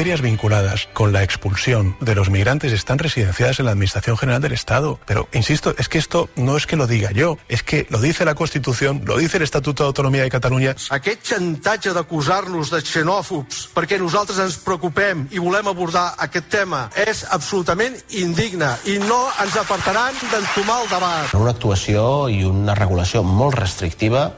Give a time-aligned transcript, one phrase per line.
[0.00, 4.52] Materias vinculadas con la expulsión de los migrantes están residenciadas en la Administración General del
[4.52, 4.98] Estado.
[5.04, 8.24] Pero, insisto, es que esto no es que lo diga yo, es que lo dice
[8.24, 10.74] la Constitución, lo dice el Estatuto de Autonomía de Catalunya.
[10.88, 17.26] Aquest xantatge d'acusar-nos de xenòfobs perquè nosaltres ens preocupem i volem abordar aquest tema és
[17.28, 21.34] absolutament indigne i no ens apartaran d'entomar el debat.
[21.36, 24.30] Una actuació i una regulació molt restrictiva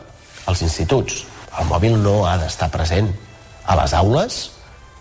[0.42, 1.22] als instituts.
[1.54, 3.14] El mòbil no ha d'estar present
[3.62, 4.40] a les aules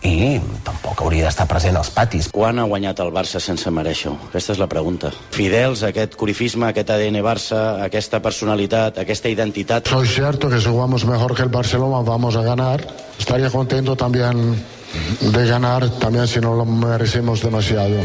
[0.02, 2.30] i tampoc hauria d'estar present als patis.
[2.34, 4.18] Quan ha guanyat el Barça sense mereixer-ho?
[4.30, 5.12] Aquesta és la pregunta.
[5.36, 9.88] Fidels a aquest corifisme, aquest ADN Barça, aquesta personalitat, aquesta identitat...
[9.94, 12.82] Soy cierto que si jugamos mejor que el Barcelona vamos a ganar.
[13.20, 14.56] Estaría contento también
[15.22, 18.02] de ganar, también si no lo merecemos demasiado.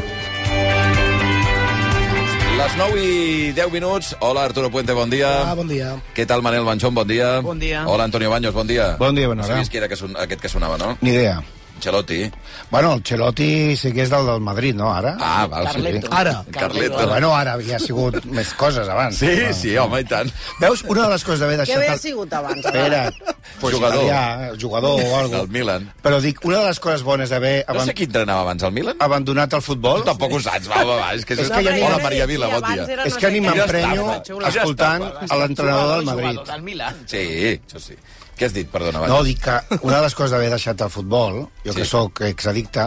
[2.57, 4.17] Les 9 i 10 minuts.
[4.21, 5.29] Hola, Arturo Puente, bon dia.
[5.51, 5.93] Ah, bon dia.
[6.17, 7.41] Què tal, Manel Banchón, bon dia.
[7.41, 7.85] Bon dia.
[7.87, 8.97] Hola, Antonio Baños, bon dia.
[8.99, 9.55] Bon dia, bona hora.
[9.55, 10.97] Sabies qui era que son, aquest que sonava, no?
[11.01, 11.43] Ni idea.
[11.77, 12.31] Ancelotti.
[12.71, 15.15] Bueno, el Celotti sí que és del del Madrid, no, ara?
[15.21, 16.07] Ah, val, Carleto.
[16.07, 16.13] sí.
[16.17, 16.45] Ara.
[16.51, 16.97] Carleto.
[16.97, 19.17] Però bueno, ara havia sigut més coses abans.
[19.19, 19.53] Sí, No.
[19.55, 20.33] sí, home, i tant.
[20.61, 21.77] Veus, una de les coses d'haver Què deixat...
[21.83, 22.65] havia sigut abans?
[22.65, 23.13] Espera,
[23.61, 24.03] pues Jugador.
[24.05, 25.93] italià, jugador o alguna Del Milan.
[26.03, 28.97] Però dic, una de les coses bones d'haver No sé qui entrenava abans, el Milan?
[28.99, 30.01] abandonat el futbol...
[30.01, 31.13] Tu tampoc ho saps, va, va, va.
[31.15, 32.87] És que, És que ja ni- Hola, Maria Vila, bon dia.
[33.05, 36.41] És que ni m'emprenyo escoltant a l'entrenador del Madrid.
[36.47, 37.05] Del Milan.
[37.07, 37.95] Sí, això sí.
[38.37, 39.25] Què has dit, perdona, No, Baños?
[39.25, 41.79] dic que una de les coses d'haver deixat el futbol, jo Sí.
[41.79, 42.85] que sóc exaddicte,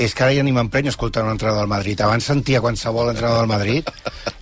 [0.00, 2.00] és que ara ja ni m'emprenyo escoltant un entrenador del Madrid.
[2.00, 3.90] Abans sentia qualsevol entrenador del Madrid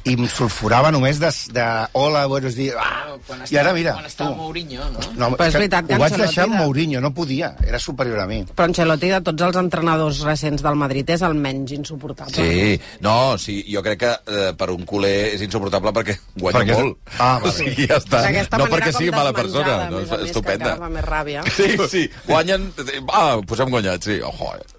[0.08, 1.64] i em sulfurava només de, de
[1.98, 2.76] hola, buenos días.
[2.78, 3.16] Ah,
[3.50, 4.36] I ara, mira, Quan estava tu.
[4.38, 5.02] Mourinho, no?
[5.18, 8.26] No, Però és que veritat ho vaig deixar amb Mourinho, no podia, era superior a
[8.30, 8.38] mi.
[8.54, 12.32] Però Ancelotti, de tots els entrenadors recents del Madrid, és el menys insuportable.
[12.38, 16.76] Sí, no, sí, jo crec que eh, per un culer és insuportable perquè guanya Perquè
[16.78, 16.96] és- molt.
[17.18, 17.50] Ah, vale.
[17.50, 18.22] O sigui, ja està.
[18.62, 20.76] No perquè sigui mala persona, no, més és més, que estupenda.
[20.78, 21.44] fa més ràbia.
[21.58, 22.70] Sí, sí, guanyen...
[23.12, 24.20] Ah, pues hem guanyat, sí.
[24.24, 24.77] Ojo, eh?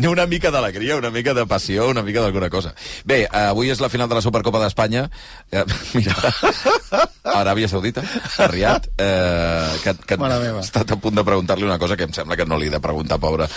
[0.00, 2.72] Ni una mica d'alegria, una mica de passió, una mica d'alguna cosa.
[3.04, 5.06] Bé, avui és la final de la Supercopa d'Espanya.
[5.52, 5.64] Eh,
[5.94, 6.14] mira,
[7.24, 8.02] Aràbia Saudita,
[8.38, 12.14] a Riad, eh, que, que he estat a punt de preguntar-li una cosa que em
[12.16, 13.48] sembla que no li he de preguntar, pobre,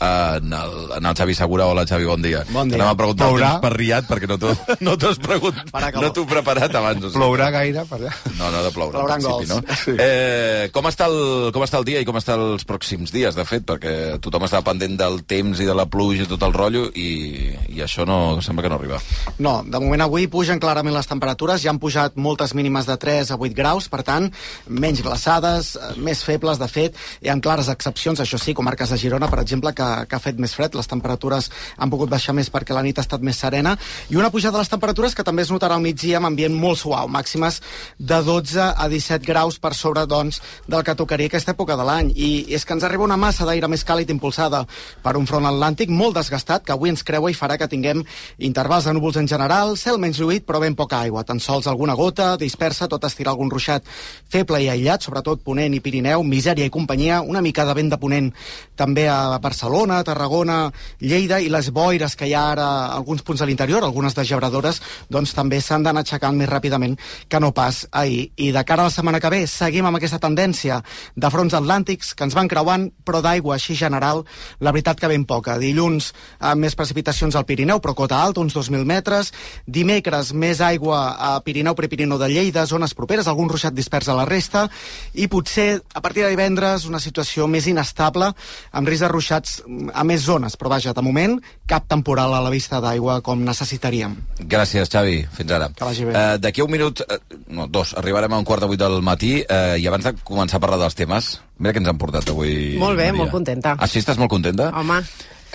[0.00, 1.66] en, el, en el Xavi Segura.
[1.66, 2.42] Hola, Xavi, bon dia.
[2.50, 2.80] Bon dia.
[2.80, 3.52] Anem a preguntar Plourà?
[3.62, 7.04] per Riad, perquè no t'ho no has preguntat, que no t'ho preparat abans.
[7.04, 7.20] o sigui.
[7.20, 8.12] Plourà gaire per allà.
[8.38, 9.48] No, no de ploure, Plouran gols.
[9.48, 9.60] no?
[9.84, 9.94] Sí.
[9.98, 13.46] Eh, com, està el, com està el dia i com estan els pròxims dies, de
[13.46, 13.64] fet?
[13.68, 17.52] Perquè tothom està pendent del temps i de la pluja i tot el rotllo i,
[17.72, 19.00] i això no, sembla que no arriba.
[19.38, 23.32] No, de moment avui pugen clarament les temperatures, ja han pujat moltes mínimes de 3
[23.34, 24.28] a 8 graus, per tant,
[24.68, 28.98] menys glaçades, eh, més febles, de fet, hi ha clares excepcions, això sí, comarques de
[29.00, 32.50] Girona, per exemple, que, que ha fet més fred, les temperatures han pogut baixar més
[32.52, 33.76] perquè la nit ha estat més serena,
[34.10, 36.82] i una pujada de les temperatures que també es notarà al migdia amb ambient molt
[36.82, 37.60] suau, màximes
[37.98, 42.12] de 12 a 17 graus per sobre, doncs, del que tocaria aquesta època de l'any.
[42.14, 44.64] I és que ens arriba una massa d'aire més càlid impulsada
[45.02, 48.04] per un front atlàntic molt desgastat, que avui ens creua i farà que tinguem
[48.38, 51.24] intervals de núvols en general, cel menys lluït, però ben poca aigua.
[51.24, 53.86] Tan sols alguna gota, dispersa, tot estirar algun ruixat
[54.32, 57.98] feble i aïllat, sobretot Ponent i Pirineu, misèria i companyia, una mica de vent de
[58.00, 58.30] Ponent
[58.78, 63.42] també a Barcelona, Tarragona, Lleida, i les boires que hi ha ara a alguns punts
[63.42, 64.80] de l'interior, algunes de gebradores,
[65.12, 66.96] doncs també s'han d'anar aixecant més ràpidament
[67.28, 68.30] que no pas ahir.
[68.36, 70.80] I de cara a la setmana que ve seguim amb aquesta tendència
[71.16, 74.24] de fronts atlàntics que ens van creuant, però d'aigua així general,
[74.62, 75.58] la veritat que ben poca.
[75.60, 79.32] Dilluns amb més precipitacions al Pirineu, però cota alta, uns 2.000 metres.
[79.66, 84.26] Dimecres més aigua a Pirineu, Prepirineu de Lleida, zones properes, algun ruixat dispers a la
[84.28, 84.68] resta,
[85.14, 88.30] i potser a partir de divendres una situació més inestable,
[88.72, 92.42] amb risc de ruixats mm, a més zones, però vaja, de moment cap temporal a
[92.44, 94.16] la vista d'aigua com necessitaríem.
[94.38, 95.22] Gràcies, Xavi.
[95.34, 95.70] Fins ara.
[95.74, 96.14] Que vagi bé.
[96.14, 97.18] Eh, D'aquí un minut, eh,
[97.48, 100.60] no, dos, arribarem a un quart de vuit del matí eh, i abans de començar
[100.60, 102.74] a parlar dels temes, mira que ens han portat avui.
[102.80, 103.20] Molt bé, Maria.
[103.22, 103.76] molt contenta.
[103.78, 104.02] Ah, sí?
[104.02, 104.72] Estàs molt contenta?
[104.74, 104.98] Home,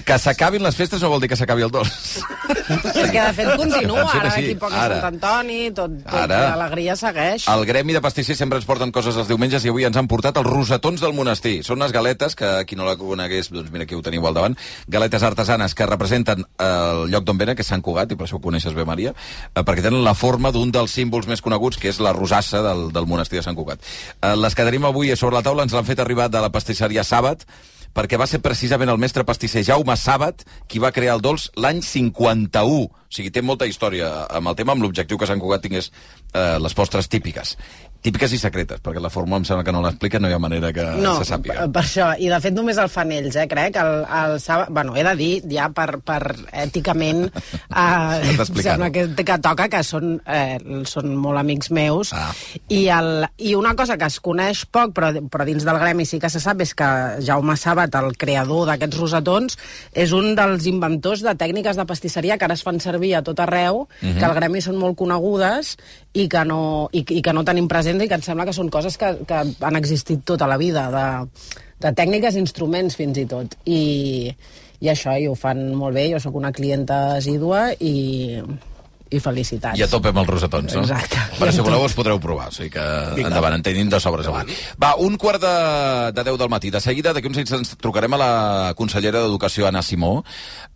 [0.05, 2.19] Que s'acabin les festes no vol dir que s'acabi el dolç.
[2.67, 4.99] és que de fet continua, ara d'aquí poc és Ara.
[5.01, 6.39] Sant Antoni, tot, tot Ara.
[6.53, 7.47] l'alegria segueix.
[7.49, 10.37] El gremi de pastissers sempre ens porten coses els diumenges i avui ens han portat
[10.37, 11.63] els rosetons del monestir.
[11.65, 14.57] Són unes galetes que, qui no la conegués, doncs mira, aquí ho teniu al davant,
[14.87, 18.37] galetes artesanes que representen el lloc d'on venen, que és Sant Cugat, i per això
[18.37, 19.15] ho coneixes bé, Maria,
[19.55, 22.91] eh, perquè tenen la forma d'un dels símbols més coneguts, que és la rosassa del,
[22.93, 23.81] del monestir de Sant Cugat.
[24.21, 27.03] Eh, les que tenim avui sobre la taula ens l'han fet arribar de la pastisseria
[27.07, 27.47] Sàbat,
[27.97, 31.81] perquè va ser precisament el mestre pastisser Jaume Sàbat qui va crear el dolç l'any
[31.81, 32.85] 51.
[32.85, 36.57] O sigui, té molta història amb el tema, amb l'objectiu que Sant Cugat tingués eh,
[36.61, 37.55] les postres típiques.
[38.01, 40.71] Típiques i secretes, perquè la fórmula em sembla que no l'explica, no hi ha manera
[40.73, 41.67] que no, se sàpiga.
[41.73, 44.95] per això, i de fet només el fan ells, eh, crec, el, el sábado, bueno,
[44.95, 46.21] he de dir, ja per, per
[46.51, 47.25] èticament,
[47.75, 50.57] eh, em sembla que, que toca, que són, eh,
[50.89, 52.31] són molt amics meus, Ah.
[52.69, 56.19] i, el, i una cosa que es coneix poc, però, però dins del gremi sí
[56.19, 56.87] que se sap, és que
[57.25, 59.57] Jaume Sàbat, el creador d'aquests rosetons,
[59.93, 63.39] és un dels inventors de tècniques de pastisseria que ara es fan servir a tot
[63.43, 64.17] arreu, Mhm.
[64.19, 65.75] que al gremi són molt conegudes
[66.17, 66.59] i que no,
[66.95, 69.41] i, i que no tenim present i que em sembla que són coses que, que
[69.69, 71.07] han existit tota la vida, de,
[71.83, 73.57] de tècniques, instruments fins i tot.
[73.65, 73.81] I,
[74.81, 77.95] i això, i ho fan molt bé, jo sóc una clienta assídua i,
[79.11, 79.79] i felicitats.
[79.79, 80.83] I a tope amb els rosetons, no?
[80.85, 81.19] Exacte.
[81.37, 83.29] Però si voleu us podreu provar, o sigui que Vinga.
[83.29, 84.55] endavant, en tenim de sobres avui.
[84.81, 85.53] Va, un quart de,
[86.17, 86.71] de 10 del matí.
[86.73, 88.31] De seguida, d'aquí uns instants, trucarem a la
[88.77, 90.23] consellera d'Educació, Anna Simó.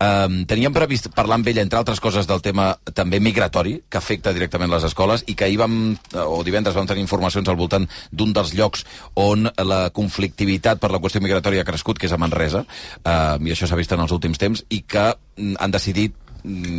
[0.02, 4.34] Um, teníem previst parlar amb ella, entre altres coses, del tema també migratori, que afecta
[4.34, 5.78] directament les escoles, i que ahir vam,
[6.26, 8.86] o divendres vam tenir informacions al voltant d'un dels llocs
[9.20, 12.66] on la conflictivitat per la qüestió migratòria ha crescut, que és a Manresa,
[13.04, 16.18] um, i això s'ha vist en els últims temps, i que mm, han decidit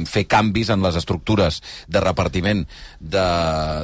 [0.09, 2.65] fer canvis en les estructures de repartiment
[2.99, 3.27] de,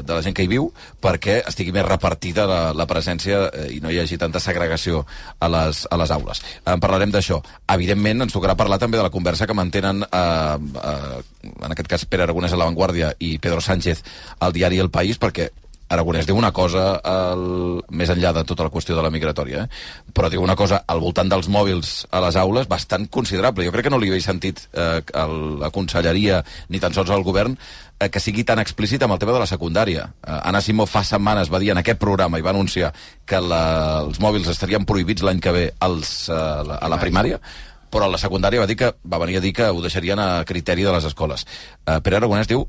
[0.02, 0.70] de la gent que hi viu
[1.02, 5.04] perquè estigui més repartida la, la presència eh, i no hi hagi tanta segregació
[5.38, 6.42] a les, a les aules.
[6.66, 7.40] En parlarem d'això.
[7.74, 11.22] Evidentment, ens tocarà parlar també de la conversa que mantenen, eh, eh,
[11.54, 14.04] en aquest cas, Pere Aragonès a La Vanguardia i Pedro Sánchez
[14.40, 15.50] al diari El País, perquè
[15.88, 20.12] Aragonès diu una cosa el, més enllà de tota la qüestió de la migratòria, eh?
[20.12, 23.64] però diu una cosa al voltant dels mòbils a les aules bastant considerable.
[23.64, 25.26] Jo crec que no li havia sentit eh, a
[25.64, 29.32] la conselleria ni tan sols al govern eh, que sigui tan explícit amb el tema
[29.36, 30.08] de la secundària.
[30.20, 32.92] Eh, Anna Simó fa setmanes va dir en aquest programa i va anunciar
[33.24, 37.00] que la, els mòbils estarien prohibits l'any que ve als, eh, a, la, a la
[37.00, 37.40] primària,
[37.88, 40.44] però a la secundària va dir que va venir a dir que ho deixarien a
[40.44, 41.46] criteri de les escoles.
[41.86, 42.66] Eh, Pere Aragonès diu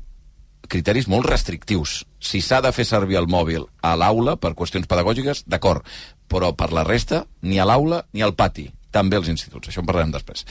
[0.68, 2.04] criteris molt restrictius.
[2.20, 5.86] Si s'ha de fer servir el mòbil a l'aula per qüestions pedagògiques, d'acord,
[6.30, 9.70] però per la resta, ni a l'aula ni al pati, també als instituts.
[9.70, 10.46] Això en parlarem després.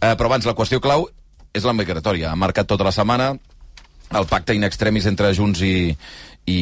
[0.00, 1.08] Eh, però abans, la qüestió clau
[1.52, 2.32] és la migratòria.
[2.32, 3.34] Ha marcat tota la setmana
[4.16, 5.90] el pacte in extremis entre Junts i,
[6.48, 6.60] i,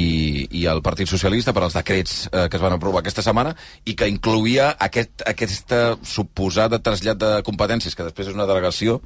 [0.59, 3.55] i el Partit Socialista per als decrets eh, que es van aprovar aquesta setmana
[3.87, 8.99] i que incluïa aquest, aquesta suposada trasllat de competències, que després és una delegació,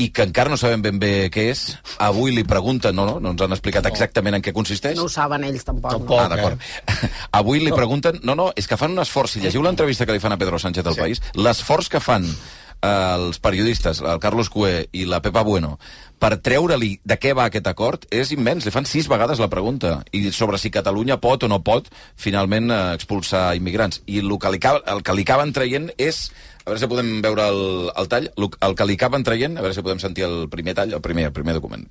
[0.00, 1.64] i que encara no sabem ben bé què és.
[2.00, 4.96] Avui li pregunten, no, no, no ens han explicat exactament en què consisteix.
[4.98, 6.08] No ho saben ells tampoc.
[6.16, 6.64] ah, d'acord.
[7.40, 8.22] Avui li pregunten...
[8.24, 9.36] No, no, és que fan un esforç.
[9.36, 11.04] Si llegiu l'entrevista que li fan a Pedro Sánchez del sí.
[11.04, 15.76] País, l'esforç que fan eh, els periodistes, el Carlos Cué i la Pepa Bueno,
[16.20, 18.66] per treure-li de què va aquest acord és immens.
[18.66, 22.70] Li fan sis vegades la pregunta i sobre si Catalunya pot o no pot finalment
[22.70, 24.02] eh, expulsar immigrants.
[24.06, 24.60] I el que li,
[24.94, 26.28] el que li acaben traient és
[26.70, 28.30] a veure si podem veure el, el tall.
[28.38, 31.32] El que acaben traient, a veure si podem sentir el primer tall, el primer, el
[31.34, 31.90] primer document.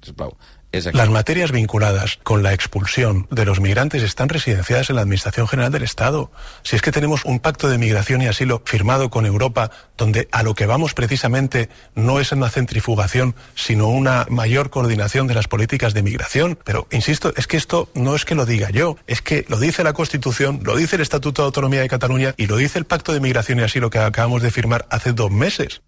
[0.93, 5.71] Las materias vinculadas con la expulsión de los migrantes están residenciadas en la Administración General
[5.71, 6.31] del Estado.
[6.61, 10.43] Si es que tenemos un pacto de migración y asilo firmado con Europa, donde a
[10.43, 15.95] lo que vamos precisamente no es una centrifugación, sino una mayor coordinación de las políticas
[15.95, 16.59] de migración.
[16.63, 19.83] Pero, insisto, es que esto no es que lo diga yo, es que lo dice
[19.83, 23.11] la Constitución, lo dice el Estatuto de Autonomía de Cataluña y lo dice el pacto
[23.11, 25.81] de migración y asilo que acabamos de firmar hace dos meses.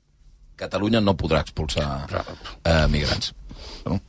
[0.56, 2.06] Catalunya no podrà expulsar
[2.64, 3.34] eh, migrants.
[3.86, 4.00] No?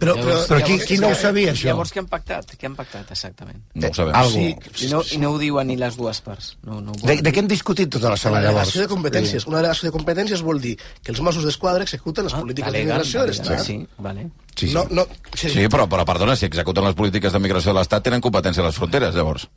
[0.00, 1.66] Però, però, però qui, qui no ho sabia, això?
[1.68, 2.54] Llavors què han pactat?
[2.56, 3.58] Què han pactat, exactament?
[3.76, 4.14] No ho sabem.
[4.16, 4.32] Algo.
[4.72, 6.54] Sí, I no, I no ho diuen ni les dues parts.
[6.64, 8.70] No, no De, de què hem discutit tota la La setmana, llavors?
[8.72, 9.44] delegació de competències.
[9.50, 10.72] Una delegació de competències vol dir
[11.04, 13.60] que els Mossos d'Esquadra executen les polítiques de Deleguen, migració de l'Estat.
[13.66, 14.24] Sí, vale.
[14.56, 14.72] Sí, sí.
[14.74, 18.02] No, no, sí, Sí, però, però perdona, si executen les polítiques de migració de l'Estat
[18.08, 19.50] tenen competència a les fronteres, llavors.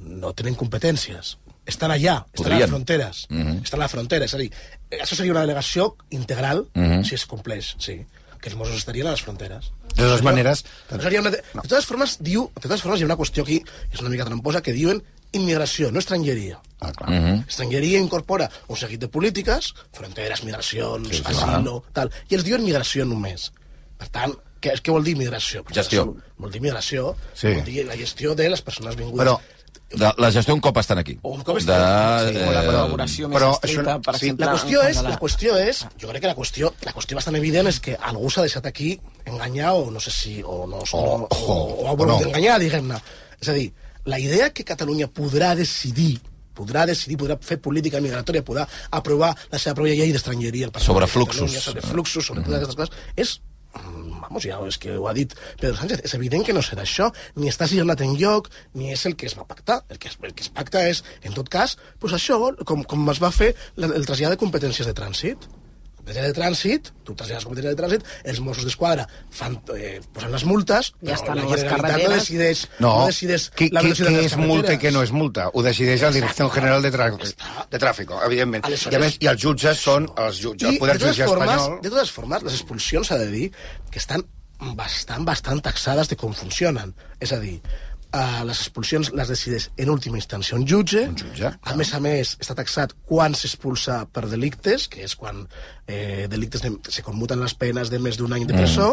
[0.00, 1.36] no tenen competències.
[1.68, 2.56] Estan allà, estan Podrien.
[2.56, 3.26] a les fronteres.
[3.28, 3.58] Mhm.
[3.62, 4.24] Estan a la frontera.
[4.24, 4.50] És a dir,
[4.90, 7.04] això seria una delegació integral Mhm.
[7.04, 8.00] si es compleix, sí.
[8.40, 9.70] Que els Mossos estarien a les fronteres.
[9.94, 10.64] De totes maneres...
[10.90, 11.30] Això seria una...
[11.30, 14.08] De totes formes, diu, de totes formes, hi ha una qüestió aquí, que és una
[14.10, 16.60] mica tramposa, que diuen immigració, no estrangeria.
[16.80, 17.10] Ah, clar.
[17.10, 17.44] Mhm.
[17.48, 22.64] Estrangeria incorpora un seguit de polítiques, fronteres, migracions, Sí, sí, asilo, tal, i els diuen
[22.64, 23.50] migració només.
[23.98, 24.32] Per tant,
[24.62, 25.64] què, què vol dir migració?
[25.64, 26.16] Pues Gestió.
[26.38, 27.48] Vol dir migració, Sí.
[27.52, 29.18] vol dir la gestió de les persones vingudes.
[29.26, 29.40] Però,
[29.88, 31.14] De, la gestió un cop estan aquí.
[31.22, 34.46] Un cop de, estan- Sí, o la eh, col·laboració més estreta, això- per sí, exemple...
[34.46, 37.16] La qüestió és, quant a la qüestió és, jo crec que la qüestió, la qüestió
[37.16, 40.82] bastant evident és que algú s'ha deixat aquí enganyar o no sé si, o no,
[40.92, 42.28] o, o, o, o ha volut o no.
[42.28, 43.00] enganyar, diguem-ne.
[43.40, 43.72] És a dir,
[44.04, 46.18] la idea que Catalunya podrà decidir
[46.58, 51.52] podrà decidir, podrà fer política migratòria, podrà aprovar la seva pròpia llei d'estrangeria Sobre fluxos.
[51.62, 53.57] Sobre fluxos, sobre totes aquestes coses, és mm,
[54.20, 57.10] vamos, ja és que ho ha dit Pedro Sánchez, és evident que no serà això,
[57.36, 59.82] ni està signat en lloc, ni és el que es va pactar.
[59.88, 63.14] El que es, el que es pacta és, en tot cas, pues això, com, com
[63.14, 65.48] es va fer el trasllat de competències de trànsit.
[66.08, 70.44] Competència de trànsit, tu trasllades competència de trànsit, els Mossos d'Esquadra fan, eh, posen les
[70.48, 74.08] multes, Ja però estan la Generalitat no decideix, No, no decideix qui, la qui, velocitat
[74.08, 75.50] què de les és multa i què no és multa?
[75.52, 78.64] Ho decideix la Direcció General de, de Tràfico, evidentment.
[78.64, 81.16] Aleshores- I, a més, I els jutges són els jutges, el I, Poder de totes,
[81.16, 81.80] Judicial formes, Espanyol...
[81.82, 83.52] de totes formes, les expulsions s'ha de dir
[83.90, 84.24] que estan
[84.74, 86.94] bastant, bastant taxades de com funcionen.
[87.20, 87.60] És a dir,
[88.14, 91.04] uh, les expulsions les decideix en última instància un jutge.
[91.10, 95.44] Un jutge, A més a més, està taxat quan s'expulsa per delictes, que és quan
[95.86, 98.90] eh, delictes de, se commuten les penes de més d'un any de presó,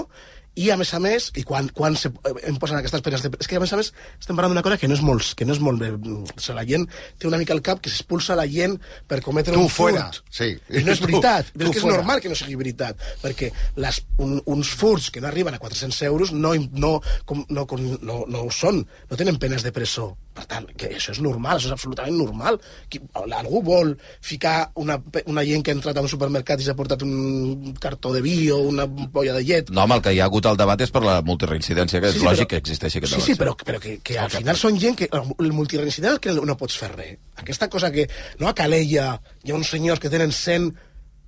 [0.55, 3.31] i a més a més, i quan, quan se eh, em posen aquestes penes de...
[3.43, 5.33] És que a més a més estem parlant d'una cosa que no és molt...
[5.35, 6.85] Que no és molt eh, o sigui, la gent
[7.19, 10.21] té una mica al cap que s'expulsa la gent per cometre Tu un fuera, furt.
[10.31, 10.53] sí.
[10.71, 11.51] I no és Tu- veritat.
[11.51, 11.97] tu Però és que és fuera.
[11.99, 13.51] normal que no sigui veritat, perquè
[13.83, 16.95] les, un, uns furts que no arriben a 400 euros no, no,
[17.25, 20.13] com, no, com, no, no ho són, no tenen penes de presó.
[20.35, 22.57] Per tant, que això és normal, això és absolutament normal.
[22.91, 24.97] Qui, algú vol ficar una,
[25.31, 28.49] una gent que ha entrat a un supermercat i s'ha portat un cartó de vi
[28.51, 30.91] o una polla de llet No, home, el que hi ha hagut al debat és
[30.91, 33.29] per la multireincidència, que és Sí, sí, lògic però- que existeixi aquest sí, debat.
[33.29, 35.07] Sí, però, però que, que al final són gent que...
[35.15, 37.15] El multireincident és que no pots fer res.
[37.39, 38.07] Aquesta cosa que...
[38.39, 39.07] No, a Calella
[39.43, 40.67] hi ha uns senyors que tenen 100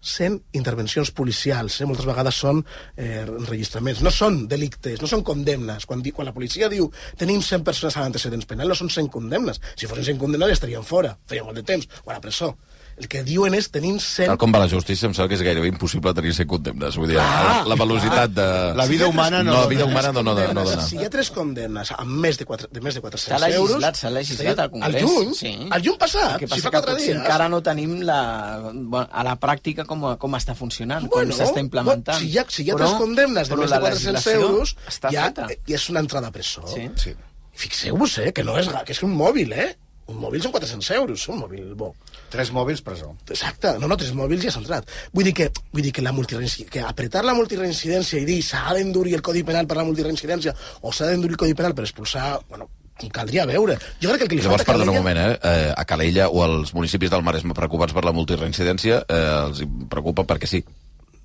[0.08, 1.88] 100 intervencions policials, eh?
[1.90, 2.64] moltes vegades són
[2.96, 5.86] eh, enregistraments, no són delictes, no són condemnes.
[5.90, 9.62] Quan, quan la policia diu tenim 100 persones amb antecedents penals, no són 100 condemnes.
[9.76, 12.54] Si fossin 100 condemnes ja estarien fora, feia molt de temps, o a la presó.
[12.98, 14.26] El que diuen és tenim 100...
[14.32, 16.96] Tal com va la justícia, em sembla que és gairebé impossible tenir 100 condemnes.
[16.98, 18.46] Vull dir, Clar, la, la velocitat de...
[18.80, 20.82] La vida humana no No, la vida humana no, no, no, no dona.
[20.88, 23.78] Si hi ha tres condemnes amb més de, 4, de més de 400 S'ha legislat,
[23.86, 24.02] euros...
[24.02, 24.98] s'ha legislat al Congrés.
[25.04, 25.36] Al juny?
[25.38, 25.54] Sí.
[25.78, 26.42] Al juny passat?
[26.42, 27.22] El si fa que quatre potser dies.
[27.22, 28.20] encara no tenim la,
[29.06, 32.18] a la pràctica com, com està funcionant, Bueno, com s'està implementant.
[32.18, 34.26] bueno, si hi ha, si hi ha tres condemnes de però més de la 400
[34.26, 35.48] legislació euros, està ja, feta.
[35.70, 36.66] ja és una entrada a presó.
[36.74, 36.90] Sí.
[36.98, 37.14] Sí.
[37.58, 39.76] Fixeu-vos, eh, que no és, que és un mòbil, eh?
[40.08, 41.90] Un mòbil són 400 euros, un mòbil bo.
[42.32, 43.10] Tres mòbils, presó.
[43.30, 44.88] Exacte, no, no, tres mòbils ja s'ha entrat.
[45.12, 46.14] Vull dir que, vull dir que, la
[46.72, 50.92] que apretar la multireincidència i dir s'ha d'endurir el Codi Penal per la multireincidència o
[50.96, 52.40] s'ha d'endurir el Codi Penal per expulsar...
[52.50, 52.70] Bueno,
[53.14, 53.76] caldria veure.
[54.02, 55.68] Jo crec que el que li Llavors, falta perdona un Calella- moment, eh?
[55.70, 55.74] eh?
[55.78, 59.62] A Calella o als municipis del Maresme preocupats per la multireincidència, eh, els
[59.92, 60.64] preocupa perquè sí.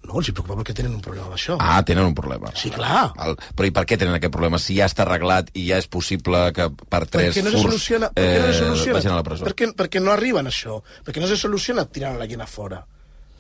[0.03, 1.57] No, els preocupa perquè tenen un problema amb això.
[1.63, 2.51] Ah, tenen un problema.
[2.59, 3.13] Sí, clar.
[3.23, 4.59] El, però i per què tenen aquest problema?
[4.59, 7.69] Si ja està arreglat i ja és possible que per tres perquè no se furts
[7.69, 8.97] soluciona, què no se soluciona?
[8.99, 9.47] vagin a la presó.
[9.47, 10.81] Perquè, perquè no arriben a això.
[11.07, 12.83] Perquè no se soluciona tirant la gent a fora.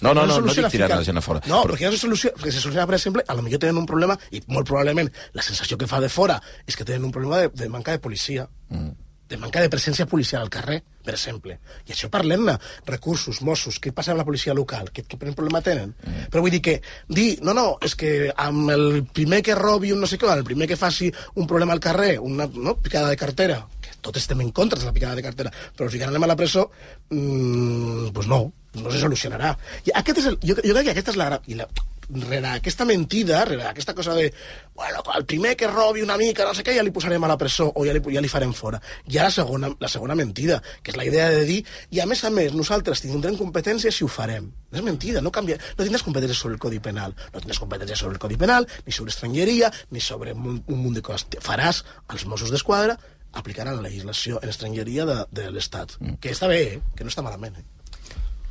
[0.02, 1.40] No, no, no, no soluciona dic tirar la gent a fora.
[1.46, 3.78] No, Però- perquè no se soluciona, perquè se soluciona, per exemple, a lo millor tenen
[3.78, 7.12] un problema, i molt probablement la sensació que fa de fora és que tenen un
[7.14, 8.48] problema de, de manca de policia.
[8.68, 8.90] Mm.
[9.32, 11.56] De manca de presència policial al carrer, per exemple.
[11.88, 12.58] I això parlem-ne.
[12.88, 14.90] Recursos, Mossos, què passa amb la policia local?
[14.92, 15.94] Què, què problema tenen?
[15.96, 16.28] Mm.
[16.32, 20.02] Però vull dir que dir, no, no, és que amb el primer que robi un
[20.04, 21.10] no sé què, el primer que faci
[21.40, 24.88] un problema al carrer, una no, picada de cartera, que tots estem en contra de
[24.88, 26.68] la picada de cartera, però ficar anem a la presó,
[27.10, 28.44] mmm, pues no,
[28.78, 29.56] no se solucionarà.
[29.88, 31.68] I aquest és el, jo, jo crec que aquesta és la, i la
[32.08, 34.32] rere aquesta mentida, rere aquesta cosa de
[34.74, 37.36] bueno, el primer que robi una mica, no sé què, ja li posarem a la
[37.38, 38.80] presó o ja li, ja li farem fora.
[39.06, 42.06] Hi ha la segona, la segona mentida, que és la idea de dir i a
[42.08, 44.50] més a més nosaltres tindrem competències si ho farem.
[44.72, 48.16] És mentida, no, canvia, no tindràs competències sobre el Codi Penal, no tindràs competències sobre
[48.16, 51.28] el Codi Penal, ni sobre estrangeria, ni sobre un, un munt de coses.
[51.44, 52.96] Faràs als Mossos d'Esquadra
[53.32, 55.96] aplicaran la legislació en estrangeria de, de l'Estat.
[56.00, 56.18] Mm.
[56.20, 56.82] Que està bé, eh?
[56.96, 57.56] que no està malament.
[57.60, 57.81] Eh?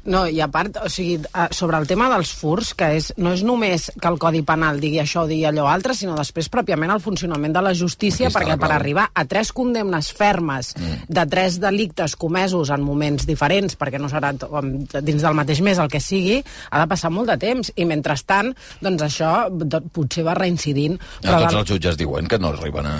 [0.09, 3.35] No, i a part, o sigui, eh, sobre el tema dels furs, que és, no
[3.35, 6.89] és només que el Codi Penal digui això o digui allò altre, sinó després pròpiament
[6.89, 11.05] el funcionament de la justícia, perquè per arribar a tres condemnes fermes mm.
[11.05, 15.91] de tres delictes comesos en moments diferents, perquè no serà dins del mateix mes el
[15.91, 16.39] que sigui,
[16.71, 19.31] ha de passar molt de temps, i mentrestant, doncs això
[19.93, 20.97] potser va reincidint.
[21.21, 22.97] Ja, tots els jutges diuen que no arriben a,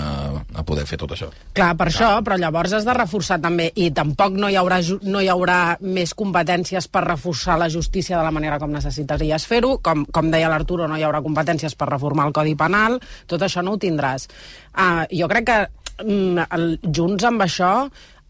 [0.54, 1.32] a poder fer tot això.
[1.56, 5.18] Clar, per això, però llavors has de reforçar també, i tampoc no hi haurà, no
[5.18, 10.04] hi haurà més competències per reforçar la justícia de la manera com necessitaries fer-ho, com,
[10.04, 13.76] com deia l'Arturo, no hi haurà competències per reformar el Codi Penal, tot això no
[13.76, 14.28] ho tindràs.
[14.72, 15.60] Uh, jo crec que
[16.04, 17.72] mm, el, junts amb això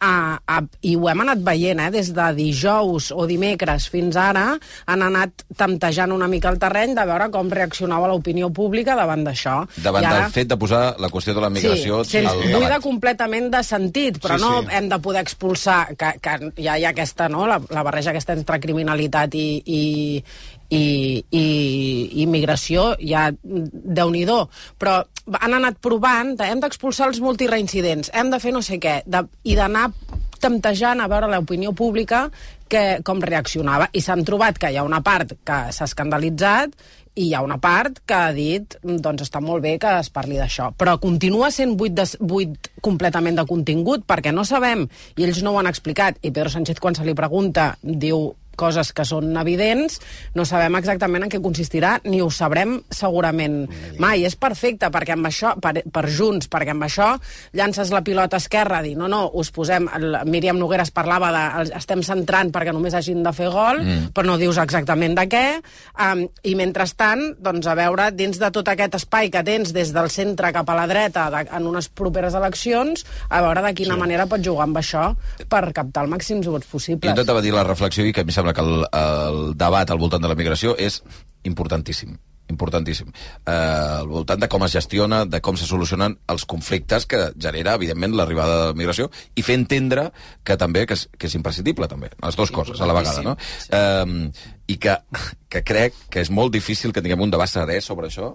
[0.03, 1.91] Uh, uh, i ho hem anat veient, eh?
[1.95, 4.57] des de dijous o dimecres fins ara,
[4.91, 9.61] han anat temptejant una mica el terreny de veure com reaccionava l'opinió pública davant d'això.
[9.85, 10.25] Davant I ara...
[10.25, 13.63] del fet de posar la qüestió de la migració sí, sense, al buida completament de
[13.63, 14.73] sentit, però Sí, no sí.
[14.75, 18.35] hem de poder expulsar, que, que ja hi ha aquesta, no?, la, la barreja aquesta
[18.35, 19.83] entre criminalitat i, i,
[20.73, 24.25] i, i immigració, ja déu nhi
[24.79, 25.02] però
[25.38, 29.25] han anat provant, de, hem d'expulsar els multireincidents, hem de fer no sé què, de,
[29.45, 29.91] i d'anar
[30.43, 32.25] temptejant a veure l'opinió pública
[32.69, 33.88] que, com reaccionava.
[33.93, 36.75] I s'han trobat que hi ha una part que s'ha escandalitzat
[37.14, 40.41] i hi ha una part que ha dit doncs està molt bé que es parli
[40.41, 40.71] d'això.
[40.79, 45.52] Però continua sent buit, de, buit completament de contingut perquè no sabem, i ells no
[45.52, 49.99] ho han explicat, i Pedro Sánchez quan se li pregunta diu coses que són evidents,
[50.37, 53.65] no sabem exactament en què consistirà, ni ho sabrem segurament
[54.03, 54.25] mai.
[54.29, 57.13] És perfecte, perquè amb això, per, per Junts, perquè amb això
[57.57, 59.89] llances la pilota esquerra, a dir, no, no, us posem...
[59.97, 61.45] El, Míriam Nogueres parlava de...
[61.77, 64.13] Estem centrant perquè només hagin de fer gol, mm.
[64.17, 65.45] però no dius exactament de què.
[66.01, 70.11] Um, I mentrestant, doncs, a veure, dins de tot aquest espai que tens des del
[70.13, 74.03] centre cap a la dreta de, en unes properes eleccions, a veure de quina sí.
[74.05, 75.09] manera pots jugar amb això
[75.53, 77.11] per captar el màxims vots Jo possibles.
[77.11, 80.23] intentava dir la reflexió i que a mi sembla que el, el debat al voltant
[80.23, 81.01] de la migració és
[81.49, 82.19] importantíssim
[82.53, 83.07] importantíssim.
[83.49, 87.79] Eh, al voltant de com es gestiona, de com se solucionen els conflictes que genera,
[87.79, 89.07] evidentment, l'arribada de la migració
[89.39, 90.11] i fer entendre
[90.45, 93.37] que també que és, que és imprescindible, també, les dues coses a la vegada, no?
[93.73, 94.29] Eh,
[94.69, 94.99] I que,
[95.49, 98.35] que crec que és molt difícil que tinguem un debat serè sobre això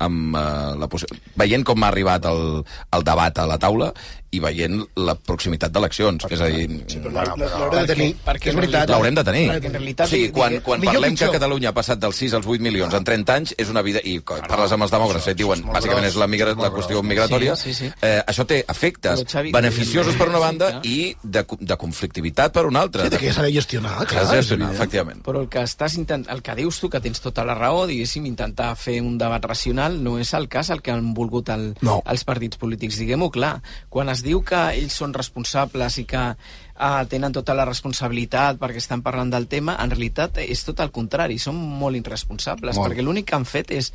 [0.00, 2.62] amb uh, la possi- veient com ha arribat el,
[2.96, 3.90] el debat a la taula
[4.30, 6.66] i veient la proximitat d'eleccions, és a dir...
[6.90, 8.92] Sí, però l'haurem de tenir, perquè és veritat.
[8.92, 9.44] L'haurem de tenir.
[9.50, 11.30] Perquè en realitat, o sigui, quan, quan parlem que.
[11.34, 14.02] Catalunya ha passat dels 6 als 8 milions en 30 anys, és una vida...
[14.04, 17.56] I parles amb els demòcrates i et diuen, bàsicament és la, migra, la qüestió migratòria,
[17.58, 17.92] Sí, sí, sí.
[18.06, 23.06] Eh, això té efectes beneficiosos per una banda i de, de conflictivitat per una altra.
[23.06, 24.22] Sí, que ja s'ha de gestionar, clar.
[24.24, 25.22] has de gestionar, efectivament.
[25.26, 26.26] Però el que estàs intent...
[26.30, 29.98] el que dius tu, que tens tota la raó, diguéssim, intentar fer un debat racional,
[30.02, 32.00] no és el cas el que han volgut el, No.
[32.10, 32.98] els partits polítics.
[33.00, 33.56] Diguem-ho clar,
[33.92, 38.80] quan es diu que ells són responsables i que uh, tenen tota la responsabilitat perquè
[38.82, 42.88] estan parlant del tema, en realitat és tot el contrari, són molt irresponsables, Molt.
[42.88, 43.92] perquè l'únic que han fet és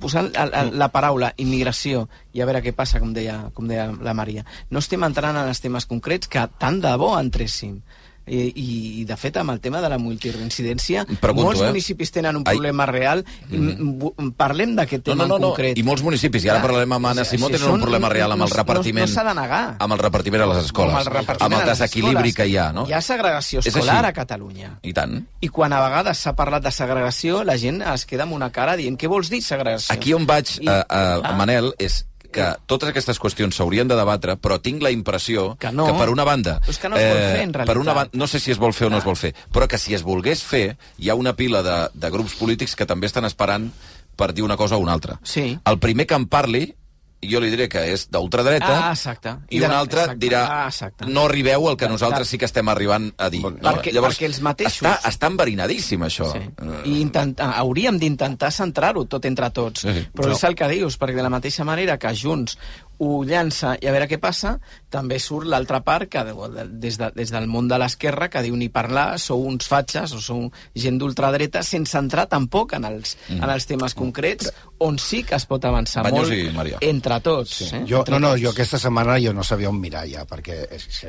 [0.00, 3.90] posar el, el, la paraula immigració i a veure què passa, com deia, com deia
[3.92, 4.46] la Maria.
[4.70, 7.80] No estem entrant en els temes concrets que tant de bo entréssim.
[8.26, 8.66] I, i,
[9.00, 11.66] i de fet amb el tema de la multireincidència Pregunto, molts eh?
[11.72, 12.54] municipis tenen un Ai.
[12.54, 14.30] problema real i mm.
[14.38, 15.48] parlem d'aquest No, tema no, no, en no.
[15.52, 18.30] concret I molts municipis, i ara parlarem amb Anna Simó, si tenen un problema real
[18.32, 19.08] amb el no- no- repartiment...
[19.08, 19.62] no s'ha de negar.
[19.82, 22.36] Amb el repartiment a les escoles, amb el, amb el a desequilibri escoles.
[22.36, 22.86] que hi ha, no?
[22.88, 24.78] Hi ha segregació escolar a Catalunya.
[24.82, 25.18] I tant.
[25.42, 28.76] I quan a vegades s'ha parlat de segregació, la gent es queda amb una cara
[28.78, 29.92] dient què vols dir segregació?
[29.94, 31.34] Aquí on vaig, I- a, a, Ah.
[31.36, 35.86] Manel, és que totes aquestes qüestions s'haurien de debatre, però tinc la impressió Que no.
[35.86, 36.56] que per una banda...
[36.58, 38.50] eh, Però és que no es vol fer, en per una banda, no sé si
[38.50, 41.10] es vol fer o no es vol fer, però que si es volgués fer, hi
[41.10, 43.70] ha una pila de, de grups polítics que també estan esperant
[44.16, 45.18] per dir una cosa o una altra.
[45.22, 45.58] Sí.
[45.64, 46.74] El primer que en parli,
[47.22, 49.36] jo li diré que és d'ultradreta, Ah, exacte.
[49.50, 50.18] i, de un altre exacte.
[50.26, 51.06] dirà Ah, exacte.
[51.06, 53.42] no arribeu al que nosaltres sí que estem arribant a dir.
[53.42, 56.30] Perquè- perquè els mateixos- Està, està enverinadíssim, això.
[56.32, 56.38] Sí.
[56.38, 59.80] Eh, I intentar, hauríem d'intentar centrar-ho tot entre tots.
[59.82, 60.08] Sí, sí.
[60.14, 62.58] Però és el que dius, perquè de la mateixa manera que Junts
[63.02, 64.52] ho llança i a veure què passa,
[64.92, 68.42] també surt l'altra part que de- de- des, de, des del món de l'esquerra que
[68.46, 73.16] diu ni parlar, sou uns fatxes o sou gent d'ultradreta sense entrar tampoc en els,
[73.28, 73.42] Mm.
[73.42, 76.78] en els temes concrets on sí que es pot avançar Banyos molt i Maria.
[76.80, 77.50] entre tots.
[77.50, 77.70] Sí.
[77.74, 77.84] Eh?
[77.88, 78.42] Jo, entre no, no, tots.
[78.42, 81.02] jo aquesta setmana jo no sabia on mirar ja, perquè és, és,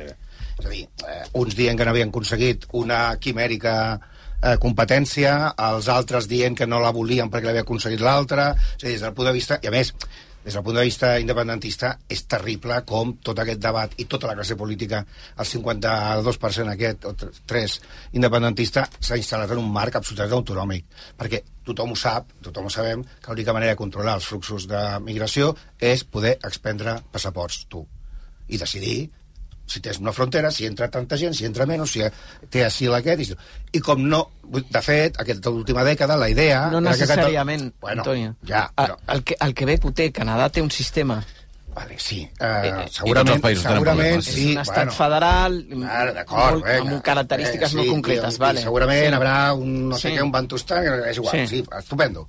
[0.58, 4.00] és a dir, eh, uns dient que n'havien aconseguit una quimèrica
[4.42, 8.86] eh, competència, els altres dient que no la volien perquè l'havia aconseguit l'altra, és a
[8.86, 9.94] dir, des del punt de vista, i a més,
[10.44, 14.36] des del punt de vista independentista, és terrible com tot aquest debat i tota la
[14.36, 15.00] classe política,
[15.38, 17.14] el 52% aquest, o
[17.54, 17.78] 3
[18.20, 23.02] independentista, s'ha instal·lat en un marc absolutament autonòmic, perquè tothom ho sap, tothom ho sabem,
[23.02, 27.86] que l'única manera de controlar els fluxos de migració és poder expendre passaports, tu,
[28.48, 28.98] i decidir
[29.66, 32.02] si tens una frontera, si entra tanta gent, si entra menys, si
[32.50, 33.20] té asil aquest...
[33.24, 34.24] I, i com no...
[34.44, 36.66] De fet, aquesta última dècada, la idea...
[36.70, 38.34] No era que necessàriament, bueno, Antonio.
[38.46, 38.98] Ja, però...
[39.08, 41.22] El, que, el Quebec ho té, Canadà té un sistema.
[41.74, 42.20] Vale, sí.
[42.38, 44.34] Uh, eh, segurament, i tots els països tenen segurament, sí.
[44.34, 45.56] és un estat bueno, federal
[46.30, 48.60] molt- amb característiques Eh, molt sí, concretes, i, vale.
[48.60, 49.14] I segurament Sí.
[49.18, 50.14] haurà un, no sé Sí.
[50.16, 51.46] què, un bantustan, és igual, Sí.
[51.48, 51.62] sí.
[51.62, 52.28] sí, estupendo.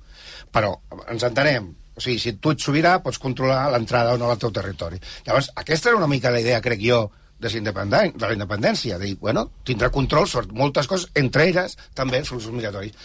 [0.50, 0.72] Però
[1.12, 4.50] ens entenem, o sigui, si tu ets sobirà, pots controlar l'entrada o no al teu
[4.50, 4.98] territori.
[5.26, 7.04] Llavors, aquesta era una mica la idea, crec jo,
[7.38, 11.76] de, la de la independència, de dir, bueno, tindrà control sobre moltes coses, entre elles
[11.94, 12.96] també els fluxos migratoris.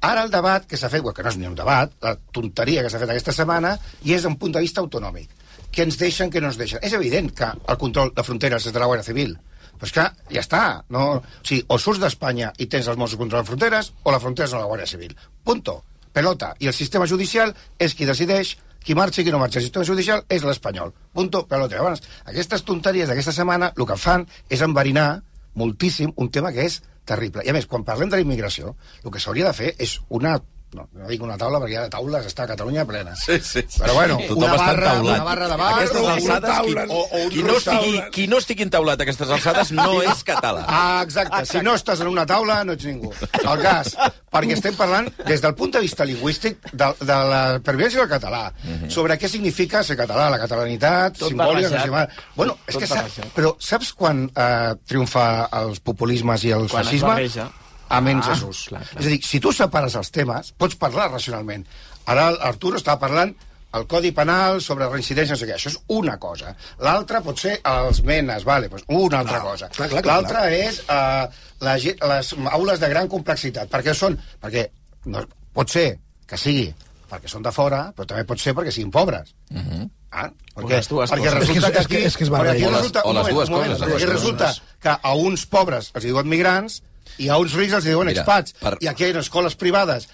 [0.00, 2.90] Ara el debat que s'ha fet, que no és ni un debat, la tonteria que
[2.92, 3.74] s'ha fet aquesta setmana,
[4.06, 5.28] i és d'un punt de vista autonòmic.
[5.70, 6.80] Què ens deixen, què no ens deixen.
[6.82, 9.36] És evident que el control de fronteres és de la Guàrdia Civil,
[9.76, 10.62] però és que ja està.
[10.88, 11.04] No?
[11.18, 14.56] O, sigui, o surts d'Espanya i tens els Mossos controlant fronteres, o la frontera és
[14.56, 15.14] de la Guàrdia Civil.
[15.44, 15.82] Punto.
[16.12, 16.54] Pelota.
[16.58, 19.60] I el sistema judicial és qui decideix qui marxa i qui no marxa.
[19.60, 20.94] El sistema judicial és l'espanyol.
[21.14, 21.44] Punto.
[21.50, 21.76] Pelota.
[21.76, 25.22] Llavors, aquestes tonteries d'aquesta setmana el que fan és enverinar
[25.60, 27.44] moltíssim un tema que és terrible.
[27.44, 30.38] I a més, quan parlem de la immigració, el que s'hauria de fer és una
[30.76, 33.14] no, no dic una taula perquè ja de taules està a Catalunya plena.
[33.18, 33.80] Sí, sí, sí.
[33.82, 37.00] Però bueno, Tothom una barra, una barra de bar, Aquestes o alçades, qui, taula, o,
[37.10, 40.64] o un qui, no estigui, qui no estigui entaulat a aquestes alçades no és català.
[40.68, 41.42] Ah, exacte.
[41.50, 43.10] Si no estàs en una taula, no ets ningú.
[43.40, 43.94] El cas,
[44.30, 48.44] perquè estem parlant des del punt de vista lingüístic de, de la pervivència del català,
[48.88, 51.72] sobre què significa ser català, la catalanitat, Tot simbòlica...
[51.74, 52.14] barrejat.
[52.36, 53.32] Bueno, és Tot que barrejat.
[53.34, 55.26] però saps quan eh, triomfa
[55.64, 57.08] els populismes i el Quan es fascisme?
[57.08, 57.48] barreja.
[57.90, 58.66] Amén Ah, Jesús.
[58.70, 59.00] clar, clar.
[59.02, 61.66] És a dir, si tu separes els temes, pots parlar racionalment.
[62.06, 63.34] Ara l'Arturo està parlant
[63.74, 65.54] el Codi Penal sobre reincidència, no sé què.
[65.54, 66.54] Això és una cosa.
[66.82, 69.68] L'altra pot ser els menes, vale, doncs una altra cosa.
[69.68, 71.26] clar, clar, L'altra és uh,
[71.60, 73.68] la, ge- les aules de gran complexitat.
[73.70, 74.18] Per què són?
[74.42, 74.68] Perquè
[75.06, 75.22] no,
[75.54, 76.72] pot ser que sigui
[77.10, 79.34] perquè són de fora, però també pot ser perquè siguin pobres.
[79.50, 79.88] Uh -huh.
[80.12, 80.30] ah?
[80.54, 81.34] O Perquè, les dues perquè coses.
[81.40, 82.04] resulta És que- que és que- aquí...
[82.06, 82.66] és que es perquè aquí barreja.
[82.66, 84.88] O les- resulta, o un les moment, dues moment, coses, perquè les dues resulta que
[85.02, 86.82] a uns pobres els diuen migrants
[87.20, 88.54] i a uns rics els diuen Mira, expats.
[88.60, 90.08] per- I aquí hi ha escoles privades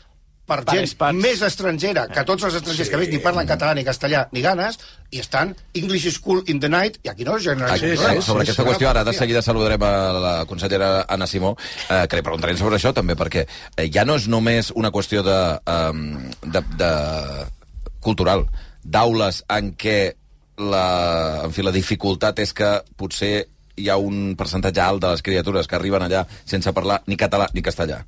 [0.46, 1.18] per, Per gent expats.
[1.18, 2.92] més estrangera que tots els estrangers sí.
[2.92, 4.76] que més ni parlen català ni castellà ni ganes
[5.10, 7.96] i estan English School in the Night i aquí no es genera Aquí, cap sí,
[7.96, 8.22] problema.
[8.22, 9.18] sobre aquesta Sí, qüestió, ara de sí.
[9.18, 11.56] seguida saludarem a la consellera Anna Simó,
[11.90, 15.24] eh, que li preguntarem sobre això també, perquè eh, ja no és només una qüestió
[15.26, 16.92] de, um, de, de
[18.00, 18.46] cultural,
[18.84, 20.14] d'aules en què
[20.58, 25.22] la, en fi, la dificultat és que potser hi ha un percentatge alt de les
[25.22, 28.04] criatures que arriben allà sense parlar ni català ni castellà.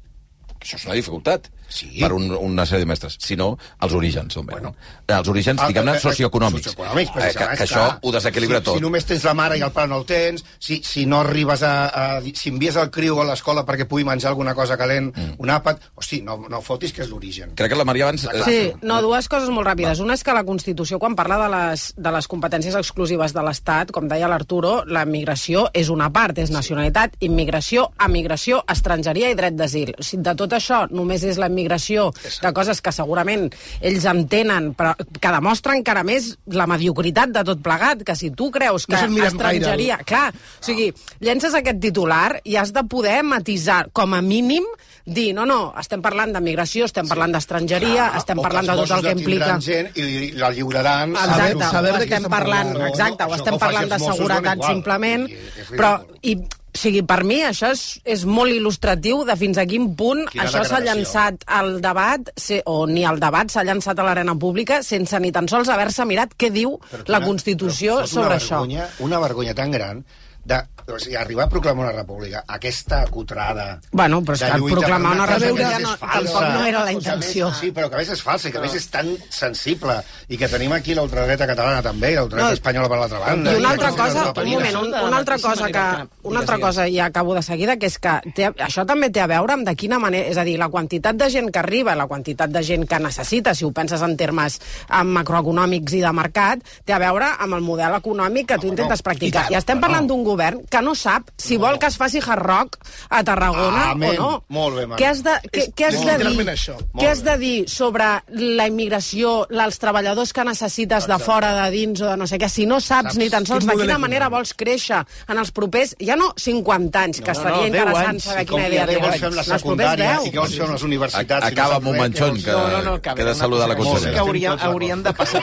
[0.61, 1.99] Això és una dificultat Sí.
[2.01, 3.51] per un, una sèrie de mestres, sinó
[3.85, 4.47] els orígens, on.
[4.47, 4.75] Bueno.
[5.07, 6.65] els orígens, Ah, diguem-ne, eh, eh, socioeconòmics.
[6.71, 8.77] socioeconòmics, eh, que, que això ho desequilibra si, tot.
[8.79, 11.63] Si només tens la mare i el pare no el tens, si, si no arribes
[11.63, 12.23] a, a...
[12.35, 15.35] Si envies el criu a l'escola perquè pugui menjar alguna cosa calent, mm.
[15.45, 15.85] un àpat...
[15.95, 17.53] Hosti, no, no fotis que és l'origen.
[17.55, 18.25] Crec que la Maria abans...
[18.25, 20.01] eh, Sí, no, dues coses molt ràpides.
[20.01, 23.93] Una és que la Constitució, quan parla de les, de les competències exclusives de l'Estat,
[23.93, 29.53] com deia l'Arturo, la migració és una part, és nacionalitat, immigració, emigració, estrangeria i dret
[29.59, 29.93] d'asil.
[29.99, 32.09] O sigui, de tot això, només és la immigració
[32.43, 33.49] de coses que segurament
[33.81, 38.51] ells entenen, però que demostra encara més la mediocritat de tot plegat, que si tu
[38.55, 39.99] creus que No miren gaire estrangeria...
[40.09, 44.65] Clar, o sigui, llences aquest titular i has de poder matisar, com a mínim,
[45.09, 49.03] dir, no, no, estem parlant de migració, estem parlant d'estrangeria, estem parlant de tot el
[49.07, 49.55] que implica...
[49.65, 51.15] gent i li- la lliuraran...
[51.17, 52.91] Exacte, Saber- saber o de què estem parlant, parlant.
[52.93, 54.73] exacte, No, o això estem ho parlant de seguretat igual.
[54.75, 56.37] simplement, I- però, i,
[56.69, 60.45] o sigui, per mi això és, és molt il·lustratiu de fins a quin punt Quina
[60.45, 64.83] això s'ha llançat al debat, se, o ni al debat s'ha llançat a l'arena pública
[64.87, 68.37] sense ni tan sols haver-se mirat què diu Però la una- Constitució però sobre una
[68.37, 68.61] això.
[68.61, 70.05] vergonya, Una vergonya tan gran
[70.49, 73.75] de o sigui, arribar a proclamar una república, aquesta cutrada...
[73.93, 76.85] Bueno, però és que proclamar una que república no- és falsa, tampoc no era la
[76.85, 77.51] a més- intenció.
[77.59, 79.99] Sí, però que a més és falsa i que a més és tan sensible
[80.33, 83.53] i que tenim aquí l'ultradreta catalana també i l'ultradreta No, espanyola per l'altra banda.
[83.53, 85.85] I una altra cosa, un moment, un, una altra cosa que,
[86.33, 89.29] una altra cosa i acabo de seguida, que és que té, això també té a
[89.29, 92.09] veure amb de quina manera, és a dir, la quantitat de gent que arriba, la
[92.09, 94.57] quantitat de gent que necessita, si ho penses en termes
[94.89, 99.05] eh, macroeconòmics i de mercat, té a veure amb el model econòmic que tu intentes
[99.05, 99.51] practicar.
[99.53, 100.38] I, estem parlant d'un govern
[100.71, 102.79] que no sap si vol que es faci hard rock
[103.11, 104.19] a Tarragona Amén.
[104.19, 104.45] o no.
[104.49, 105.01] Molt bé, Marc.
[105.01, 106.47] Què has de, què, És- què has de dir?
[106.49, 106.77] això.
[106.95, 112.01] Què has de dir sobre la immigració, els treballadors que necessites de fora, de dins
[112.01, 114.29] o de no sé què, si no saps, Saps ni tan sols de quina manera
[114.29, 117.69] vols créixer en els propers, ja no 50 anys, que No, no, seria no, 10
[117.69, 118.25] interessant anys.
[118.25, 119.21] saber quina idea què vols tens.
[119.21, 120.27] fer amb la secundària 10.
[120.27, 121.45] i què vols fer amb les universitats.
[121.49, 122.51] si no Acaba amb un manxon, vols que?
[122.53, 124.13] No, no, no, que de saludar la consellera.
[124.13, 125.41] Que hauríem, hauríem de passar...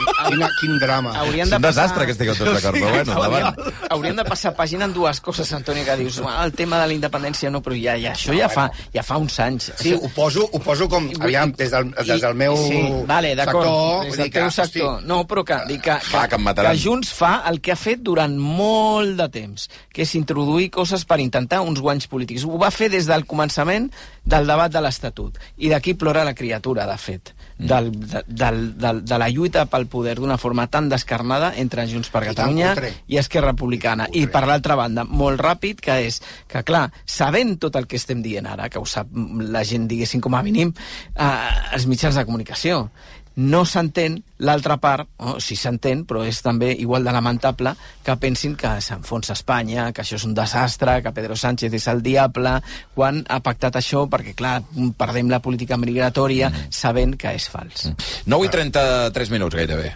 [0.60, 1.12] Quin drama.
[1.18, 3.46] Hauríem És un desastre que estigueu tots d'acord, però bueno.
[3.46, 6.86] Hauríem, hauríem de passar pàgina en dues coses, Antoni, que dius, "Ah, el tema de
[6.86, 9.72] la independència no, però ja, ja això ja fa, ja fa uns anys.
[9.76, 14.04] Sí, ho poso, ho poso com, aviam, des del, des del meu sí, vale, sector.
[14.04, 14.94] des del dir que, teu sector.
[14.96, 16.72] hosti, No, però que, dic que, que em mataran.
[16.72, 21.04] que Junts fa el que ha fet durant molt de temps, que és introduir coses
[21.04, 22.44] per intentar uns guanys polítics.
[22.44, 23.90] Ho va fer des del començament
[24.24, 25.36] del debat de l'Estatut.
[25.58, 27.34] I d'aquí plora la criatura, de fet.
[27.58, 32.10] Del, de, del, del, de la lluita pel poder d'una forma tan descarnada entre Junts
[32.12, 32.92] per I Catalunya cutre.
[33.08, 34.08] i Esquerra Republicana.
[34.12, 38.22] I per l'altra banda, molt ràpid, que és que, clar, sabent tot el que estem
[38.24, 40.74] dient ara, que ho sap la gent, diguéssim, com a mínim,
[41.14, 41.30] eh,
[41.76, 42.90] els mitjans de comunicació,
[43.36, 48.54] no s'entén l'altra part, o si s'entén, però és també igual de lamentable que pensin
[48.56, 52.54] que s'enfonsa Espanya, que això és un desastre, que Pedro Sánchez és el diable,
[52.96, 54.62] quan ha pactat això perquè, clar,
[54.96, 57.90] perdem la política migratòria sabent que és fals.
[58.24, 59.92] 9 i 33 minuts, gairebé.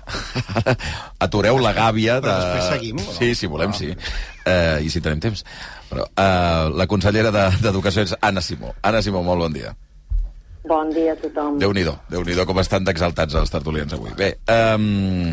[1.27, 2.29] Atureu la gàbia de...
[2.29, 3.13] Però després seguim, no?
[3.19, 3.93] Sí, si volem, sí.
[4.45, 5.45] Uh, I si tenim temps.
[5.91, 8.75] Però uh, la consellera de- d'Educació és Anna Simó.
[8.83, 9.73] Anna Simó, molt bon dia.
[10.69, 11.57] Bon dia a tothom.
[11.57, 14.11] Déu-n'hi-do, déu nhi déu com estan d'exaltats els tertulians avui.
[14.19, 15.33] Bé, um,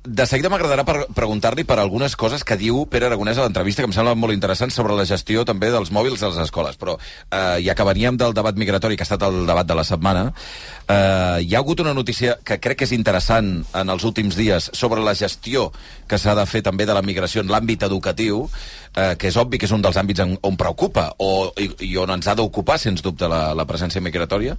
[0.00, 3.92] de seguida m'agradarà preguntar-li per algunes coses que diu Pere Aragonès a l'entrevista, que em
[3.92, 6.80] semblen molt interessants, sobre la gestió també dels mòbils a les escoles.
[6.80, 9.84] Però uh, ja que veníem del debat migratori, que ha estat el debat de la
[9.84, 14.40] setmana, uh, hi ha hagut una notícia que crec que és interessant en els últims
[14.40, 15.68] dies sobre la gestió
[16.08, 18.46] que s'ha de fer també de la migració en l'àmbit educatiu,
[18.94, 21.96] eh, que és obvi que és un dels àmbits en, on preocupa, o, i, i
[22.00, 24.56] on ens ha d'ocupar, sens dubte, la, la presència migratòria,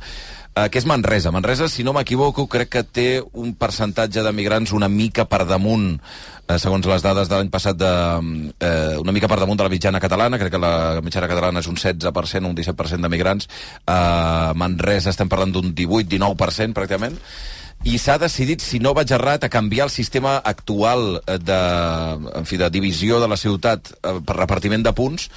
[0.55, 1.33] eh, que és Manresa.
[1.35, 5.93] Manresa, si no m'equivoco, crec que té un percentatge de migrants una mica per damunt,
[6.47, 7.93] eh, segons les dades de l'any passat, de,
[8.59, 11.71] eh, una mica per damunt de la mitjana catalana, crec que la mitjana catalana és
[11.71, 13.49] un 16%, un 17% de migrants.
[13.85, 17.19] Eh, Manresa estem parlant d'un 18-19%, pràcticament
[17.83, 21.59] i s'ha decidit, si no vaig errat, a canviar el sistema actual eh, de,
[22.37, 25.29] en fi, de divisió de la ciutat eh, per repartiment de punts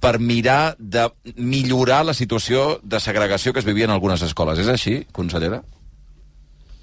[0.00, 4.62] per mirar de millorar la situació de segregació que es vivia en algunes escoles.
[4.62, 5.60] És així, consellera?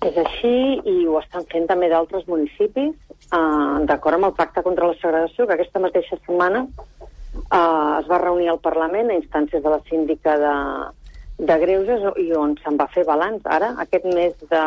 [0.06, 0.54] És així
[0.86, 2.94] i ho estan fent també d'altres municipis,
[3.32, 8.22] eh, d'acord amb el Pacte contra la Segregació, que aquesta mateixa setmana eh, es va
[8.22, 10.54] reunir al Parlament a instàncies de la síndica de,
[11.38, 13.46] de Greuges i on se'n va fer balanç.
[13.46, 14.64] Ara, aquest mes de,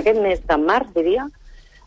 [0.00, 1.26] aquest mes de març, diria,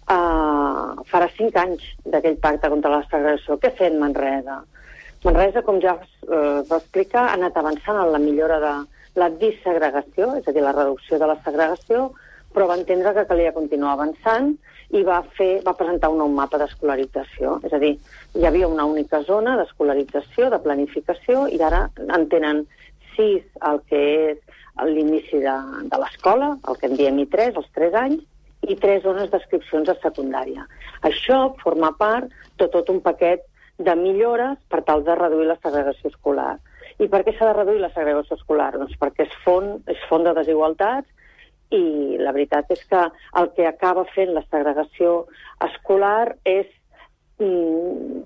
[0.07, 3.59] uh, farà cinc anys d'aquell pacte contra la segregació.
[3.59, 4.61] Què fet Manresa?
[5.23, 8.75] Manresa, com ja uh, va explicar, ha anat avançant en la millora de
[9.19, 12.11] la dissegregació, és a dir, la reducció de la segregació,
[12.53, 14.53] però va entendre que calia continuar avançant
[14.93, 17.57] i va, fer, va presentar un nou mapa d'escolarització.
[17.65, 17.95] És a dir,
[18.37, 22.63] hi havia una única zona d'escolarització, de planificació, i ara en tenen
[23.15, 25.55] sis el que és l'inici de,
[25.89, 28.23] de l'escola, el que en diem I3, els 3 anys,
[28.63, 30.65] i tres zones d'adscripcions a secundària.
[31.03, 33.43] Això forma part de tot un paquet
[33.77, 36.55] de millores per tal de reduir la segregació escolar.
[37.01, 38.71] I per què s'ha de reduir la segregació escolar?
[38.77, 41.09] Doncs perquè és font, és font de desigualtats
[41.73, 43.01] i la veritat és que
[43.41, 45.23] el que acaba fent la segregació
[45.65, 46.69] escolar és
[47.41, 48.21] mm,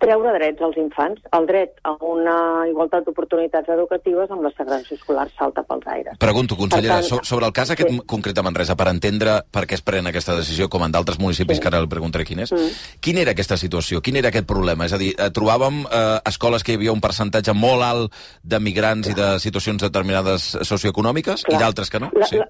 [0.00, 1.20] treure drets als infants.
[1.36, 6.16] El dret a una igualtat d'oportunitats educatives amb la segregació escolar salta pels aires.
[6.18, 8.00] Pregunto, consellera, Per tant, so, sobre el cas aquest sí.
[8.06, 11.58] concret de Manresa, per entendre per què es pren aquesta decisió, com en d'altres municipis,
[11.58, 11.62] Sí.
[11.62, 12.98] que ara el preguntaré quin és, Mm.
[13.00, 14.00] quina era aquesta situació?
[14.00, 14.86] Quin era aquest problema?
[14.86, 18.60] És a dir, eh, trobàvem eh, escoles que hi havia un percentatge molt alt de
[18.60, 21.60] migrants i de situacions determinades socioeconòmiques i Clar.
[21.60, 22.10] d'altres que no?
[22.14, 22.36] La, sí.
[22.38, 22.48] la,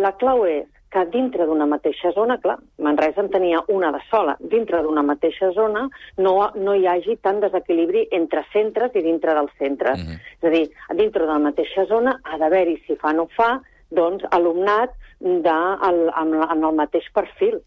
[0.00, 4.36] la clau és que dintre d'una mateixa zona, clar, Manresa en tenia una de sola,
[4.52, 5.86] dintre d'una mateixa zona
[6.20, 9.98] no, no hi hagi tant desequilibri entre centres i dintre dels centres.
[9.98, 10.18] Mhm.
[10.42, 10.64] És a dir,
[11.00, 13.54] dintre de la mateixa zona ha d'haver-hi, si fa no fa,
[13.90, 17.60] doncs alumnat de, el, amb, amb el mateix perfil.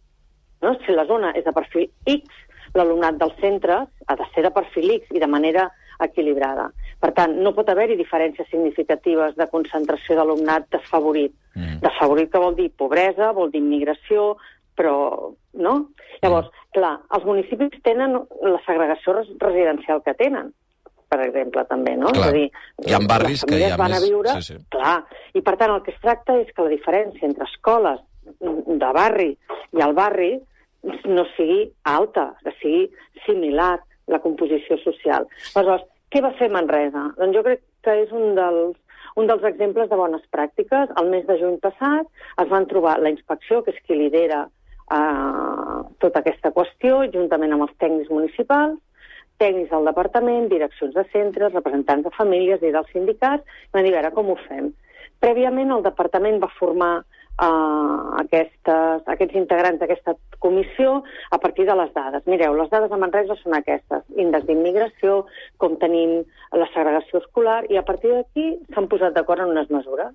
[0.62, 0.76] No?
[0.86, 2.30] Si la zona és de perfil X,
[2.76, 5.70] l'alumnat dels centres ha de ser de perfil X i de manera
[6.04, 6.70] equilibrada.
[7.00, 11.34] Per tant, no pot haver-hi diferències significatives de concentració d'alumnat desfavorit.
[11.56, 11.80] Mm.
[11.84, 14.36] Desfavorit que vol dir pobresa, vol dir immigració,
[14.76, 15.32] però...
[15.56, 15.76] No?
[16.22, 20.50] Llavors, clar, els municipis tenen la segregació res residencial que tenen,
[21.12, 22.10] per exemple, també, no?
[22.12, 22.26] Clar.
[22.26, 22.50] És a dir,
[22.90, 24.36] Hi ha barris que hi ha van més- a viure...
[24.42, 24.58] sí, sí.
[24.76, 24.98] Clar,
[25.36, 28.04] i per tant el que es tracta és que la diferència entre escoles
[28.42, 29.30] de barri
[29.78, 30.34] i el barri
[31.08, 32.84] no sigui alta, que sigui
[33.26, 33.78] similar
[34.12, 35.28] la composició social.
[35.54, 37.10] Aleshores, què va fer Manresa?
[37.20, 38.78] Doncs jo crec que és un dels,
[39.20, 40.92] un dels exemples de bones pràctiques.
[41.02, 42.08] El mes de juny passat
[42.44, 47.68] es van trobar la inspecció, que és qui lidera eh, tota aquesta qüestió, juntament amb
[47.68, 48.80] els tècnics municipals,
[49.42, 53.44] tècnics del departament, direccions de centres, representants de famílies i dels sindicats,
[53.76, 54.72] van dir, a veure, com ho fem?
[55.24, 56.94] Prèviament el departament va formar
[57.42, 62.26] uh, aquestes, aquests integrants d'aquesta comissió a partir de les dades.
[62.30, 65.26] Mireu, les dades de Manresa són aquestes, índex d'immigració,
[65.58, 66.22] com tenim
[66.54, 70.14] la segregació escolar, i a partir d'aquí s'han posat d'acord en unes mesures.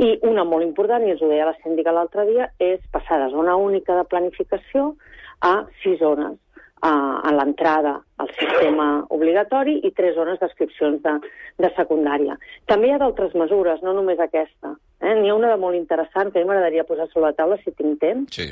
[0.00, 3.32] I una molt important, i ens ho deia la síndica l'altre dia, és passar de
[3.34, 4.94] zona única de planificació
[5.40, 6.38] a sis zones
[6.82, 6.92] a,
[7.28, 11.14] a l'entrada al sistema obligatori i tres zones d'adscripcions de,
[11.60, 12.36] de secundària.
[12.66, 14.74] També hi ha d'altres mesures, no només aquesta.
[15.00, 15.14] Eh?
[15.20, 17.72] N'hi ha una de molt interessant que a mi m'agradaria posar sobre la taula si
[17.72, 18.50] tinc temps, Sí.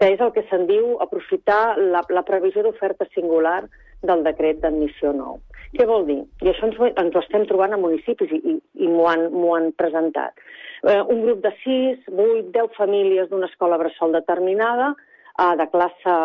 [0.00, 3.62] que és el que se'n diu aprofitar la, la previsió d'oferta singular
[4.02, 5.40] del decret d'admissió nou.
[5.76, 6.22] Què vol dir?
[6.42, 9.26] I això ens, ho- ens ho estem trobant a municipis i, i, i m'ho han,
[9.54, 10.32] han presentat.
[10.88, 14.94] Eh, un grup de 6, 8, 10 famílies d'una escola bressol determinada,
[15.36, 16.16] eh, de classe,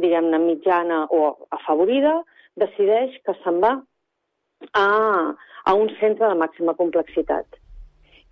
[0.00, 2.20] diguem-ne, mitjana o afavorida,
[2.60, 3.74] decideix que se'n va
[4.72, 4.86] a,
[5.64, 7.46] a un centre de màxima complexitat.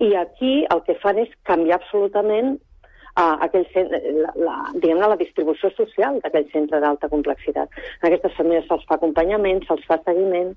[0.03, 5.21] I aquí el que fan és canviar absolutament uh, aquell centre, la, la, diguem-ne, la
[5.21, 7.71] distribució social d'aquell centre d'alta complexitat.
[8.01, 10.55] A aquestes famílies se'ls fa acompanyament, se'ls fa seguiment,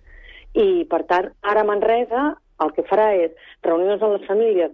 [0.55, 2.31] i, per tant, ara Manresa
[2.63, 3.33] el que farà és
[3.67, 4.71] reunions amb les famílies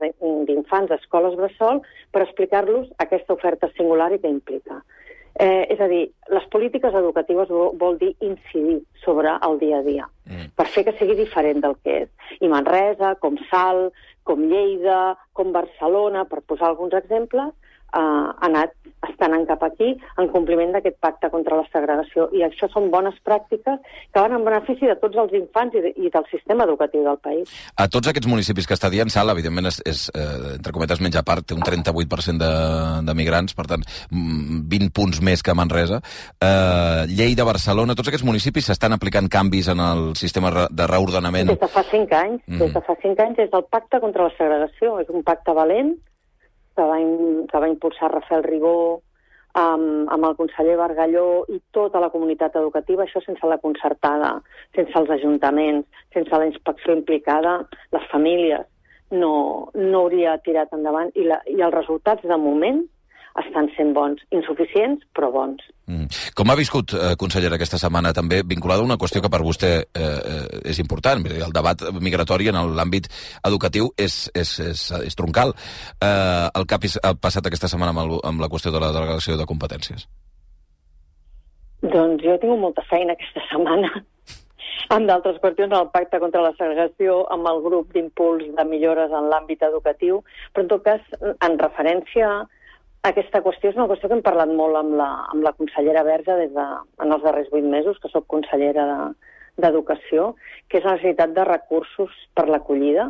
[0.48, 1.82] d'infants d'escoles bressol
[2.14, 4.84] per explicar-los aquesta oferta singular i què implica.
[5.40, 9.82] Eh, és a dir, les polítiques educatives vol, vol dir incidir sobre el dia a
[9.82, 10.52] dia, Mm.
[10.56, 12.10] per fer que sigui diferent del que és.
[12.42, 17.54] I Manresa, com Salt, com Lleida, com Barcelona, per posar alguns exemples,
[17.92, 18.06] ha
[18.48, 18.76] anat
[19.10, 22.28] estan en cap aquí en compliment d'aquest pacte contra la segregació.
[22.38, 23.80] I això són bones pràctiques
[24.14, 27.18] que van en benefici de tots els infants i, de, i del sistema educatiu del
[27.24, 27.50] país.
[27.82, 31.18] A tots aquests municipis que està dient, Sala, evidentment és, és eh, entre cometes, menys
[31.18, 32.52] a part, té un 38% de,
[33.08, 36.02] de migrants, per tant, 20 mm, punts més que Manresa.
[36.38, 41.50] Eh, Lleida, Barcelona, tots aquests municipis s'estan aplicant canvis en el sistema de reordenament?
[41.50, 42.46] Des de fa 5 anys.
[42.48, 42.62] Mm.
[42.62, 45.00] Des de fa 5 anys és el pacte contra la segregació.
[45.02, 45.96] És un pacte valent,
[46.76, 49.02] que va, in, que va impulsar Rafael Ribó
[49.60, 54.38] amb, amb el conseller Bargalló i tota la comunitat educativa, això sense la concertada,
[54.76, 57.60] sense els ajuntaments, sense la inspecció implicada,
[57.92, 58.68] les famílies,
[59.12, 59.34] no,
[59.76, 61.12] no hauria tirat endavant.
[61.16, 62.86] I, la, i els resultats de moment
[63.40, 64.22] estan sent bons.
[64.36, 65.64] Insuficients, però bons.
[65.88, 66.08] Mm.
[66.38, 69.72] Com ha viscut, eh, consellera, aquesta setmana també vinculada a una qüestió que per vostè
[69.82, 71.24] eh, eh és important?
[71.26, 73.08] El debat migratori en l'àmbit
[73.48, 75.56] educatiu és, és, és, és troncal.
[76.00, 79.38] Eh, el que ha passat aquesta setmana amb, el, amb la qüestió de la delegació
[79.38, 80.08] de competències?
[81.82, 83.90] Doncs jo tinc molta feina aquesta setmana
[84.96, 89.30] amb d'altres qüestions, el pacte contra la segregació, amb el grup d'impuls de millores en
[89.32, 90.22] l'àmbit educatiu,
[90.54, 92.32] però en tot cas, en referència
[93.08, 96.36] aquesta qüestió és una qüestió que hem parlat molt amb la, amb la consellera Verge
[96.38, 96.66] des de,
[97.02, 98.86] en els darrers vuit mesos, que sóc consellera
[99.62, 103.10] d'Educació, de, que és la necessitat de recursos per l'acollida,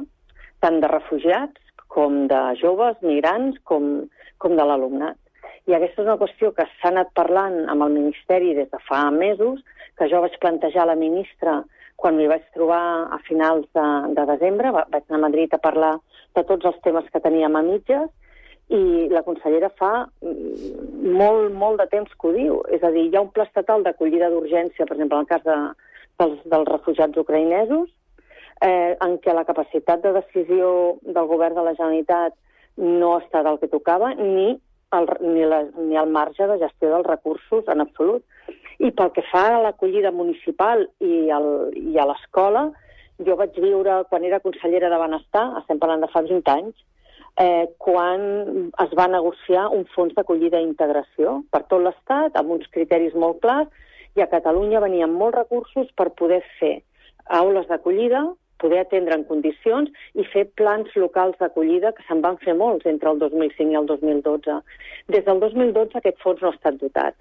[0.63, 4.07] tant de refugiats com de joves, migrants, com,
[4.39, 5.19] com de l'alumnat.
[5.67, 9.03] I aquesta és una qüestió que s'ha anat parlant amb el Ministeri des de fa
[9.11, 9.59] mesos,
[9.99, 11.59] que jo vaig plantejar a la ministra
[11.99, 15.97] quan m'hi vaig trobar a finals de, de desembre, vaig anar a Madrid a parlar
[16.33, 18.07] de tots els temes que teníem a mitges,
[18.71, 22.59] i la consellera fa molt, molt de temps que ho diu.
[22.71, 25.43] És a dir, hi ha un pla estatal d'acollida d'urgència, per exemple, en el cas
[25.47, 25.57] de,
[26.21, 27.89] dels, dels refugiats ucraïnesos,
[28.63, 32.37] eh, en què la capacitat de decisió del govern de la Generalitat
[32.77, 34.53] no està del que tocava, ni
[34.95, 38.23] el, ni, la, ni el marge de gestió dels recursos en absolut.
[38.81, 42.69] I pel que fa a l'acollida municipal i, el, i a l'escola,
[43.21, 46.77] jo vaig viure, quan era consellera de Benestar, estem parlant de fa 20 anys,
[47.39, 52.67] eh, quan es va negociar un fons d'acollida i integració per tot l'Estat, amb uns
[52.75, 53.69] criteris molt clars,
[54.15, 56.81] i a Catalunya venien molts recursos per poder fer
[57.31, 58.25] aules d'acollida,
[58.61, 63.09] poder atendre en condicions i fer plans locals d'acollida, que se'n van fer molts entre
[63.09, 64.59] el 2005 i el 2012.
[65.15, 67.17] Des del 2012 aquest fons no ha estat dotat.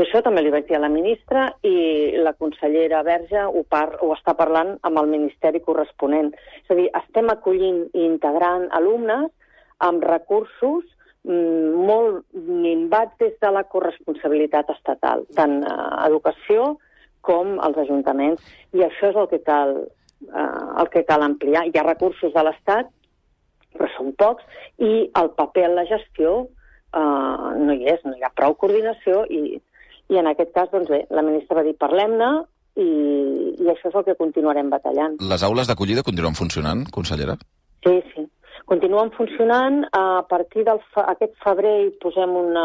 [0.00, 3.98] I això també li vaig dir a la ministra i la consellera Verge ho, par
[4.00, 6.30] ho està parlant amb el ministeri corresponent.
[6.62, 9.28] És a dir, estem acollint i integrant alumnes
[9.84, 10.86] amb recursos
[11.28, 16.78] mm, molt minvats des de la corresponsabilitat estatal, tant a educació
[17.20, 18.40] com als ajuntaments.
[18.72, 19.76] I això és el que cal,
[20.30, 21.68] eh, el que cal ampliar.
[21.68, 22.88] Hi ha recursos de l'Estat,
[23.76, 24.48] però són pocs,
[24.80, 26.38] i el paper en la gestió
[26.96, 29.60] eh, no hi és, no hi ha prou coordinació i
[30.10, 32.30] i en aquest cas, doncs bé, la ministra va dir parlem-ne
[32.80, 32.90] i,
[33.60, 35.16] i això és el que continuarem batallant.
[35.30, 37.36] Les aules d'acollida continuen funcionant, consellera?
[37.86, 38.26] Sí, sí.
[38.70, 39.84] Continuen funcionant.
[39.96, 42.64] A partir d'aquest febrer hi posem una,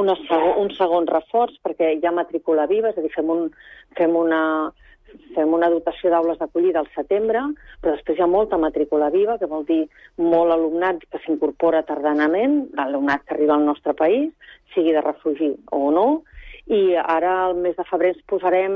[0.00, 3.46] una segon, un segon reforç perquè hi ha matrícula viva, és a dir, fem, un,
[3.98, 4.42] fem una,
[5.36, 7.44] fem una dotació d'aules d'acollida al setembre,
[7.80, 9.84] però després hi ha molta matrícula viva, que vol dir
[10.20, 14.32] molt alumnat que s'incorpora tardanament, l'alumnat que arriba al nostre país,
[14.74, 16.08] sigui de refugi o no,
[16.66, 18.74] i ara al mes de febrer ens posarem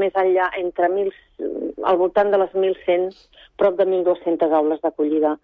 [0.00, 1.12] més enllà entre mil,
[1.86, 3.10] al voltant de les 1.100,
[3.60, 5.36] prop de 1.200 aules d'acollida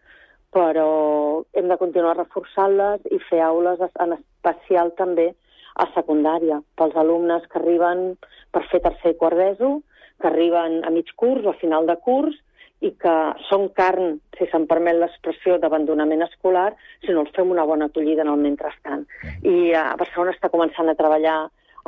[0.57, 5.35] però hem de continuar reforçant-les i fer aules en especial també
[5.77, 8.15] a secundària, pels alumnes que arriben
[8.55, 9.73] per fer tercer i quart d'ESO,
[10.23, 12.39] que arriben a mig curs o a final de curs
[12.81, 13.15] i que
[13.49, 16.71] són carn, si se'n permet l'expressió, d'abandonament escolar,
[17.05, 19.05] si no els fem una bona acollida en el mentrestant.
[19.45, 21.39] I a Barcelona està començant a treballar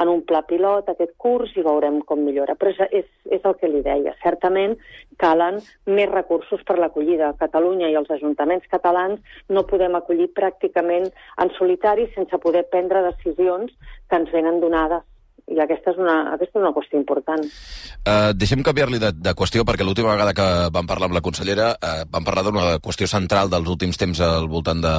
[0.02, 2.54] en un pla pilot aquest curs i veurem com millora.
[2.58, 4.14] Però és, és, és el que li deia.
[4.22, 4.76] Certament
[5.22, 7.34] calen més recursos per l'acollida.
[7.42, 11.10] Catalunya i els ajuntaments catalans no podem acollir pràcticament
[11.42, 13.74] en solitari sense poder prendre decisions
[14.08, 15.06] que ens venen donades
[15.48, 17.44] i aquesta és una, aquesta és una qüestió important.
[17.98, 21.70] Uh, deixem canviar-li de, de qüestió, perquè l'última vegada que vam parlar amb la consellera
[21.74, 24.94] uh, vam parlar d'una qüestió central dels últims temps al voltant de,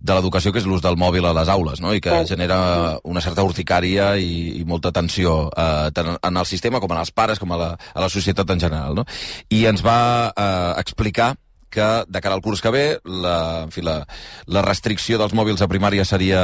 [0.00, 1.94] de l'educació, que és l'ús del mòbil a les aules, no?
[1.96, 2.34] i que sí.
[2.34, 2.60] genera
[3.08, 7.14] una certa urticària i, i molta tensió, uh, tant en el sistema com en els
[7.14, 9.00] pares, com a la, a la societat en general.
[9.00, 9.06] No?
[9.50, 11.34] I ens va uh, explicar
[11.70, 14.00] que de cara al curs que ve la, en fi, la,
[14.46, 16.42] la restricció dels mòbils a primària seria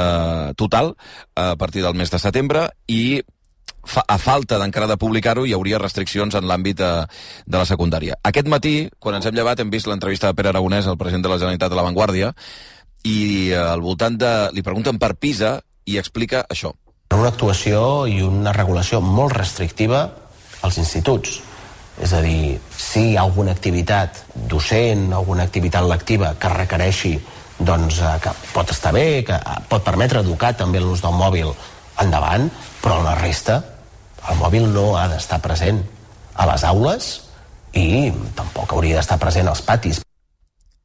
[0.57, 0.95] total
[1.35, 3.23] a partir del mes de setembre i
[3.87, 6.93] fa, a falta d'encara de publicar-ho, hi hauria restriccions en l'àmbit de,
[7.47, 8.19] de la secundària.
[8.27, 11.33] Aquest matí, quan ens hem llevat, hem vist l'entrevista de Pere Aragonès, el president de
[11.33, 12.33] la Generalitat de la Vanguardia,
[13.07, 13.19] i
[13.53, 14.33] eh, al voltant de...
[14.53, 16.75] li pregunten per PISA i explica això.
[17.15, 20.09] Una actuació i una regulació molt restrictiva
[20.67, 21.39] als instituts.
[22.03, 27.15] És a dir, si hi ha alguna activitat docent, alguna activitat lectiva que requereixi
[27.59, 31.53] doncs, eh, que pot estar bé, que eh, pot permetre educar també l'ús del mòbil
[32.03, 32.51] endavant,
[32.83, 33.63] però la resta,
[34.29, 35.81] el mòbil no ha d'estar present
[36.37, 37.13] a les aules
[37.77, 40.06] i tampoc hauria d'estar present als patis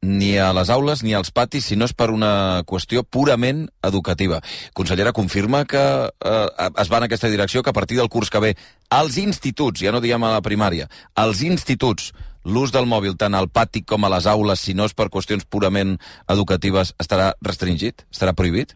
[0.02, 4.40] ni a les aules ni als patis, si no és per una qüestió purament educativa.
[4.74, 8.42] Consellera, confirma que eh, es va en aquesta direcció, que a partir del curs que
[8.42, 8.52] ve
[8.90, 12.10] als instituts, ja no diem a la primària, als instituts,
[12.44, 15.46] l'ús del mòbil tant al pati com a les aules, si no és per qüestions
[15.46, 15.94] purament
[16.28, 18.02] educatives, estarà restringit?
[18.10, 18.74] Estarà prohibit?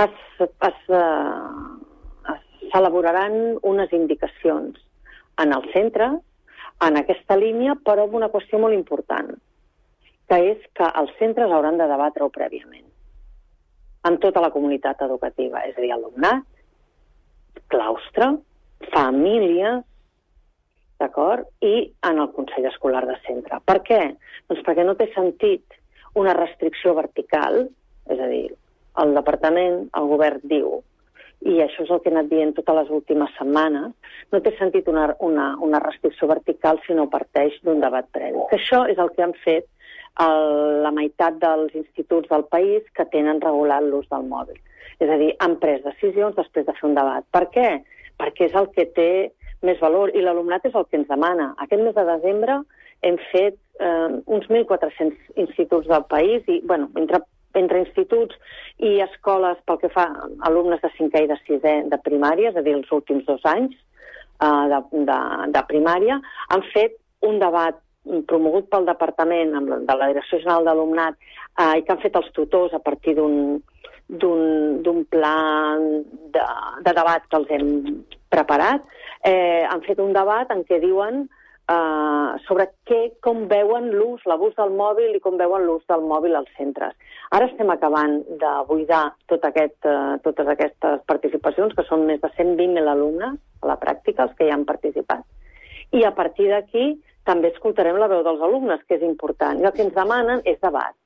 [0.00, 0.80] Es, es,
[2.72, 4.80] s'elaboraran unes indicacions
[5.36, 6.08] en el centre,
[6.80, 9.36] en aquesta línia, però amb una qüestió molt important
[10.30, 12.86] que és que els centres hauran de debatre-ho prèviament
[14.08, 16.46] amb tota la comunitat educativa, és a dir, alumnat,
[17.72, 18.30] claustre,
[18.94, 19.82] famílies,
[21.00, 21.48] d'acord?
[21.60, 23.60] I en el Consell Escolar de Centre.
[23.66, 24.00] Per què?
[24.48, 25.76] Doncs perquè no té sentit
[26.20, 27.66] una restricció vertical,
[28.08, 28.46] és a dir,
[29.00, 30.80] el departament, el govern diu,
[31.40, 33.92] i això és el que he anat dient totes les últimes setmanes,
[34.32, 38.42] no té sentit una, una, una restricció vertical si no parteix d'un debat previ.
[38.50, 39.68] Que això és el que han fet
[40.24, 44.58] el, la meitat dels instituts del país que tenen regulat l'ús del mòbil.
[45.00, 47.24] És a dir, han pres decisions després de fer un debat.
[47.32, 47.68] Per què?
[48.20, 49.10] Perquè és el que té
[49.66, 51.50] més valor i l'alumnat és el que ens demana.
[51.64, 52.60] Aquest mes de desembre
[53.06, 57.22] hem fet eh, uns 1.400 instituts del país i, bueno, entre,
[57.56, 58.36] entre instituts
[58.78, 62.60] i escoles pel que fa a alumnes de 5è i de 6è de primària, és
[62.60, 65.20] a dir, els últims dos anys eh, de, de,
[65.56, 66.20] de primària,
[66.52, 66.96] han fet
[67.26, 67.80] un debat
[68.26, 69.52] promogut pel departament
[69.86, 75.04] de la Direcció General d'Alumnat eh, i que han fet els tutors a partir d'un
[75.10, 75.34] pla
[76.34, 76.46] de,
[76.86, 77.68] de debat que els hem
[78.30, 78.86] preparat,
[79.26, 81.26] eh, han fet un debat en què diuen
[81.70, 86.38] eh, sobre què, com veuen l'ús, l'abús del mòbil i com veuen l'ús del mòbil
[86.38, 86.96] als centres.
[87.36, 92.32] Ara estem acabant de buidar tot aquest, eh, totes aquestes participacions, que són més de
[92.38, 95.22] 120.000 alumnes a la pràctica, els que hi han participat.
[95.92, 96.92] I a partir d'aquí
[97.28, 99.60] també escoltarem la veu dels alumnes, que és important.
[99.60, 100.96] I el que ens demanen és debat.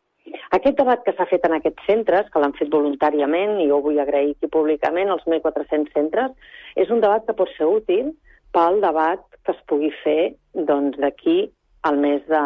[0.57, 4.01] Aquest debat que s'ha fet en aquests centres, que l'han fet voluntàriament, i jo vull
[4.01, 6.33] agrair aquí públicament als 1.400 centres,
[6.81, 8.15] és un debat que pot ser útil
[8.55, 11.51] pel debat que es pugui fer doncs, d'aquí
[11.85, 12.43] al mes de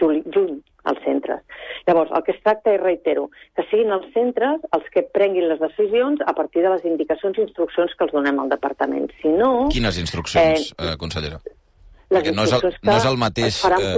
[0.00, 1.42] juli, juny als centres.
[1.86, 5.60] Llavors, el que es tracta és, reitero, que siguin els centres els que prenguin les
[5.62, 9.10] decisions a partir de les indicacions i instruccions que els donem al departament.
[9.20, 9.68] Si no...
[9.74, 11.42] Quines instruccions, eh, eh, consellera?
[12.12, 13.92] Perquè no és el, no és el mateix eh,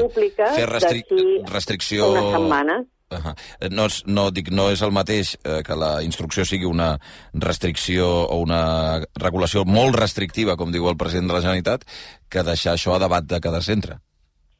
[0.56, 1.04] fer restri
[1.50, 2.10] restricció...
[2.12, 2.90] unes setmanes.
[3.14, 3.34] Uh -huh.
[3.70, 6.98] no, és, no, dic, no és el mateix eh, que la instrucció sigui una
[7.34, 11.84] restricció o una regulació molt restrictiva, com diu el president de la Generalitat,
[12.28, 13.98] que deixar això a debat de cada centre.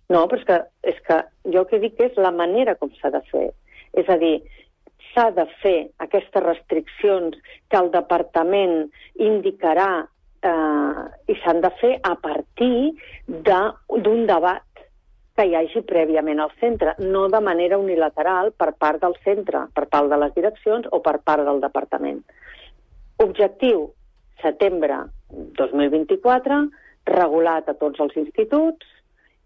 [0.09, 1.18] No, però és que, és que
[1.52, 3.50] jo el que dic és la manera com s'ha de fer.
[3.94, 4.42] És a dir,
[5.14, 7.36] s'ha de fer aquestes restriccions
[7.70, 10.07] que el departament indicarà
[10.45, 12.92] eh, i s'han de fer a partir
[13.26, 14.62] d'un de, debat
[15.34, 19.88] que hi hagi prèviament al centre, no de manera unilateral per part del centre, per
[19.90, 22.20] part de les direccions o per part del departament.
[23.24, 23.88] Objectiu,
[24.42, 25.01] setembre
[25.59, 26.61] 2024,
[27.11, 28.86] regulat a tots els instituts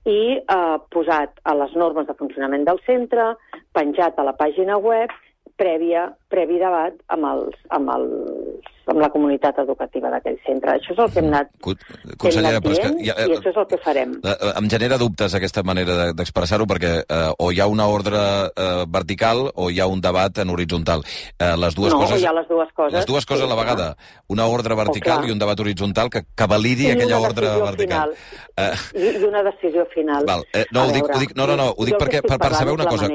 [0.08, 3.32] i eh, posat a les normes de funcionament del centre,
[3.72, 5.12] penjat a la pàgina web
[5.58, 10.74] prèvia, previ debat amb, els, amb, els, amb la comunitat educativa d'aquell centre.
[10.78, 13.66] Això és el que hem anat, Consellera, hem anat dient ja, i això és el
[13.70, 14.14] que farem.
[14.22, 18.18] Eh, eh, em genera dubtes aquesta manera d'expressar-ho perquè eh, o hi ha una ordre
[18.48, 21.04] eh, vertical o hi ha un debat en horitzontal.
[21.38, 22.96] Eh, les dues no, coses, hi ha les dues coses.
[22.98, 23.90] Les dues coses sí, a la vegada.
[24.28, 28.14] Una ordre vertical i un debat horitzontal que, que validi I aquella ordre vertical.
[28.56, 30.26] Eh, I, I una decisió final.
[30.28, 30.46] Val.
[30.52, 32.74] Eh, no, ho dic, ho dic, no, no, no, ho dic perquè per, per saber
[32.76, 33.08] una cosa.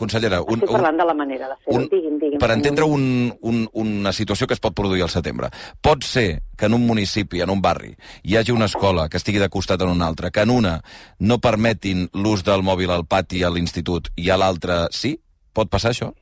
[0.00, 1.86] Consellera, un, estic parlant de la manera de fer-ho.
[1.90, 2.40] Digui'm, digui'm.
[2.42, 3.04] Per entendre un,
[3.46, 5.50] un, una situació que es pot produir al setembre.
[5.84, 9.40] Pot ser que en un municipi, en un barri, hi hagi una escola que estigui
[9.40, 10.78] de costat en una altra, que en una
[11.20, 15.16] no permetin l'ús del mòbil al pati a l'institut i a l'altra sí?
[15.56, 16.12] Pot passar això?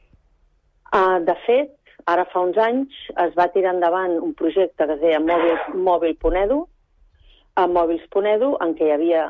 [0.89, 1.75] Uh, de fet,
[2.09, 6.63] ara fa uns anys es va tirar endavant un projecte que es deia Mòbil.edu, Mòbil
[7.59, 9.25] a Mòbils.edu, en què hi havia,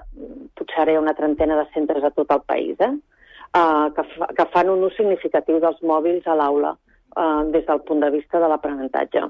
[0.59, 2.93] potser ara una trentena de centres a tot el país, eh?
[3.57, 6.77] uh, que, fa, que fan un ús significatiu dels mòbils a l'aula
[7.17, 9.25] uh, des del punt de vista de l'aprenentatge.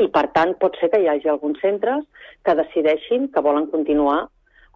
[0.00, 2.04] I, per tant, pot ser que hi hagi alguns centres
[2.44, 4.28] que decideixin que volen continuar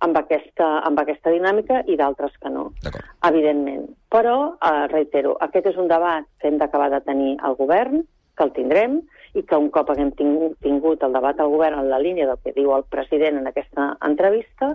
[0.05, 2.67] amb aquesta, amb aquesta dinàmica i d'altres que no,
[3.25, 3.87] evidentment.
[4.13, 8.05] Però, eh, reitero, aquest és un debat que hem d'acabar de tenir al govern,
[8.37, 9.01] que el tindrem,
[9.35, 12.53] i que un cop haguem tingut el debat al govern en la línia del que
[12.55, 14.75] diu el president en aquesta entrevista,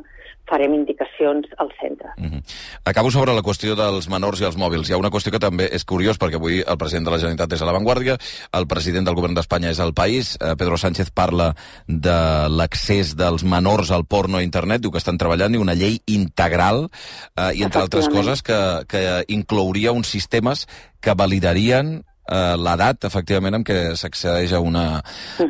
[0.49, 2.09] farem indicacions al centre.
[2.17, 2.41] Mm -hmm.
[2.85, 4.89] Acabo sobre la qüestió dels menors i els mòbils.
[4.89, 7.53] Hi ha una qüestió que també és curiós, perquè avui el president de la Generalitat
[7.53, 8.17] és a l'avantguàrdia,
[8.51, 11.55] el president del govern d'Espanya és al País, eh, Pedro Sánchez parla
[11.87, 16.01] de l'accés dels menors al porno a internet, diu que estan treballant i una llei
[16.07, 16.89] integral,
[17.35, 20.67] eh, i entre altres coses que, que inclouria uns sistemes
[20.99, 24.85] que validarien eh, l'edat, efectivament, amb què s'accedeix a, una,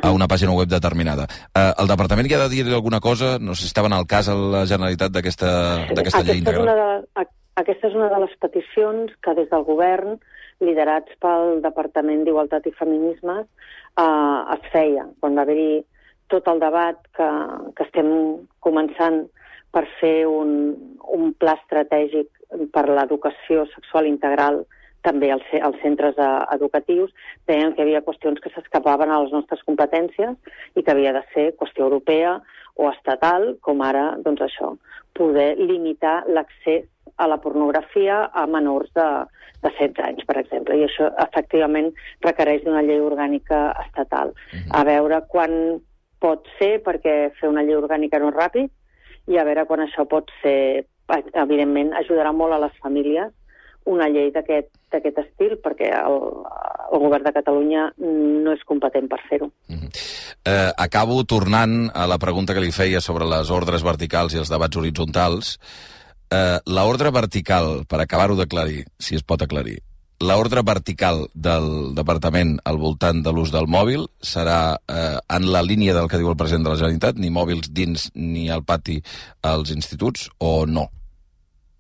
[0.02, 1.28] a una pàgina web determinada.
[1.54, 3.38] Eh, el departament hi ha de dir alguna cosa?
[3.40, 5.52] No sé si estaven al cas a la Generalitat d'aquesta
[5.92, 6.68] Aquesta llei és integral.
[6.68, 7.28] una de,
[7.60, 10.20] aquesta és una de les peticions que des del govern,
[10.64, 13.46] liderats pel Departament d'Igualtat i Feminismes,
[14.00, 15.08] eh, es feia.
[15.20, 15.84] Quan va haver-hi
[16.30, 17.28] tot el debat que,
[17.76, 18.10] que estem
[18.62, 19.24] començant
[19.74, 20.52] per fer un,
[21.14, 22.30] un pla estratègic
[22.74, 24.64] per l'educació sexual integral
[25.06, 27.12] també als, als centres eh, educatius,
[27.48, 30.36] deien que havia qüestions que s'escapaven a les nostres competències
[30.76, 32.40] i que havia de ser qüestió europea
[32.80, 34.74] o estatal, com ara, doncs això,
[35.18, 36.88] poder limitar l'accés
[37.20, 39.08] a la pornografia a menors de,
[39.64, 40.78] de 16 anys, per exemple.
[40.80, 41.92] I això, efectivament,
[42.24, 44.32] requereix d'una llei orgànica estatal.
[44.72, 45.82] A veure quan
[46.24, 48.72] pot ser, perquè fer una llei orgànica no és ràpid,
[49.30, 53.34] i a veure quan això pot ser, evidentment, ajudarà molt a les famílies
[53.86, 56.18] una llei d'aquest estil, perquè el,
[56.92, 59.50] el govern de Catalunya no és competent per fer-ho.
[59.70, 64.52] Eh, acabo tornant a la pregunta que li feia sobre les ordres verticals i els
[64.52, 65.58] debats horitzontals.
[66.30, 69.80] Eh, la ordre vertical, per acabar-ho d'aclarir, si es pot aclarir,
[70.20, 75.64] la ordre vertical del departament al voltant de l'ús del mòbil serà eh, en la
[75.64, 79.00] línia del que diu el president de la Generalitat, ni mòbils dins ni al pati
[79.48, 80.90] als instituts, o no?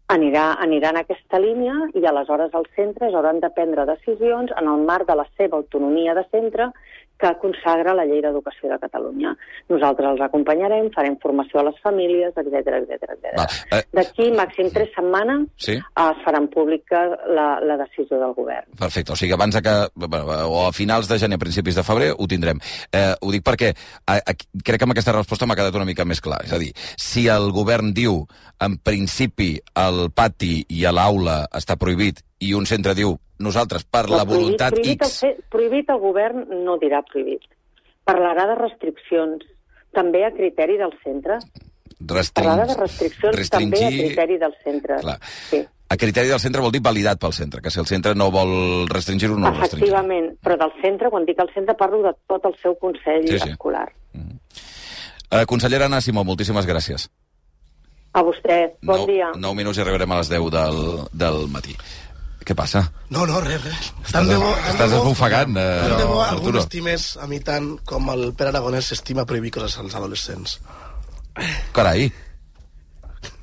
[0.09, 4.85] Anirà, anirà en aquesta línia i aleshores els centres hauran de prendre decisions en el
[4.87, 6.71] marc de la seva autonomia de centre
[7.19, 9.33] que consagra la llei d'educació de Catalunya.
[9.69, 13.47] Nosaltres els acompanyarem, farem formació a les famílies, etc etc etc.
[13.75, 15.75] Eh, D'aquí màxim tres setmanes sí?
[15.75, 18.69] eh, es faran pública la, la decisió del govern.
[18.79, 22.27] Perfecte, o sigui, abans de que, o a finals de gener, principis de febrer, ho
[22.31, 22.61] tindrem.
[22.95, 23.73] Eh, ho dic perquè
[24.07, 26.39] a, a, crec que amb aquesta resposta m'ha quedat una mica més clar.
[26.47, 28.21] És a dir, si el govern diu,
[28.63, 34.05] en principi, el pati i a l'aula està prohibit, i un centre diu, nosaltres, per
[34.09, 35.23] la prohibit- voluntat prohibit, X...
[35.23, 37.43] El, fe- prohibit el govern no dirà prohibit.
[38.07, 39.43] Parlarà de restriccions,
[39.93, 41.37] també a criteri del centre.
[41.99, 45.01] Parlarà de restriccions també a criteri del centre.
[45.03, 45.17] Clar.
[45.49, 45.59] Sí.
[45.89, 48.85] A criteri del centre vol dir validat pel centre, que si el centre no vol
[48.87, 49.99] restringir-ho, no el restringirà.
[49.99, 53.39] Efectivament, però del centre, quan dic el centre, parlo de tot el seu consell Sí,
[53.41, 53.49] sí.
[53.49, 53.87] escolar.
[54.13, 57.09] Eh, consellera Anna Simó, moltíssimes gràcies.
[58.19, 59.31] A vostè, bon nou, dia.
[59.37, 60.79] 9 minuts i arribarem a les 10 del,
[61.23, 61.75] del matí.
[62.43, 62.81] Què passa?
[63.13, 63.91] No, no, res, res.
[64.03, 64.31] Estàs,
[64.71, 68.89] estàs esbufegant, eh, Tant de bo algú m'estimés a mi tant com el Pere Aragonès
[68.91, 70.57] s'estima prohibir coses als adolescents.
[71.75, 72.09] Carai,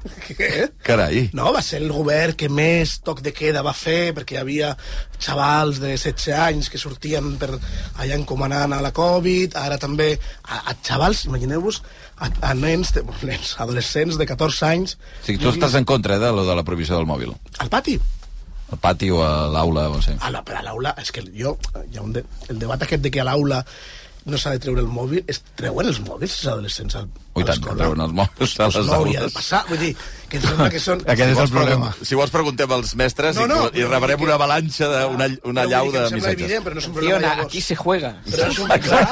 [0.39, 0.68] Què?
[0.85, 1.27] carai.
[1.37, 4.72] No, va ser el govern que més toc de queda va fer, perquè hi havia
[5.18, 10.62] xavals de 16 anys que sortien per allà encomanant a la Covid, ara també a,
[10.72, 11.83] a xavals, imagineu-vos,
[12.19, 14.97] a, a nens, de, nens, adolescents de 14 anys...
[15.23, 17.35] O sigui, tu estàs en contra eh, de, lo de la prohibició del mòbil?
[17.64, 17.99] Al pati?
[18.73, 20.19] Al pati o a l'aula, o sigui.
[20.21, 21.57] A la- a l'aula, és que jo,
[21.91, 23.61] hi ha un de, el debat aquest de que a l'aula
[24.27, 27.07] no s'ha de treure el mòbil, es treuen els mòbils els adolescents al,
[27.37, 29.34] I a tant, treuen els mòbils a Pues les no hauria de aules.
[29.37, 29.91] passar, vull dir,
[30.28, 31.03] que em sembla que són...
[31.14, 31.91] Aquest és el problema.
[32.03, 35.28] Si vols preguntem als mestres No, no, i, i però rebrem una avalanxa, de, una,
[35.45, 36.32] una Però llau de missatges.
[36.41, 37.47] evident, però no és un problema Fiona, llavors.
[37.51, 38.14] aquí se juega.
[38.30, 39.05] Però és un, clar,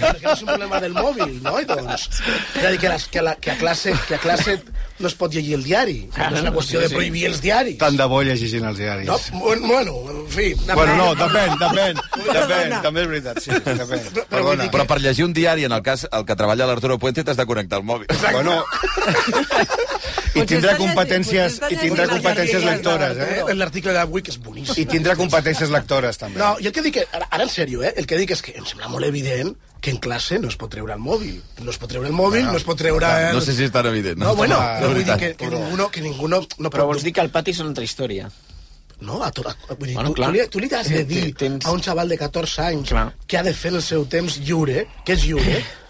[0.00, 1.54] perquè no és un problema del mòbil, no?
[1.60, 2.08] I doncs,
[2.56, 4.56] és a dir, que, les, que, a la, que, a classe, que a classe
[4.98, 5.98] no es pot llegir el diari.
[6.16, 7.76] No és una qüestió de prohibir els diaris.
[7.82, 9.06] Tant de bo llegeixin els diaris.
[9.10, 10.46] No, bueno, bueno, en fi...
[10.72, 12.00] Bueno, no, depèn, depèn,
[12.32, 14.06] depèn, també és veritat, sí, depèn.
[14.32, 14.70] Perdona.
[14.72, 17.44] Però per llegir un diari, en el cas el que treballa l'Arturo Puente, t'has de
[17.44, 18.06] connectar al mòbil.
[18.32, 18.62] Bueno,
[20.36, 23.54] i tindrà competències, i tindrà competències lectores, eh?
[23.56, 24.82] L'article d'avui, que és boníssim.
[24.82, 26.38] I tindrà competències lectores, també.
[26.42, 27.94] No, jo el que dic, ara, ara en sèrio, eh?
[27.96, 30.70] el que dic és que em sembla molt evident que en classe no es pot
[30.72, 31.38] treure el mòbil.
[31.62, 33.06] No es pot treure el mòbil, no, es pot treure...
[33.28, 33.36] El...
[33.36, 34.18] No sé si és tan evident.
[34.20, 36.86] No, bueno, De no vull dir que, que ningú no, que ningú no, no Però
[36.90, 38.28] vols dir que al pati és una altra història.
[39.04, 40.30] No, a tot, a, vull dir, Bueno, tu, clar.
[40.32, 42.88] tu, li, tu li has de Eh, dir tens- a un xaval de 14 anys
[42.88, 43.10] Clar.
[43.28, 45.58] que ha de fer el seu temps lliure, que és lliure,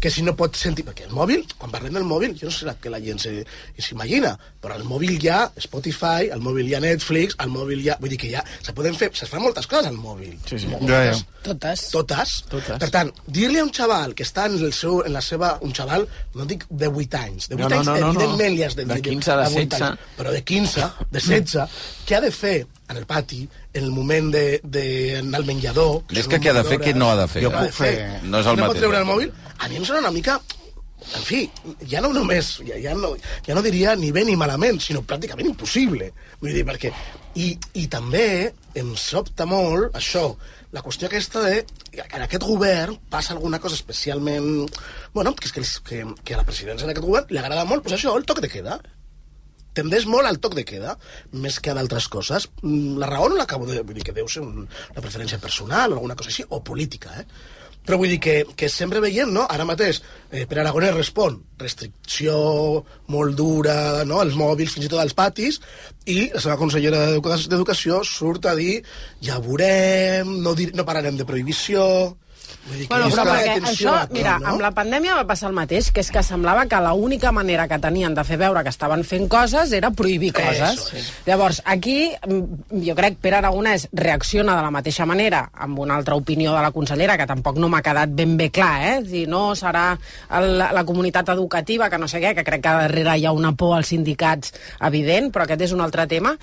[0.00, 0.84] que si no pot sentir...
[0.86, 3.44] Perquè el mòbil, quan parlem del mòbil, jo no sé que la gent se-
[3.78, 4.32] s'imagina,
[4.62, 7.98] però al mòbil hi ha Spotify, al mòbil hi ha Netflix, al mòbil hi ha...
[8.00, 9.10] Vull dir que ja se poden fer...
[9.14, 10.34] Se fan moltes coses al mòbil.
[10.48, 10.70] Sí, sí.
[10.88, 11.14] Ja, ja.
[11.44, 11.86] Totes.
[11.92, 12.34] Totes.
[12.50, 12.80] Totes.
[12.80, 15.54] Per tant, dir-li a un xaval que està en, el seu, en la seva...
[15.66, 18.10] Un xaval, no dic de 8 anys, de 8 No, no, anys, no, no, no.
[18.16, 18.96] evidentment li has de dir...
[18.96, 19.86] De 15, de a 8 16.
[19.90, 22.56] anys, però de 15, de 16, què ha de fer
[22.90, 26.00] en el pati, en el moment d'anar al menjador...
[26.10, 27.44] És que què ha de fer, què no ha de fer?
[27.44, 27.92] Jo puc fer?
[27.96, 28.72] fer- No és el no mateix.
[28.72, 29.30] pot treure el mòbil?
[29.60, 30.40] A mi em sembla una mica
[31.16, 31.38] en fi,
[31.88, 33.14] ja no només, ja, ja, no,
[33.46, 36.10] ja no diria ni bé ni malament, sinó pràcticament impossible.
[36.42, 36.90] Vull dir, perquè...
[37.40, 40.24] I, I també em sobta molt això,
[40.74, 41.60] la qüestió aquesta de
[41.94, 44.66] que en aquest govern passa alguna cosa especialment...
[45.14, 47.94] Bueno, que és que, que, que a la presidència d'aquest govern li agrada molt, pues
[47.96, 48.76] això, el toc de queda
[49.74, 50.96] tendeix molt al toc de queda,
[51.32, 52.48] més que a d'altres coses.
[52.62, 53.80] Mm, La raó no l'acabo de...
[53.82, 57.14] Vull dir que deu ser un, una preferència personal o alguna cosa així, o política,
[57.22, 57.26] eh?
[57.80, 59.46] Però vull dir que, que sempre veiem, no?
[59.48, 62.34] Ara mateix, eh, per Aragonès respon restricció
[63.08, 64.20] molt dura, no?
[64.22, 65.56] Els mòbils, fins i tot als patis,
[66.04, 68.82] i la seva consellera d'Educa- d'Educació surt a dir
[69.24, 71.86] ja veurem, no, dir, no pararem de prohibició...
[72.66, 74.52] Vull dir que Bueno, però perquè això, mira, no?
[74.52, 77.78] amb la pandèmia va passar el mateix, que és que semblava que l'única manera que
[77.82, 80.78] tenien de fer veure que estaven fent coses era prohibir coses.
[80.78, 81.12] Eso es.
[81.26, 85.96] Llavors, aquí, mm, jo crec que Pere Aragonès reacciona de la mateixa manera amb una
[85.96, 88.96] altra opinió de la consellera, que tampoc no m'ha quedat ben bé clar, eh?
[89.06, 89.92] Si no, serà
[90.38, 93.52] el, la comunitat educativa, que no sé què, que crec que darrere hi ha una
[93.52, 96.36] por als sindicats evident, però aquest és un altre tema.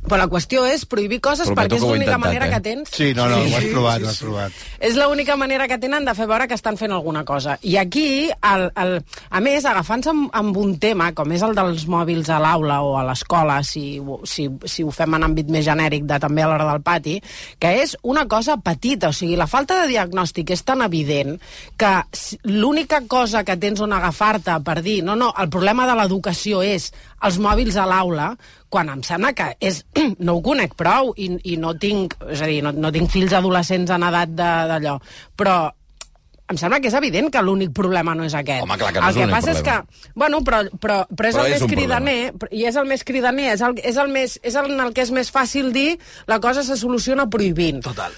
[0.00, 2.52] Però la qüestió és prohibir coses Prometo perquè és l'única manera eh?
[2.54, 2.92] que tens...
[2.94, 4.24] Sí, no, no, Sí, ho has sí, provat, sí, ho has sí.
[4.24, 4.60] provat.
[4.80, 7.58] És l'única manera que tenen de fer veure que estan fent alguna cosa.
[7.62, 8.94] I aquí, el, el,
[9.30, 12.94] a més, agafant-se amb, amb un tema, com és el dels mòbils a l'aula o
[12.98, 16.68] a l'escola, si, si, si ho fem en àmbit més genèric de també a l'hora
[16.72, 17.18] del pati,
[17.60, 21.36] que és una cosa petita, o sigui, la falta de diagnòstic és tan evident
[21.80, 21.92] que
[22.48, 26.90] l'única cosa que tens on agafar-te per dir no, no, el problema de l'educació és
[27.26, 28.32] els mòbils a l'aula,
[28.70, 29.82] quan em sembla que és,
[30.24, 33.34] no ho conec prou i, i no tinc, és a dir, no, no tinc fills
[33.36, 34.96] adolescents en edat de- d'allò,
[35.36, 35.58] però
[36.50, 38.64] em sembla que és evident que l'únic problema no és aquest.
[38.64, 39.76] Home, clar que no el és que passa problema.
[39.84, 42.74] és que, bueno, però, però, però és Però el és més cridaner, però- i és
[42.80, 45.30] el més cridaner, és el, és el més, és el, en el que és més
[45.30, 47.82] fàcil dir la cosa se soluciona prohibint.
[47.86, 48.10] Total.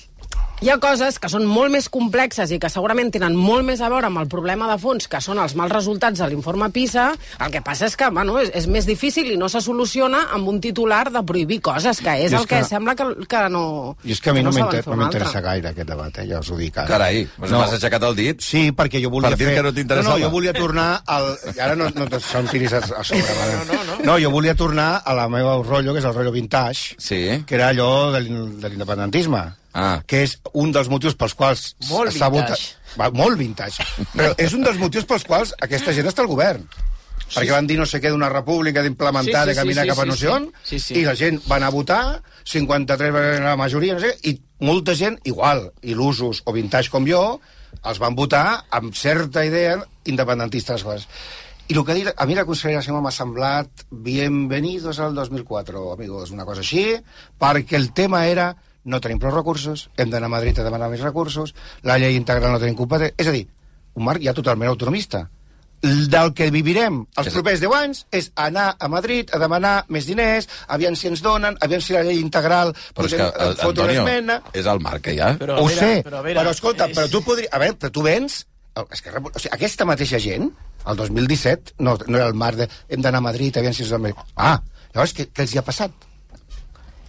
[0.63, 3.89] Hi ha coses que són molt més complexes i que segurament tenen molt més a
[3.91, 7.09] veure amb el problema de fons, que són els mals resultats de l'informe PISA.
[7.43, 10.47] El que passa és que bueno, és, és més difícil i no se soluciona amb
[10.53, 13.41] un titular de prohibir coses, que és I és el que, que- sembla que, que
[13.51, 13.65] no
[14.07, 16.29] I és que a mi que no, no m'interessa gaire aquest debat, eh?
[16.31, 16.87] ja us ho dic ara.
[16.93, 18.45] Carai, doncs m'has aixecat el dit.
[18.47, 19.57] Sí, perquè jo volia Per dir fer...
[19.59, 19.73] que no.
[19.97, 21.27] No, no, jo volia tornar al...
[21.57, 23.35] i Ara no, no te són tiris a, a sobre.
[23.51, 23.99] No, no, no.
[24.13, 27.43] no, jo volia tornar a la meva rotllo, que és el rotllo vintage, Sí.
[27.51, 29.43] que era allò de l'independentisme.
[29.75, 30.03] Ah.
[30.07, 32.31] que és un dels motius pels quals Molt vintage.
[32.31, 32.65] votat...
[33.01, 33.85] Va, molt vintage.
[34.13, 36.67] Però és un dels motius pels quals aquesta gent està al govern.
[37.33, 39.95] Perquè van dir no sé què d'una república d'implementar, Sí, sí, de caminar sí, sí,
[39.95, 40.33] cap a sí, no sé sí.
[40.35, 40.95] on, Sí, sí.
[41.01, 42.03] i la gent va anar a votar,
[42.45, 46.93] 53 va anar la majoria, no sé, què, i molta gent, igual, il·lusos o vintage
[46.93, 47.23] com jo,
[47.81, 51.09] els van votar amb certa idea independentista de les coses.
[51.73, 55.87] I el que ha dit, a mi la consellera Sema m'ha semblat bienvenidos al 2004,
[55.95, 56.85] amigos, una cosa així,
[57.41, 58.51] perquè el tema era
[58.85, 62.53] no tenim prou recursos, hem d'anar a Madrid a demanar més recursos, la llei integral
[62.53, 63.15] no tenim competència...
[63.19, 63.47] És a dir,
[63.95, 65.29] un marc ja totalment autonomista.
[65.83, 70.07] Del que vivirem els És- propers 10 anys és anar a Madrid a demanar més
[70.07, 72.71] diners, aviam si ens donen, aviam si la llei integral...
[72.95, 74.37] Però és que, podem eh, Antonio, esmena.
[74.55, 75.33] és el marc que hi ha.
[75.41, 77.51] Però, Ho a veure, sé, però, però, a veure, però escolta, és- però tu podries...
[77.51, 78.39] A veure, però tu vens...
[78.95, 80.47] És que, o sigui, aquesta mateixa gent,
[80.87, 83.91] el 2017, no, no era el marc de hem d'anar a Madrid, aviam si ens
[83.91, 84.13] donen...
[84.13, 84.61] més- Ah,
[84.95, 85.91] llavors, què, què els hi ha passat?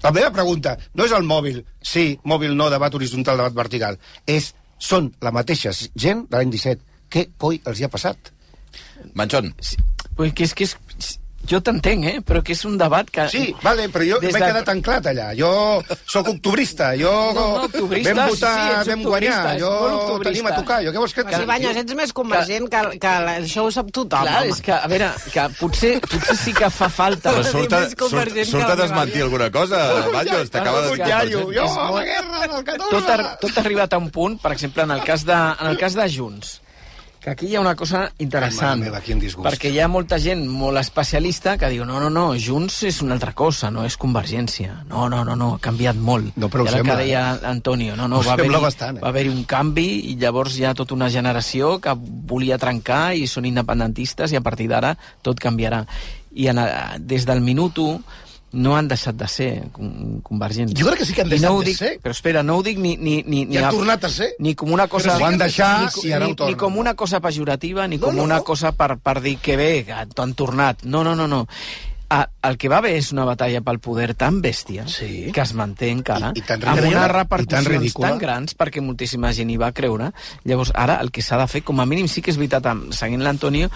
[0.04, 4.00] La meva pregunta no és el mòbil, sí, mòbil no, debat horitzontal, debat vertical.
[4.28, 6.84] És, són la mateixa gent de l'any 17.
[7.14, 8.34] Què coi els hi ha passat?
[9.16, 9.54] Manchón.
[10.18, 10.76] Pues que és que és...
[11.44, 12.20] Jo t'entenc, eh?
[12.24, 13.26] Però que és un debat que...
[13.28, 15.26] Sí, vale, però jo Des m'he de- quedat anclat allà.
[15.36, 15.50] Jo
[16.08, 19.74] sóc octubrista, jo No, no, octubrista, vam votar, sí, sí, vam guanyar, jo
[20.24, 20.78] tenim a tocar.
[20.86, 21.26] Jo què vols que...
[21.28, 24.56] Que, si Banyos, ets més convergent que, que això ho sap tothom, Clar, home.
[24.56, 27.36] és que, a veure, que potser, potser sí que fa falta...
[27.36, 29.84] Però surt a, surt, que surt a desmentir alguna cosa,
[30.16, 32.90] Baños, t'acaba de dir jo, a la guerra del 14!
[32.90, 35.68] tot, ha, tot ha arribat a un punt, per exemple, en el cas de, en
[35.74, 36.62] el cas de Junts,
[37.24, 39.46] que aquí hi ha una cosa interessant, Ai, meva, quin disgust.
[39.48, 43.16] perquè hi ha molta gent molt especialista que diu no, no, no, Junts és una
[43.16, 44.82] altra cosa, no és Convergència.
[44.90, 46.34] No, no, no, no ha canviat molt.
[46.36, 47.46] No, però I ara sembla, que deia eh?
[47.48, 48.92] Antonio, no, no, Ho va haver-hi eh?
[49.00, 53.24] va haver un canvi i llavors hi ha tota una generació que volia trencar i
[53.32, 55.86] són independentistes i a partir d'ara tot canviarà.
[56.34, 56.60] I en,
[57.00, 58.02] des del minut 1
[58.54, 60.74] no han deixat de ser con- convergents.
[60.78, 61.92] Jo crec que sí que han deixat no ho de dic, ser.
[62.02, 62.96] Però espera, no ho dic ni...
[62.98, 64.34] ni, ni, ni I han a- tornat a ser.
[64.40, 65.10] Ni com una cosa...
[65.12, 67.88] Però sí Ho han deixat ni, i ara ho ni, ni com una cosa pejorativa
[67.88, 68.24] ni No, com no.
[68.24, 70.84] una cosa per, per dir que bé, que han tornat.
[70.84, 71.48] No, no, no, no.
[72.14, 75.32] Ah, el que va haver és una batalla pel poder tan bèstia Sí.
[75.34, 78.10] que es manté encara I- i tan amb unes tan repercussions ridícula.
[78.12, 80.12] tan grans perquè moltíssima gent hi va creure.
[80.46, 83.24] Llavors, ara el que s'ha de fer, com a mínim sí que és veritat, seguint
[83.26, 83.72] l'Antonio,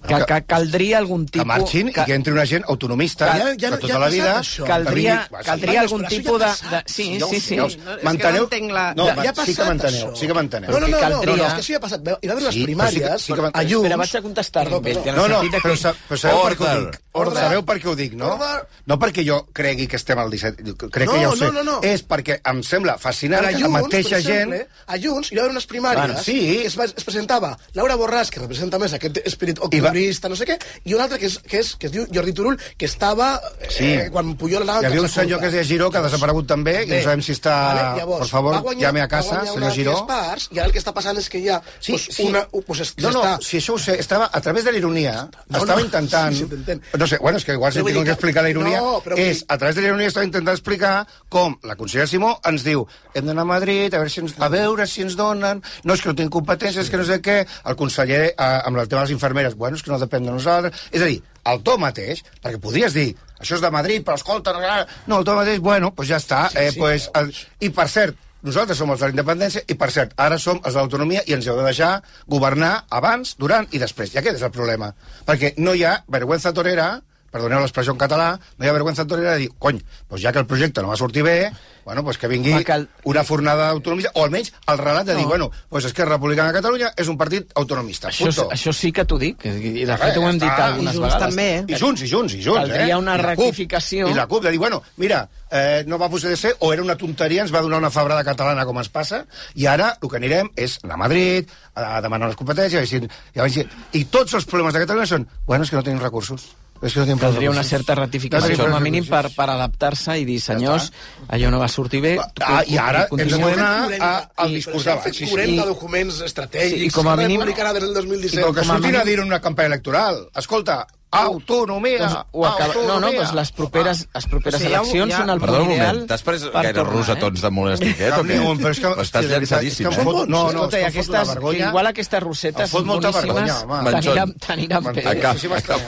[0.00, 1.46] que, Que- que, caldria algun Que tipus...
[1.46, 4.40] marxin i que entri una gent autonomista Ja- ja- de ja tota ha la vida.
[4.40, 4.64] això.
[4.66, 6.82] Caldria, que caldria Però algun això ja tipus de, de...
[6.86, 7.56] Sí, Ja sí, sí.
[7.56, 8.94] ja ho- És que no la...
[8.94, 10.16] No, ja ha sí que passat, m'enteneu, això.
[10.16, 10.70] sí que m'enteneu.
[10.70, 12.00] No, no, no, no, caldria- no, és que això ja ha passat.
[12.00, 13.72] Hi va haver unes Sí, però sí que- primàries sí que a Junts...
[13.84, 14.64] Espera, vaig a contestar.
[14.64, 15.02] Perdó, perdó.
[15.02, 17.00] En el No, no, però, que- sa, però sabeu per què ho dic?
[17.12, 17.42] Order.
[17.42, 18.32] Sabeu per què ho dic, no?
[18.34, 18.66] Order.
[18.86, 21.50] No perquè jo cregui que estem al 17, crec No, que ja ho no, sé.
[21.52, 21.80] no, no.
[21.82, 24.54] És perquè em sembla fascinant que la mateixa gent...
[24.86, 26.38] a Junts hi va haver unes primàries sí.
[26.40, 29.58] que es, va, es presentava Laura Borràs, que representa més aquest esperit
[29.90, 30.56] octubrista, no sé què,
[30.88, 33.84] i un altre que, és, que, és, que es diu Jordi Turull, que estava Sí.
[33.94, 34.82] eh, quan Puyol anava...
[34.82, 37.02] Hi havia un senyor que es deia Giró, que ha desaparegut també, i no Bé,
[37.04, 37.54] sabem si està...
[37.74, 39.94] Vale, llavors, per favor, guanyar, llame a casa, senyor Giró.
[40.08, 42.22] parts, i ara el que està passant és que hi ha Sí, pues, sí.
[42.28, 42.44] una...
[42.66, 45.28] Pues, es, No, no, està, si això ho sé, estava a través de la ironia,
[45.48, 46.34] No, estava no, intentant...
[46.34, 49.00] sí, sí, no sé, bueno, és que igual si tinc que explicar la ironia, no,
[49.04, 52.64] però és, a través de la ironia estava intentant explicar com la consellera Simó ens
[52.66, 55.94] diu hem d'anar a Madrid a veure, si ens, a veure si ens donen, no
[55.96, 58.88] és que no tinc competències, és que no sé què, el conseller eh, amb el
[58.88, 61.20] tema de les infermeres, bueno, és que no depèn de nosaltres, és a dir,
[61.50, 63.10] el to mateix, perquè podries dir,
[63.40, 66.48] això és de Madrid, però escolta, no, no el to mateix, bueno, doncs ja està,
[66.54, 67.32] eh, sí, pues, el,
[67.64, 70.72] i per cert, nosaltres som els de la independència i, per cert, ara som els
[70.72, 71.92] de l'autonomia i ens heu de deixar
[72.28, 74.14] governar abans, durant i després.
[74.14, 74.92] I aquest és el problema.
[75.28, 76.94] Perquè no hi ha vergüenza torera,
[77.30, 79.78] perdoneu l'expressió en català, no hi ha vergüenza torera de dir, cony,
[80.08, 81.50] doncs ja que el projecte no va sortir bé,
[81.84, 85.22] bueno, pues que vingui Home, cal- una fornada autonomista, o almenys el relat de dir,
[85.24, 85.28] No.
[85.28, 88.08] bueno, pues Esquerra Republicana de Catalunya és un partit autonomista.
[88.08, 88.48] Això, punto.
[88.52, 91.28] això sí que t'ho dic, i de fet ho hem dit algunes I Junts vegades.
[91.28, 91.64] també, eh?
[91.68, 92.98] I junts, i junts, i junts, Caldria eh?
[92.98, 94.08] una I rectificació.
[94.10, 96.96] I la CUP, de dir, bueno, mira, eh, no va poder ser, o era una
[96.96, 99.24] tonteria, ens va donar una febrada catalana com ens passa,
[99.54, 103.60] i ara el que anirem és anar a Madrid, a demanar les competències, i, i,
[103.60, 103.68] i,
[104.00, 106.50] i tots els problemes de Catalunya són, bueno, és que no tenim recursos.
[106.82, 110.24] És que no Caldria una certa No ratificació, com a mínim per, per adaptar-se i
[110.24, 110.90] dir, senyors,
[111.28, 112.14] allò no va sortir bé...
[112.40, 115.04] Ah, i ara hem de tornar a- al i- discurs d'abans.
[115.16, 115.30] Sí, sí.
[115.30, 118.46] 40 I- documents estratègics Sí, i com a mínim- Republicana des del I 2017.
[118.46, 122.16] com que com a surtin a mínim- dir en una campanya electoral, escolta, autonomia, Doncs
[122.32, 122.74] ho acaba...
[122.74, 123.20] No, no, autonomia.
[123.20, 125.74] doncs les properes, les properes O sigui, ja eleccions ja- són el Perdona punt un
[125.76, 128.10] ideal moment, t'has pres per gaire tornar, rosetons de monestic, eh?
[128.14, 128.38] O què?
[128.50, 128.92] un, però és que...
[128.94, 129.96] Però estàs llançadíssim, eh?
[130.04, 131.68] fot, no, no, Escolta, i és que aquestes, que vergonya.
[131.70, 133.90] igual aquestes rosetes Em fot molta boníssimes vergonya, home.
[133.90, 135.02] t'aniran t'aniran bé.
[135.34, 135.80] Sí, sí, m'està-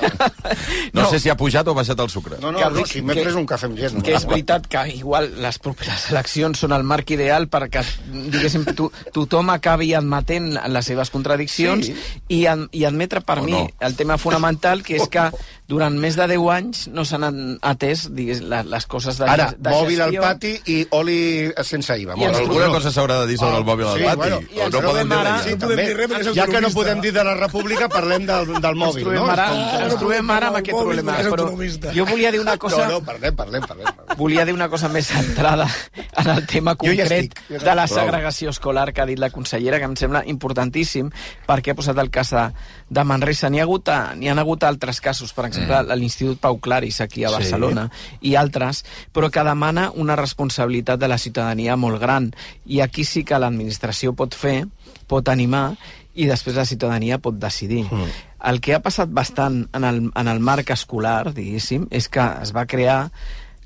[0.93, 2.37] No, sé si ha pujat o ha baixat el sucre.
[2.41, 3.79] No, no, Que no, si m'he que- pres un cafè amb.
[3.93, 4.03] No?
[4.03, 8.91] que és veritat que igual les properes eleccions són el marc ideal perquè, diguéssim, to,
[9.15, 11.95] tothom acabi admetent les seves contradiccions Sí.
[12.29, 13.69] i, i admetre per mi no.
[13.81, 15.27] el tema fonamental, que és que
[15.73, 17.25] durant més de 10 anys no s'han
[17.65, 21.19] atès digués, les, les coses de, Ara, de mòbil al pati i oli
[21.65, 22.17] sense IVA.
[22.19, 22.43] Molt ens.
[22.43, 24.17] Alguna cosa s'haurà de dir sobre el mòbil al Sí, pati.
[24.19, 25.37] bueno, i ens no dir ara-.
[25.45, 28.47] Sí, No podem dir res Ja que no podem dir de la república, parlem del,
[28.53, 29.31] del Ens mòbil, trobem no?
[29.33, 31.49] ara, com- ens trobem ara amb aquest problema, però
[31.95, 32.87] jo volia dir una cosa...
[32.89, 33.85] No, no, parlem, parlem, parlem.
[33.93, 34.19] parlem.
[34.19, 35.69] Volia dir una cosa més centrada
[36.17, 39.89] en el tema concret ja de la segregació escolar que ha dit la consellera, que
[39.89, 41.11] em sembla importantíssim,
[41.49, 42.45] perquè ha posat el cas de,
[42.89, 43.51] de Manresa.
[43.51, 45.99] N'hi ha, hagut, ha hagut altres casos, per exemple, mm.
[45.99, 47.35] l'Institut Pau Claris, aquí a Sí.
[47.41, 47.89] Barcelona,
[48.23, 52.33] i altres, però que demana una responsabilitat de la ciutadania molt gran.
[52.67, 54.63] I aquí sí que l'administració pot fer,
[55.11, 55.77] pot animar,
[56.15, 57.87] i després la ciutadania pot decidir.
[57.91, 58.11] Mm.
[58.51, 62.53] El que ha passat bastant en el, en el marc escolar, diguéssim, és que es
[62.55, 63.11] va crear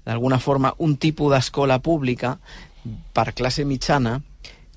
[0.07, 2.37] d'alguna forma un tipus d'escola pública
[3.13, 4.21] per classe mitjana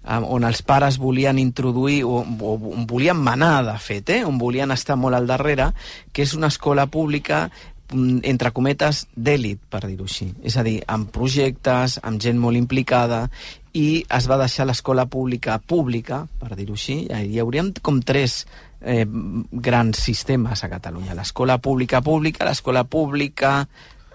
[0.03, 4.71] on els pares volien introduir o, o, o volien manar, de fet, eh, on volien
[4.71, 5.71] estar molt al darrere,
[6.13, 7.49] que és una escola pública
[7.91, 10.31] mm, entre cometes, d'èlit, per dir-ho així.
[10.43, 13.27] És a dir, amb projectes, amb gent molt implicada,
[13.73, 17.03] i es va deixar l'escola pública pública, per dir-ho així.
[17.05, 18.45] Hi hauríem com tres
[18.81, 21.13] eh, grans sistemes a Catalunya.
[21.17, 23.67] L'escola pública pública, l'escola pública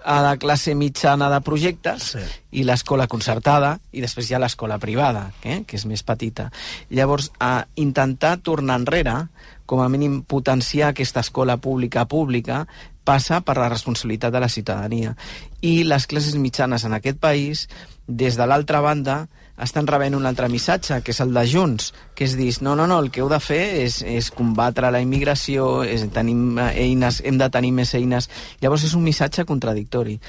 [0.05, 2.19] a la classe mitjana de projectes Sí.
[2.61, 6.51] i l'escola concertada i després hi ha l'escola privada, eh, que és més petita.
[6.89, 9.27] Llavors, a intentar tornar enrere,
[9.65, 12.67] com a mínim potenciar aquesta escola pública pública,
[13.03, 15.15] passa per la responsabilitat de la ciutadania.
[15.61, 17.67] I les classes mitjanes en aquest país,
[18.07, 19.27] des de l'altra banda,
[19.61, 22.87] estan rebent un altre missatge, que és el de Junts, que és dir, no, no,
[22.91, 27.21] no, el que heu de fer és, és combatre la immigració, és, tenim eh, eines,
[27.23, 28.29] hem de tenir més eines...
[28.61, 30.19] Llavors és un missatge contradictori.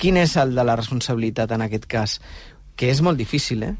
[0.00, 2.18] Quin és el de la responsabilitat en aquest cas?
[2.74, 3.74] Que és molt difícil, eh?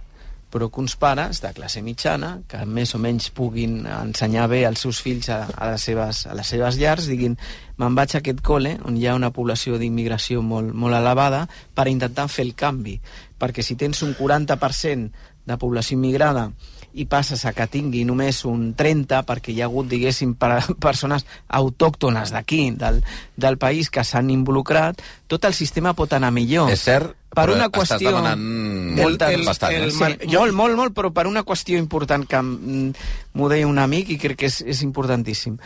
[0.55, 4.85] però que uns pares de classe mitjana, que més o menys puguin ensenyar bé als
[4.87, 7.35] seus fills a, a, les, seves, a les seves llars, diguin
[7.77, 11.89] me'n vaig a aquest col·le, on hi ha una població d'immigració molt, molt elevada, per
[11.91, 13.01] intentar fer el canvi.
[13.39, 15.11] Perquè si tens un 40%
[15.45, 16.47] de població immigrada
[16.95, 21.27] i passes a que tingui només un 30 perquè hi ha hagut, diguéssim, per, persones
[21.49, 23.03] autòctones d'aquí, del,
[23.37, 26.71] del país, que s'han involucrat, tot el sistema pot anar millor.
[26.71, 28.13] És cert, per però una estàs qüestió...
[28.15, 28.47] demanant
[28.95, 29.91] Molt, el- bastant, eh?
[29.91, 29.99] Sí,
[30.31, 34.39] molt, molt, molt, però per una qüestió important que m'ho deia un amic i crec
[34.45, 35.59] que és, és importantíssim.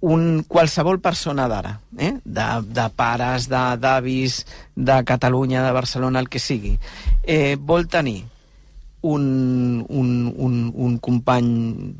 [0.00, 2.14] Un, qualsevol persona d'ara, eh?
[2.24, 6.78] de, de pares, de- d'avis, de, Catalunya, de Barcelona, el que sigui,
[7.22, 8.22] eh, vol tenir
[9.02, 11.50] un, un, un, un company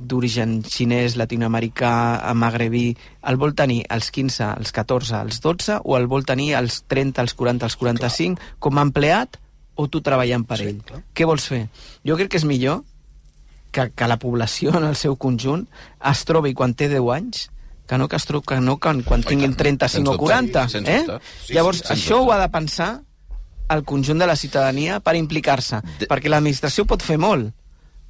[0.01, 1.93] d'origen xinès, latinoamericà,
[2.37, 2.97] magrebí,
[3.29, 7.21] el vol tenir als 15, als 14, als 12, o el vol tenir als 30,
[7.21, 8.57] als 40, als 45, clar.
[8.59, 9.41] com a empleat,
[9.77, 10.83] o tu treballant per sí, ell?
[10.85, 11.03] Clar.
[11.17, 11.67] Què vols fer?
[12.05, 12.83] Jo crec que és millor
[13.73, 15.65] que, que la població en el seu conjunt
[16.11, 17.47] es trobi quan té 10 anys
[17.91, 20.69] que no que es trobi, que no que quan tinguin 35 o 40.
[20.71, 21.05] sens eh?
[21.43, 23.01] Sí, Llavors, sí, això ho ha de pensar
[23.75, 27.51] el conjunt de la ciutadania per implicar-se, perquè l'administració pot fer molt,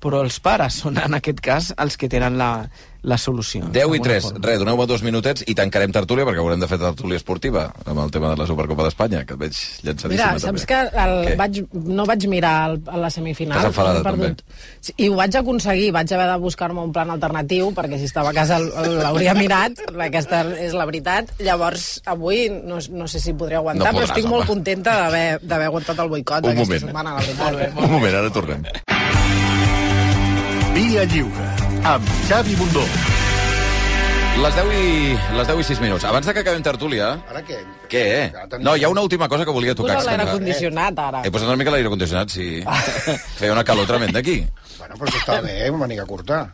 [0.00, 2.68] però els pares són, en aquest cas, els que tenen la,
[3.02, 3.66] la solució.
[3.68, 4.22] 10 i d'alguna 3.
[4.26, 4.40] forma.
[4.46, 8.10] Res, doneu-me dos minutets i tancarem tertúlia perquè haurem de fer tertúlia esportiva amb el
[8.12, 10.44] tema de la Supercopa d'Espanya, que et veig llançadíssima Mira, també.
[10.46, 11.36] saps que el, Què?
[11.40, 11.60] vaig,
[12.00, 13.60] no vaig mirar el, a la semifinal.
[13.70, 14.42] T'has perdut.
[14.80, 18.32] Sí, I ho vaig aconseguir, vaig haver de buscar-me un plan alternatiu, perquè si estava
[18.32, 21.32] a casa l'hauria mirat, aquesta és la veritat.
[21.40, 24.52] Llavors, avui no, no sé si podré aguantar, No però podràs, estic molt home.
[24.56, 26.86] contenta d'haver d'haver aguantat el boicot Un aquesta moment.
[26.88, 27.78] setmana, la veritat.
[27.84, 28.64] Un moment, ara tornem.
[30.74, 31.46] Via Lliure,
[31.84, 32.82] amb Xavi Bundó.
[34.40, 34.84] Les 10 i,
[35.36, 36.04] les 10 i 6 minuts.
[36.08, 37.10] Abans de que acabem tertúlia...
[37.28, 37.58] Ara què?
[37.90, 38.04] Què?
[38.62, 39.98] No, hi ha una última cosa que volia tocar.
[39.98, 41.22] Posa l'aire condicionat, ara.
[41.26, 42.48] He posat una mica l'aire condicionat, sí.
[43.40, 44.38] Feia una calor tremenda aquí.
[44.78, 46.44] Bueno, però això està bé, una manica curta.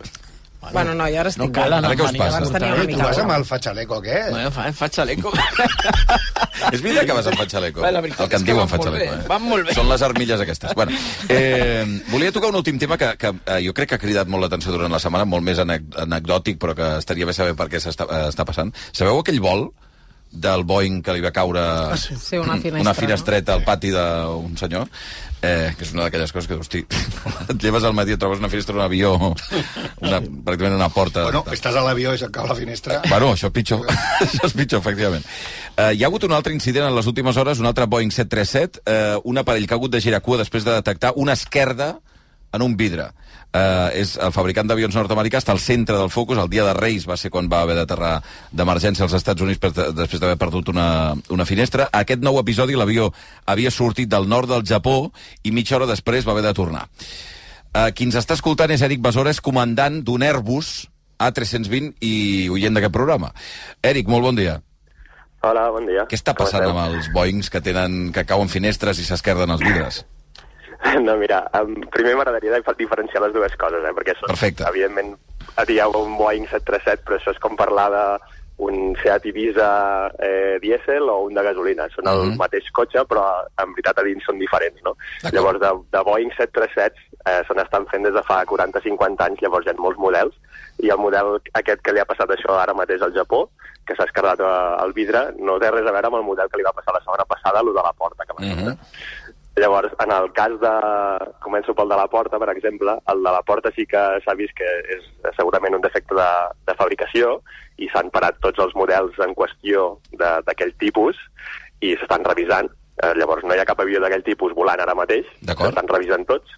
[0.73, 2.41] Bueno, no, jo ara estic No cal anar Ara què us amb passa?
[2.41, 2.87] curta, Tenia una eh?
[2.87, 4.31] Tu mica vas amb el fatxaleco aquest?
[4.31, 5.33] Bueno, fa, fa xaleco.
[6.73, 7.85] És veritat que vas amb fatxaleco?
[7.85, 9.15] Bé, la veritat el que en diuen fatxaleco.
[9.15, 9.29] Eh?
[9.31, 9.77] van molt bé.
[9.77, 10.75] Són les armilles aquestes.
[10.79, 10.99] Bueno,
[11.29, 14.47] eh, volia tocar un últim tema que, que eh, jo crec que ha cridat molt
[14.47, 17.83] l'atenció durant la setmana, molt més anec anecdòtic, però que estaria bé saber per què
[17.83, 18.73] s'està eh, està passant.
[18.93, 19.69] Sabeu aquell vol
[20.43, 22.17] del Boeing que li va caure Ah, sí.
[22.21, 24.89] Sí, una finestra, una finestreta al pati d'un senyor,
[25.43, 26.83] eh, que és una d'aquelles coses que, hosti,
[27.53, 31.27] et lleves al matí i trobes una finestra d'un avió, una, pràcticament una porta...
[31.29, 33.01] Bueno, estàs a l'avió i se't cau la finestra.
[33.09, 33.87] Bueno, això és pitjor.
[34.27, 35.27] això és pitjor, efectivament.
[35.77, 38.83] Uh, hi ha hagut un altre incident en les últimes hores, un altre Boeing 737,
[38.85, 41.97] uh, un aparell que ha hagut de girar cua després de detectar una esquerda
[42.57, 43.11] en un vidre.
[43.57, 47.07] Uh, és el fabricant d'avions nord-americà, està al centre del focus, el dia de Reis
[47.09, 48.19] va ser quan va haver d'aterrar
[48.53, 51.87] d'emergència als Estats Units per, després d'haver perdut una, una finestra.
[51.95, 53.07] Aquest nou episodi l'avió
[53.47, 54.97] havia sortit del nord del Japó
[55.47, 56.85] i mitja hora després va haver de tornar.
[57.71, 60.75] Uh, qui ens està escoltant és Eric Besora, és comandant d'un Airbus
[61.23, 62.15] A320 i
[62.53, 63.31] oient d'aquest programa.
[63.81, 64.59] Eric, molt bon dia.
[65.47, 66.05] Hola, bon dia.
[66.11, 70.03] Què està passant amb els Boeings que tenen que cauen finestres i s'esquerden els vidres?
[71.07, 73.93] No, mira, um, primer m'agradaria dif- diferenciar les dues coses, eh?
[73.97, 74.65] perquè són, Perfecte.
[74.69, 75.15] evidentment,
[75.69, 77.89] dieu un Boeing 737, però això és com parlar
[78.57, 79.67] d'un Seat Ibiza
[80.19, 81.89] eh, dièsel o un de gasolina.
[81.95, 82.37] Són el Mhm.
[82.41, 83.25] mateix cotxe, però
[83.63, 84.97] en veritat a dins són diferents, no?
[85.33, 86.95] Llavors, de, de Boeing 737
[87.27, 90.35] eh, se n'estan fent des de fa 40-50 anys, llavors hi ha molts models,
[90.81, 93.49] i el model aquest que li ha passat això ara mateix al Japó,
[93.87, 96.59] que s'ha esquerdat eh, el vidre, no té res a veure amb el model que
[96.59, 98.79] li va passar la setmana passada, el de la porta, que va Mhm.
[99.57, 100.73] Llavors, en el cas de...
[101.41, 102.93] Començo pel de la porta, per exemple.
[103.09, 105.05] El de la porta sí que s'ha vist que és
[105.39, 106.27] segurament un defecte de,
[106.69, 107.39] de fabricació
[107.81, 111.17] i s'han parat tots els models en qüestió de- d'aquell tipus
[111.81, 112.69] i s'estan revisant.
[113.03, 115.25] Eh, llavors, no hi ha cap avió d'aquell tipus volant ara mateix.
[115.71, 116.53] S'estan revisant tots.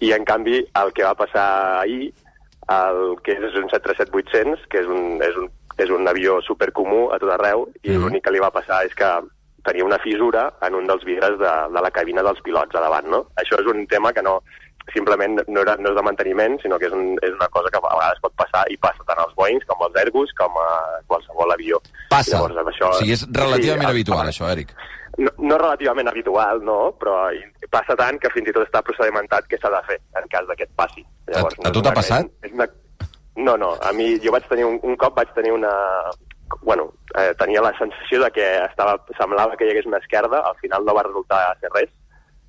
[0.00, 1.48] I, en canvi, el que va passar
[1.82, 2.12] ahir,
[2.68, 7.18] el que és un 737-800, que és un, és un, és un avió supercomú a
[7.18, 9.10] tot arreu, i l'únic que li va passar és que
[9.68, 13.06] tenia una fissura en un dels vidres de, de la cabina dels pilots a davant,
[13.12, 13.26] no?
[13.44, 14.38] Això és un tema que no,
[14.94, 17.76] simplement no, era, no és de manteniment, sinó que és, un, és una cosa que
[17.80, 20.68] a vegades pot passar i passa tant als Boeings com als Airbus com a
[21.10, 21.80] qualsevol avió.
[22.08, 22.38] Passa.
[22.38, 24.72] Llavors, això, O sigui, és relativament sí, habitual, el- això, Eric.
[25.18, 27.18] no, no relativament habitual, no, però
[27.70, 30.72] passa tant que fins i tot està procedimentat què s'ha de fer en cas d'aquest
[30.78, 31.04] passi.
[31.34, 32.30] A- a no tu t'ha passat?
[32.42, 32.68] És una...
[33.38, 35.70] No, no, a mi jo vaig tenir un, un cop vaig tenir una...
[36.62, 40.56] Bueno, eh, tenia la sensació de que estava, semblava que hi hagués una esquerda, al
[40.62, 41.90] final no va resultar ser res,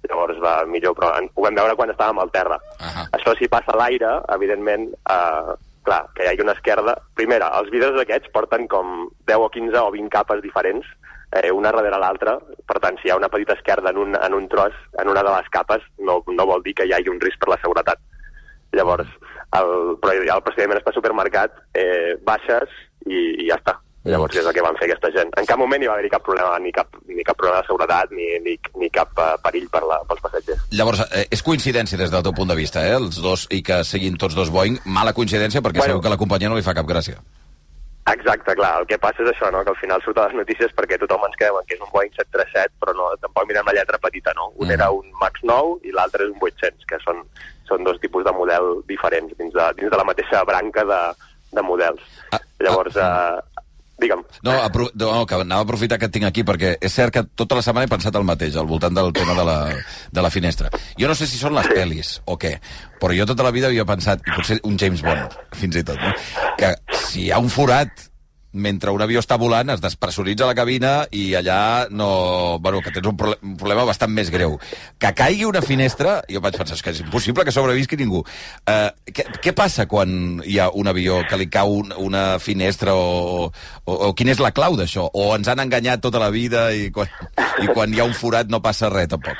[0.07, 2.59] llavors va millor, però en, ho vam veure quan estàvem al terra.
[2.79, 3.07] Uh -huh.
[3.17, 6.95] Això si passa a l'aire, evidentment, eh, clar, que hi hagi una esquerda...
[7.15, 10.85] Primera, els vidres aquests porten com 10 o 15 o 20 capes diferents
[11.31, 12.37] eh, una darrere l'altra.
[12.65, 15.23] Per tant, si hi ha una petita esquerda en un, en un tros, en una
[15.23, 18.01] de les capes, no, no vol dir que hi hagi un risc per la seguretat.
[18.77, 19.09] Llavors,
[19.57, 22.73] el, però el procediment està supermercat, eh, baixes
[23.05, 23.79] i, i ja està.
[24.13, 25.33] Llavors és el que van fer aquesta gent.
[25.39, 28.13] En cap moment hi va haver cap problema, ni cap, ni cap problema de seguretat,
[28.15, 30.63] ni, ni, ni cap uh, perill per la, pels passatgers.
[30.75, 32.95] Llavors, eh, és coincidència des del teu punt de vista, eh?
[32.99, 36.21] Els dos, i que siguin tots dos Boeing, mala coincidència perquè bueno, segur que la
[36.21, 37.21] companyia no li fa cap gràcia.
[38.09, 38.71] Exacte, clar.
[38.81, 39.61] El que passa és això, no?
[39.63, 42.13] que al final surt a les notícies perquè tothom ens quedem que és un Boeing
[42.15, 44.49] 737, però no, tampoc mirem la lletra petita, no?
[44.55, 44.75] Un mm.
[44.77, 47.21] era un MAX 9 i l'altre és un 800, que són,
[47.69, 51.01] són dos tipus de model diferents dins de, dins de la mateixa branca de,
[51.53, 52.01] de models.
[52.33, 53.65] Ah, Llavors, ah, eh,
[53.99, 54.23] Digue'm.
[54.47, 57.23] No, apro no, que anava a aprofitar que et tinc aquí, perquè és cert que
[57.35, 59.57] tota la setmana he pensat el mateix, al voltant del tema de la,
[60.11, 60.71] de la finestra.
[60.99, 62.55] Jo no sé si són les pel·lis o què,
[63.01, 65.99] però jo tota la vida havia pensat, i potser un James Bond, fins i tot,
[65.99, 66.13] no?
[66.59, 66.73] que
[67.05, 68.08] si hi ha un forat
[68.51, 72.57] mentre un avió està volant es despressuritza la cabina i allà no...
[72.59, 74.57] Bueno, que tens un, proble un problema bastant més greu.
[74.99, 78.23] Que caigui una finestra, jo vaig pensar que és impossible que sobrevisqui ningú.
[78.65, 82.95] Uh, què, què passa quan hi ha un avió que li cau un, una finestra
[82.97, 85.09] o, o, o quina és la clau d'això?
[85.13, 87.09] O ens han enganyat tota la vida i quan,
[87.61, 89.37] i quan hi ha un forat no passa res tampoc?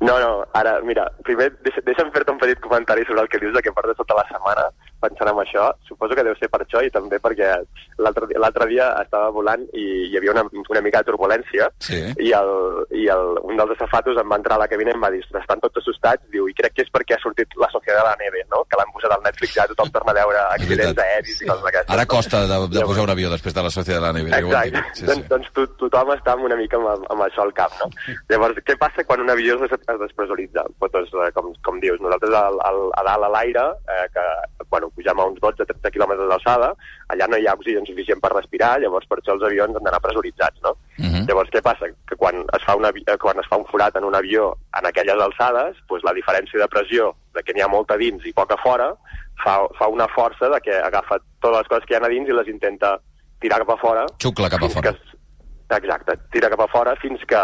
[0.00, 3.54] No, no, ara, mira, primer deixa, deixa'm fer-te un petit comentari sobre el que dius
[3.56, 4.68] de que portes tota la setmana
[5.02, 5.68] pensant en això.
[5.88, 7.50] Suposo que deu ser per això i també perquè
[7.98, 12.00] l'altre dia estava volant i hi havia una, una mica de turbulència sí.
[12.18, 12.52] i, el,
[12.96, 15.22] i el, un dels asafatos em va entrar a la cabina i em va dir
[15.28, 18.16] estan tots assustats, diu, i crec que és perquè ha sortit la Societat de la
[18.20, 18.64] Neve, no?
[18.68, 21.94] que l'han posat al Netflix ja tothom torna a veure accidents aèris i coses d'aquestes.
[21.96, 24.34] Ara costa de, de posar un avió després de la Societat de la Neve.
[24.38, 25.08] Exacte, sí, sí.
[25.10, 27.74] doncs, doncs to, tothom està una mica amb, amb això al cap.
[27.82, 27.90] No?
[28.32, 30.66] Llavors, què passa quan un avió es, es despressuritza?
[30.78, 34.26] Pues, doncs, com, com dius, nosaltres al, al, a dalt a l'aire, eh, que
[34.70, 36.72] bueno, pujam a uns 12-13 quilòmetres d'alçada,
[37.14, 40.00] allà no hi ha oxigen suficient per respirar, llavors per això els avions han d'anar
[40.04, 40.74] pressuritzats, no?
[40.98, 41.24] Uh -huh.
[41.28, 41.86] Llavors, què passa?
[42.08, 45.20] Que quan es, fa una, quan es fa un forat en un avió en aquelles
[45.20, 48.94] alçades, doncs la diferència de pressió de que n'hi ha molta dins i poca fora
[49.42, 52.28] fa, fa una força de que agafa totes les coses que hi ha a dins
[52.28, 52.98] i les intenta
[53.40, 54.06] tirar cap a fora.
[54.18, 54.92] Xucla cap a fora.
[54.92, 57.42] Que, exacte, tira cap a fora fins que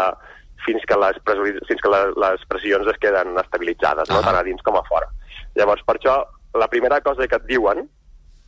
[0.65, 1.17] fins que les,
[1.69, 4.21] fins que les, les pressions es queden estabilitzades, no?
[4.25, 5.05] tant a dins com a fora.
[5.59, 6.15] Llavors, per això,
[6.55, 7.83] la primera cosa que et diuen,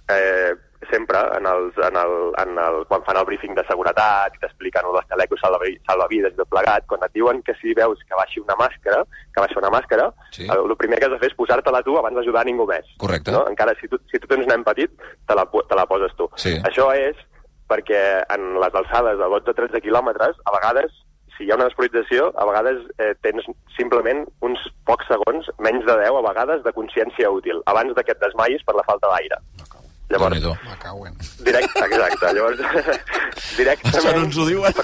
[0.09, 0.53] eh,
[0.91, 4.85] sempre, en els, en el, en el, quan fan el briefing de seguretat i t'expliquen
[4.85, 8.55] els telecos salvavides i tot plegat, quan et diuen que si veus que baixi una
[8.59, 9.01] màscara,
[9.33, 10.45] que baixa una màscara, sí.
[10.45, 12.85] el, el primer que has de fer és posar-te-la tu abans d'ajudar ningú més.
[13.01, 13.33] Correcte.
[13.33, 13.43] No?
[13.49, 14.93] Encara si tu, si tu tens un nen petit,
[15.27, 16.29] te la, te la poses tu.
[16.37, 16.55] Sí.
[16.69, 17.17] Això és
[17.67, 20.93] perquè en les alçades de 12-13 quilòmetres, a vegades
[21.37, 23.45] si hi ha una despolització, a vegades eh, tens
[23.77, 28.15] simplement uns pocs segons, menys de 10 a vegades, de consciència útil, abans de que
[28.15, 29.39] et desmaies per la falta d'aire.
[30.09, 30.39] Llavors,
[31.43, 32.29] directe, exacte.
[32.31, 32.59] Llavors,
[33.59, 33.97] directament...
[33.99, 34.77] Això no ens ho diuen.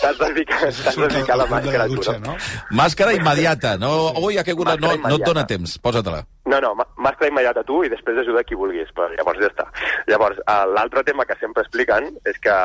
[0.00, 2.36] T'has de ficar, de ficar la màscara tu, no?
[2.72, 3.90] Màscara immediata, no?
[4.22, 6.22] Ui, ha caigut, no, no et dona temps, posa-te-la.
[6.48, 9.68] No, no, màscara immediata tu i després ajuda qui vulguis, però llavors ja està.
[10.08, 12.56] Llavors, uh, l'altre tema que sempre expliquen és que,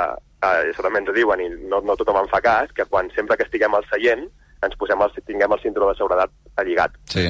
[0.46, 3.10] uh, això també ens ho diuen i no, no tothom en fa cas, que quan
[3.16, 4.28] sempre que estiguem al seient
[4.66, 6.96] ens posem el, tinguem el cinturó de seguretat alligat.
[7.12, 7.28] Sí.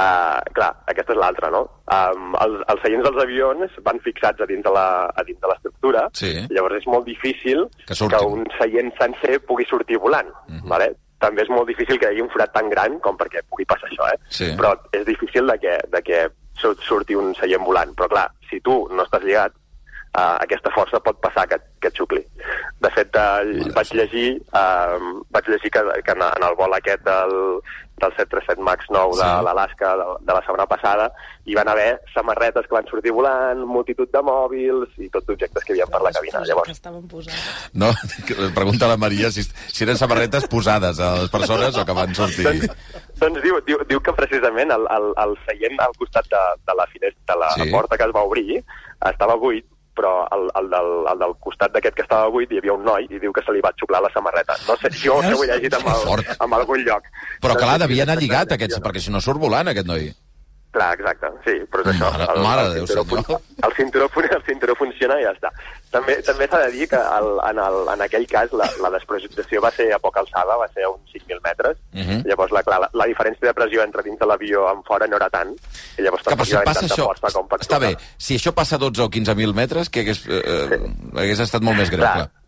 [0.00, 1.60] Uh, clar, aquesta és l'altra, no?
[1.92, 5.50] Um, els, els seients dels avions van fixats a dins de la, a dins de
[5.50, 6.30] l'estructura, sí.
[6.48, 10.68] llavors és molt difícil que, que un seient sencer pugui sortir volant, uh -huh.
[10.72, 10.94] vale?
[11.20, 13.90] També és molt difícil que hi hagi un forat tan gran com perquè pugui passar
[13.90, 14.18] això, eh?
[14.28, 14.48] Sí.
[14.56, 16.30] Però és difícil de que, de que
[16.88, 17.92] surti un seient volant.
[17.94, 19.52] Però clar, si tu no estàs lligat,
[20.16, 22.22] uh, aquesta força pot passar que, que et xucli.
[22.80, 27.04] De fet, uh, vaig llegir, uh, vaig llegir que, que en, en el vol aquest
[27.06, 27.36] del,
[28.00, 29.44] del 737 MAX 9 de sí.
[29.44, 31.06] l'Alaska de, de la setmana passada,
[31.44, 35.74] hi van haver samarretes que van sortir volant, multitud de mòbils i tot d'objectes que
[35.74, 36.42] hi havia per la cabina.
[36.48, 36.72] Llavors...
[36.72, 37.44] estaven posades.
[37.76, 37.92] No,
[38.58, 42.46] pregunta la Maria si, si eren samarretes posades a les persones o que van sortir...
[42.48, 46.78] doncs, doncs diu, diu, diu que precisament el, el, el seient al costat de, de
[46.80, 47.68] la finestra, de la sí.
[47.70, 48.62] porta que es va obrir,
[49.10, 49.66] estava buit,
[49.96, 53.08] però el, el, del, el del costat d'aquest que estava buit hi havia un noi
[53.10, 54.56] i diu que se li va xuclar la samarreta.
[54.68, 57.08] No sé, jo que ho he llegit en, el, en algun lloc.
[57.42, 60.10] Però clar, devia anar lligat, aquests, perquè si no surt volant, aquest noi.
[60.70, 62.08] Clar, exacte, sí, però és això.
[62.14, 64.06] Mare, el, mare el, el, cinturó, Déu, el, cinturó,
[64.36, 65.50] el cinturó funciona i ja està.
[65.90, 69.64] També també s'ha de dir que el, en, el, en aquell cas la, la despressurització
[69.64, 71.80] va ser a poca alçada, va ser a uns 5.000 metres.
[71.90, 72.20] Uh -huh.
[72.30, 75.16] Llavors, la, clar, la, la diferència de pressió entre dins de l'avió en fora no
[75.16, 75.50] era tant.
[75.98, 78.78] I llavors que, si passa això, força com per està bé, si això passa a
[78.78, 80.78] 12 o 15.000 metres, que hagués, eh, sí.
[81.18, 82.14] hagués estat molt més greu, clar.
[82.14, 82.39] clar.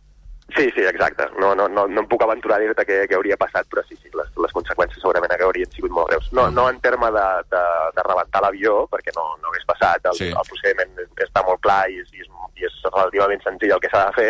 [0.51, 1.25] Sí, sí, exacte.
[1.39, 3.95] No, no, no, no em puc aventurar a dir-te què, què hauria passat, però sí,
[4.01, 6.27] sí, les, les conseqüències segurament haurien sigut molt greus.
[6.35, 7.63] No, no en terme de, de,
[7.95, 10.29] de rebentar l'avió, perquè no, no hagués passat, el, Sí.
[10.29, 12.29] el procediment està molt clar i és, i és,
[12.59, 14.29] i és relativament senzill el que s'ha de fer,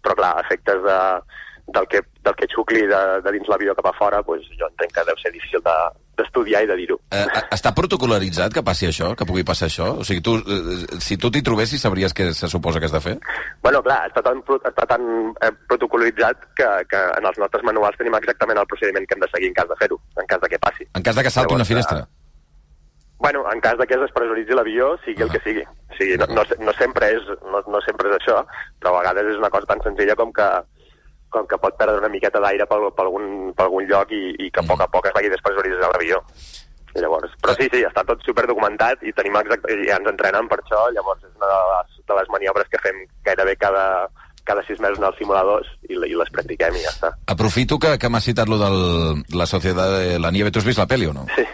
[0.00, 0.98] però clar, efectes de,
[1.74, 4.94] del, que, del que xucli de, de dins l'avió cap a fora, pues, jo entenc
[4.94, 5.78] que deu ser difícil de,
[6.18, 6.98] d'estudiar i de dir-ho.
[7.14, 9.88] Eh, està protocolaritzat que passi això, que pugui passar això?
[10.02, 13.02] O sigui, tu, eh, si tu t'hi trobessis, sabries què se suposa que has de
[13.04, 13.16] fer?
[13.64, 15.08] Bueno, clar, està tan, està tan
[15.40, 19.32] eh, protocolaritzat que, que en els nostres manuals tenim exactament el procediment que hem de
[19.34, 20.88] seguir en cas de fer-ho, en cas de que passi.
[20.94, 22.08] En cas de que salti una Llavors, finestra?
[23.18, 25.64] Bueno, en cas de que es despressuritzi l'avió, sigui el que sigui.
[25.66, 28.44] O sigui, no, no, no, sempre és, no, no sempre és això,
[28.78, 30.46] però a vegades és una cosa tan senzilla com que
[31.34, 34.50] com que pot perdre una miqueta d'aire per, per, algun, per algun lloc i, i
[34.50, 36.22] que a poc a poc es vagi despressuritzant l'avió.
[36.98, 40.48] Llavors, però sí, sí, està tot super documentat i tenim exacte, i ja ens entrenen
[40.50, 43.84] per això, llavors és una de les, de les maniobres que fem gairebé cada,
[44.48, 47.12] cada sis mesos en els simuladors i, i les practiquem i ja està.
[47.36, 48.70] Aprofito que, que m'has citat lo de
[49.36, 50.50] la Societat de la Nieve.
[50.50, 51.28] Tu has vist la pel·li o no?
[51.36, 51.44] Sí.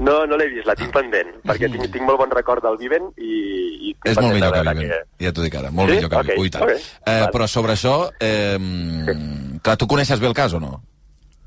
[0.00, 3.10] No, no l'he vist, la tinc pendent, perquè tinc, tinc molt bon record del Viven
[3.18, 3.32] i...
[3.90, 5.96] i És molt millor que Viven, ja t'ho dic ara, molt Sí?
[5.98, 6.40] millor que Ok, Viven.
[6.40, 6.62] Ui, tant.
[6.64, 8.56] ok, Eh, però sobre això, eh,
[9.62, 10.72] clar, tu coneixes bé el cas o no?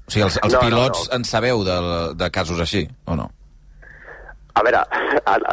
[0.06, 1.80] O sigui, els, els No, no, pilots en sabeu de,
[2.16, 3.32] de casos així, o no?
[4.56, 4.84] A veure,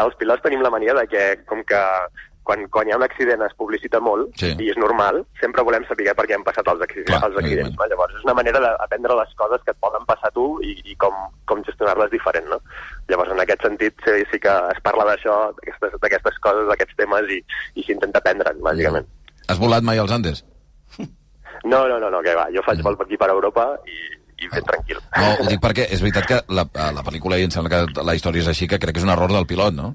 [0.05, 1.80] els pilots tenim la mania de que, com que
[2.43, 4.51] quan, quan hi ha un accident es publicita molt, Sí.
[4.59, 7.11] i és normal, sempre volem saber per què han passat els accidents.
[7.12, 7.88] Clar, els accidents no?
[7.93, 10.97] Llavors, és una manera d'aprendre les coses que et poden passar a tu i, i
[11.03, 11.14] com,
[11.47, 12.59] com gestionar-les diferent, no?
[13.09, 15.36] Llavors, en aquest sentit, sí, sí que es parla d'això,
[16.03, 17.38] d'aquestes coses, d'aquests temes, i,
[17.78, 19.07] i s'intenta aprendre'n, bàsicament.
[19.49, 20.45] Has volat mai als Andes?
[21.64, 22.49] No, no, no, no, que va.
[22.55, 23.99] Jo faig vol aquí per Europa i,
[24.43, 24.99] i ben tranquil.
[25.14, 26.64] No, ho dic perquè és veritat que la,
[26.97, 29.12] la pel·lícula i em sembla que la història és així, que crec que és un
[29.14, 29.93] error del pilot, no?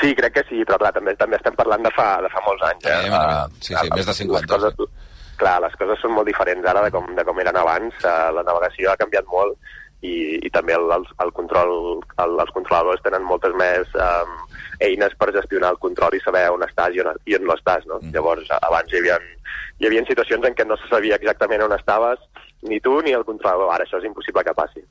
[0.00, 2.64] Sí, crec que sí, però clar, també, també estem parlant de fa, de fa molts
[2.70, 2.86] anys.
[2.86, 2.98] Eh?
[3.06, 3.56] evidentment.
[3.60, 4.40] Sí, sí, més de 50.
[4.40, 5.08] Les coses,
[5.40, 7.96] clar, les coses són molt diferents ara de com, de com eren abans.
[8.02, 9.58] Uh, la navegació ha canviat molt
[10.04, 10.14] i,
[10.44, 11.74] i també el, el, el control,
[12.24, 14.34] el, els controladors tenen moltes més um,
[14.84, 17.86] eines per gestionar el control i saber on estàs i on, i on no estàs.
[17.90, 18.00] No?
[18.02, 18.12] Mm.
[18.16, 19.20] Llavors, abans hi havia,
[19.80, 22.20] hi havia situacions en què no se sabia exactament on estaves,
[22.68, 23.70] ni tu ni el controlador.
[23.74, 24.82] Ara això és impossible que passi.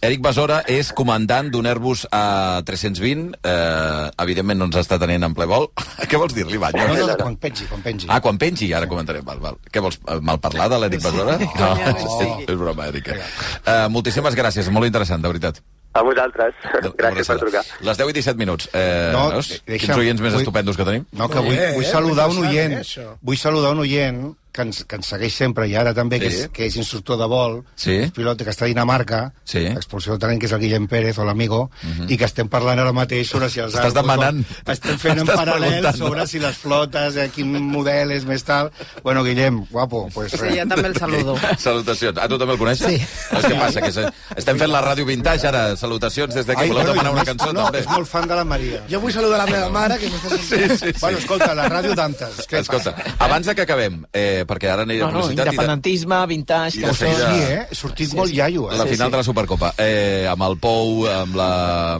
[0.00, 3.32] Eric Besora és comandant d'un Airbus A320.
[3.42, 5.68] Eh, evidentment no ens està tenint en ple vol.
[6.10, 6.86] Què vols dir-li, Banya?
[6.88, 8.06] No, no, no, quan pengi, quan pengi.
[8.08, 9.24] Ah, quan pengi, ara comentarem.
[9.26, 9.58] Val, val.
[9.72, 11.38] Què vols, eh, mal parlar de l'Eric Besora?
[11.38, 13.10] No, és, és broma, Eric.
[13.16, 15.58] Uh, moltíssimes gràcies, molt interessant, de veritat.
[15.98, 16.54] A vosaltres.
[16.98, 17.62] Gràcies per trucar.
[17.82, 18.68] Les 10 i 17 minuts.
[18.76, 19.48] Eh, No, veus?
[19.66, 21.06] deixa'm- Quins oients més vull- estupendos que tenim?
[21.16, 21.82] No, que vull, eh?
[21.90, 24.20] saludar Vull un que oient, vull saludar un oient
[24.58, 26.42] que ens, que ens segueix sempre i ara també, que, Sí.
[26.42, 27.94] és, que és instructor de vol, Sí.
[28.08, 29.64] és pilot que està a Dinamarca, Sí.
[29.70, 31.70] expulsió de talent, que és el Guillem Pérez, o l'amigo,
[32.08, 34.42] i que estem parlant ara mateix sobre si els Estàs demanant.
[34.66, 38.72] Estem fent en paral·lel sobre si les flotes, eh, quin model és més tal...
[39.04, 41.36] Bueno, Guillem, guapo, pues Sí, jo també el saludo.
[41.58, 42.18] Salutacions.
[42.18, 42.86] Ah, tu també el coneixes?
[42.88, 42.98] Sí.
[43.30, 43.80] Saps què passa?
[43.82, 45.76] Que se- estem fent la ràdio vintage ara.
[45.76, 46.68] Salutacions des d'aquí.
[46.68, 47.80] Voleu demanar una cançó, no, també?
[47.84, 48.82] és molt fan de la Maria.
[48.90, 50.70] Jo vull saludar la meva mare, que m'està sentint.
[50.72, 50.98] Sí, sí, sí.
[51.00, 55.02] Bueno, escolta, la ràdio d'Antes, què Escolta, abans de que acabem, eh, perquè ara aniré
[55.04, 56.78] No, a no, publicitat i de, independentisme, vintage...
[56.78, 57.66] i de que seguida- Sí, eh?
[57.76, 58.36] Sortit Sí, molt sí.
[58.40, 58.76] iaio, eh?
[58.78, 59.10] la Sí, final sí.
[59.12, 61.50] de la Supercopa, eh, amb el Pou, amb la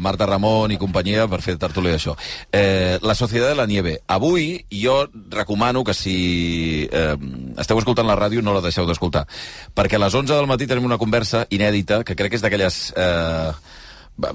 [0.00, 2.16] Marta Ramon i companyia per fer tertúlia d'això.
[2.50, 3.98] Eh, la Societat de la Nieve.
[4.08, 7.14] Avui jo recomano que si eh,
[7.58, 9.26] esteu escoltant la ràdio no la deixeu d'escoltar,
[9.76, 12.80] perquè a les 11 del matí tenim una conversa inèdita que crec que és d'aquelles...
[12.96, 13.52] Eh,
[14.18, 14.32] va,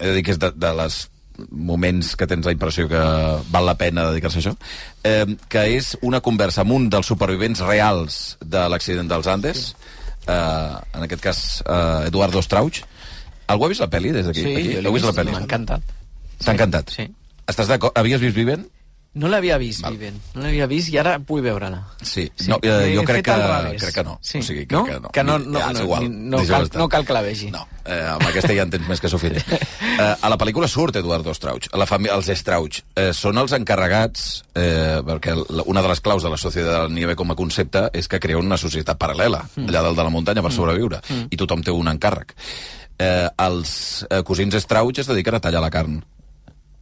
[0.00, 1.02] he de dir que és de, de les
[1.50, 3.00] moments que tens la impressió que
[3.50, 4.54] val la pena dedicar-se a això,
[5.04, 9.74] eh, que és una conversa amb un dels supervivents reals de l'accident dels Andes,
[10.26, 10.34] eh,
[10.94, 12.82] en aquest cas eh, Eduardo Strauch.
[13.50, 14.44] Algú ha vist la pel·li des d'aquí?
[14.46, 14.76] Sí, Aquí?
[14.84, 15.32] Heu vist la pel·li?
[15.34, 15.96] m'ha encantat.
[16.44, 16.92] T'ha encantat?
[16.94, 17.08] Sí.
[17.50, 17.96] Estàs d'acord?
[17.98, 18.68] Havies vist Viven?
[19.12, 20.20] No l'havia vist, Viven.
[20.36, 21.80] No l'havia vist i ara vull veure-la.
[22.00, 22.28] Sí.
[22.38, 23.34] Sí, no, eh, he jo crec que,
[23.80, 24.20] crec que no.
[24.22, 24.38] Sí.
[24.38, 24.84] O sigui, crec No?
[24.86, 25.08] que no.
[25.10, 26.06] Que no- no- ja, no- igual.
[26.30, 27.50] no Deixa-ho cal- no cal que la vegi.
[27.50, 29.44] No, eh, amb aquesta ja en tens més que suficient.
[30.00, 31.66] Eh, a la pel·lícula surt Eduardo Strauch.
[31.74, 31.84] La
[32.14, 35.34] els Strauch eh, són els encarregats, eh, perquè
[35.66, 38.18] una de les claus de la Societat de la Nieve com a concepte és que
[38.20, 39.68] crea una societat paral·lela, Mm.
[39.68, 41.02] allà dalt de la muntanya, per sobreviure.
[41.08, 41.26] Mm.
[41.30, 42.32] I tothom té un encàrrec.
[42.98, 46.02] Eh, els eh, cosins Strauch es dediquen a tallar la carn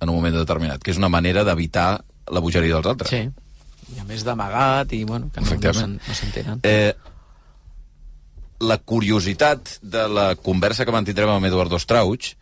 [0.01, 3.11] en un moment determinat, que és una manera d'evitar la bogeria dels altres.
[3.11, 3.23] Sí.
[3.97, 6.61] I a més d'amagat i, bueno, que no, no s'entenen.
[6.63, 6.93] Eh,
[8.61, 12.35] la curiositat de la conversa que mantindrem amb Eduardo Strauch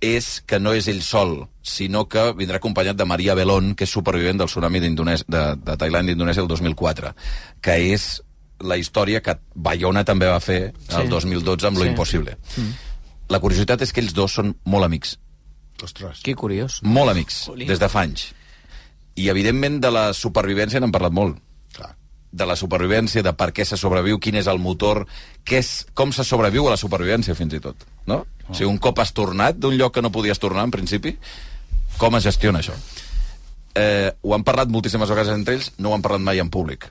[0.00, 3.92] és que no és ell sol, sinó que vindrà acompanyat de Maria Belón, que és
[3.92, 4.92] supervivent del tsunami de,
[5.28, 7.12] de Tailàndia i Indonèsia el 2004,
[7.60, 8.22] que és
[8.64, 11.08] la història que Bayona també va fer el Sí.
[11.08, 11.90] 2012 amb Lo Sí.
[11.90, 12.36] Impossible.
[12.56, 12.72] Mm.
[13.28, 15.18] La curiositat és que ells dos són molt amics.
[15.82, 16.20] Ostres.
[16.24, 16.80] Que curiós.
[16.82, 17.68] Molt amics, Jolín.
[17.68, 18.32] des de fa anys.
[19.16, 21.40] I, evidentment, de la supervivència n'han parlat molt.
[21.76, 21.92] Clar.
[22.30, 25.04] De la supervivència, de per què se sobreviu, quin és el motor,
[25.44, 27.86] què és, com se sobreviu a la supervivència, fins i tot.
[28.06, 28.22] No?
[28.48, 31.16] O sigui, un cop has tornat d'un lloc que no podies tornar, en principi,
[31.98, 32.76] com es gestiona això?
[33.74, 36.88] eh, ho han parlat moltíssimes vegades entre ells, no ho han parlat mai en públic.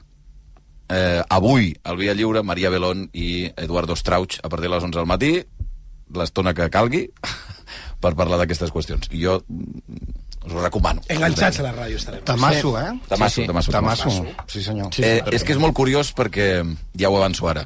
[0.89, 4.97] Eh, avui, al Via Lliure, Maria Belón i Eduardo Strauch, a partir de les 11
[4.97, 5.33] del matí,
[6.15, 7.05] l'estona que calgui,
[8.03, 9.11] per parlar d'aquestes qüestions.
[9.11, 9.39] I jo
[10.45, 11.01] us ho recomano.
[11.11, 12.23] Enganxats a la ràdio estarem.
[12.23, 12.91] Tamasso, eh?
[13.09, 13.47] Tamasso, Sí, sí.
[13.47, 14.09] tamasso, Tamasso.
[14.47, 14.93] Sí, senyor.
[14.95, 16.63] Sí, eh, és que és molt curiós perquè,
[16.97, 17.65] ja ho avanço ara,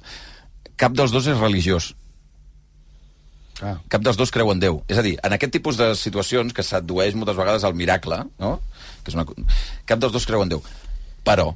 [0.75, 1.93] cap dels dos és religiós.
[3.61, 3.77] Ah.
[3.87, 4.81] Cap dels dos creu en Déu.
[4.89, 8.59] És a dir, en aquest tipus de situacions que s'addueix moltes vegades al miracle, no?
[9.03, 9.23] que és una...
[9.85, 10.63] cap dels dos creu en Déu.
[11.23, 11.53] Però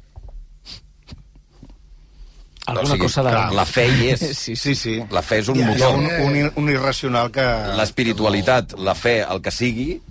[2.68, 4.20] Alguna cosa de- La fe hi és.
[4.38, 4.98] Sí, sí, sí.
[5.10, 5.94] La fe és un ha motor.
[5.96, 7.44] un, un, un irracional que...
[7.78, 10.02] L'espiritualitat, la fe, el que sigui,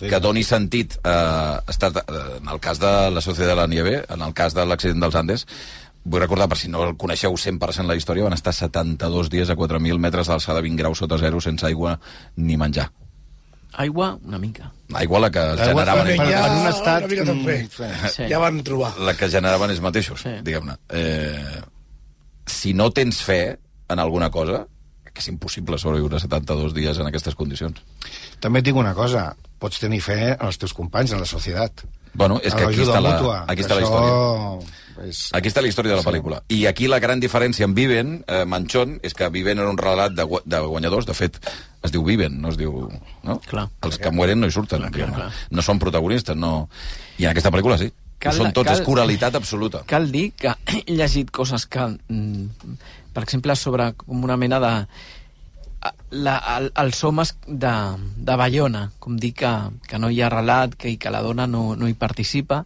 [0.00, 3.66] que doni sentit eh, ha estat, eh, en el cas de la Societat de la
[3.66, 5.46] Nieve, en el cas de l'accident dels Andes,
[6.04, 9.56] vull recordar, per si no el coneixeu 100% la història, van estar 72 dies a
[9.58, 11.98] 4.000 metres d'alçada, 20 graus sota zero, sense aigua
[12.36, 12.90] ni menjar.
[13.78, 14.70] Aigua, una mica.
[14.94, 16.46] Aigua la que Aigua, generaven ja- mateixos.
[16.46, 18.22] en un estat, una mica mm, Sí.
[18.30, 18.94] Ja van trobar.
[18.98, 20.30] La que generaven ells mateixos, sí.
[20.42, 20.78] diguem-ne.
[20.88, 21.60] Eh,
[22.46, 23.58] si no tens fe
[23.88, 24.66] en alguna cosa,
[25.18, 27.80] és impossible sobreviure 72 dies en aquestes condicions.
[28.40, 31.84] També et dic una cosa, pots tenir fe en els teus companys, en la societat.
[32.14, 34.74] Bueno, és que aquí està, la, mútua, aquí està la història.
[35.04, 35.18] És...
[35.36, 36.40] Aquí està la història de la pel·lícula.
[36.50, 40.16] I aquí la gran diferència amb Viven, eh, Manchón, és que Viven era un relat
[40.16, 41.06] de, gua- de guanyadors.
[41.06, 41.38] De fet,
[41.86, 42.88] es diu Viven, no es diu...
[43.22, 43.38] No?
[43.46, 43.68] Clar.
[43.86, 44.88] Els que mueren no hi surten.
[44.90, 46.68] Clar, clar, No són protagonistes, no...
[47.18, 47.92] I en aquesta pel·lícula sí.
[48.18, 49.84] Cal- Cal, són tots, cal- és coralitat absoluta.
[49.86, 52.74] Cal dir que he llegit coses que, mm,
[53.18, 54.74] per exemple, sobre com una mena de...
[56.10, 57.70] La, el, els homes de,
[58.16, 59.50] de Bayona, com dir que,
[59.86, 62.62] que no hi ha relat, que, i que la dona no, no hi participa,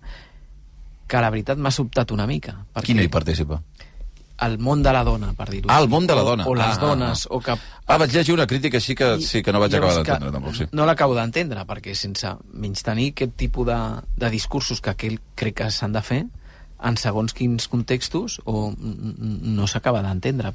[1.10, 2.54] que la veritat m'ha sobtat una mica.
[2.86, 3.58] Qui no hi participa?
[4.42, 6.46] El món de la dona, per dir-ho Ah, el món de la dona.
[6.48, 7.34] O, o les Ah, ah, dones, ah.
[7.36, 7.52] o que
[7.86, 10.66] Ah, vaig llegir una crítica així que sí que no vaig acabar d'entendre tampoc, sí.
[10.72, 13.78] No l'acabo d'entendre, perquè sense menys tenir aquest tipus de,
[14.16, 16.22] de discursos que aquell crec que s'han de fer,
[16.82, 20.52] en segons quins contextos, o no s'acaba d'entendre.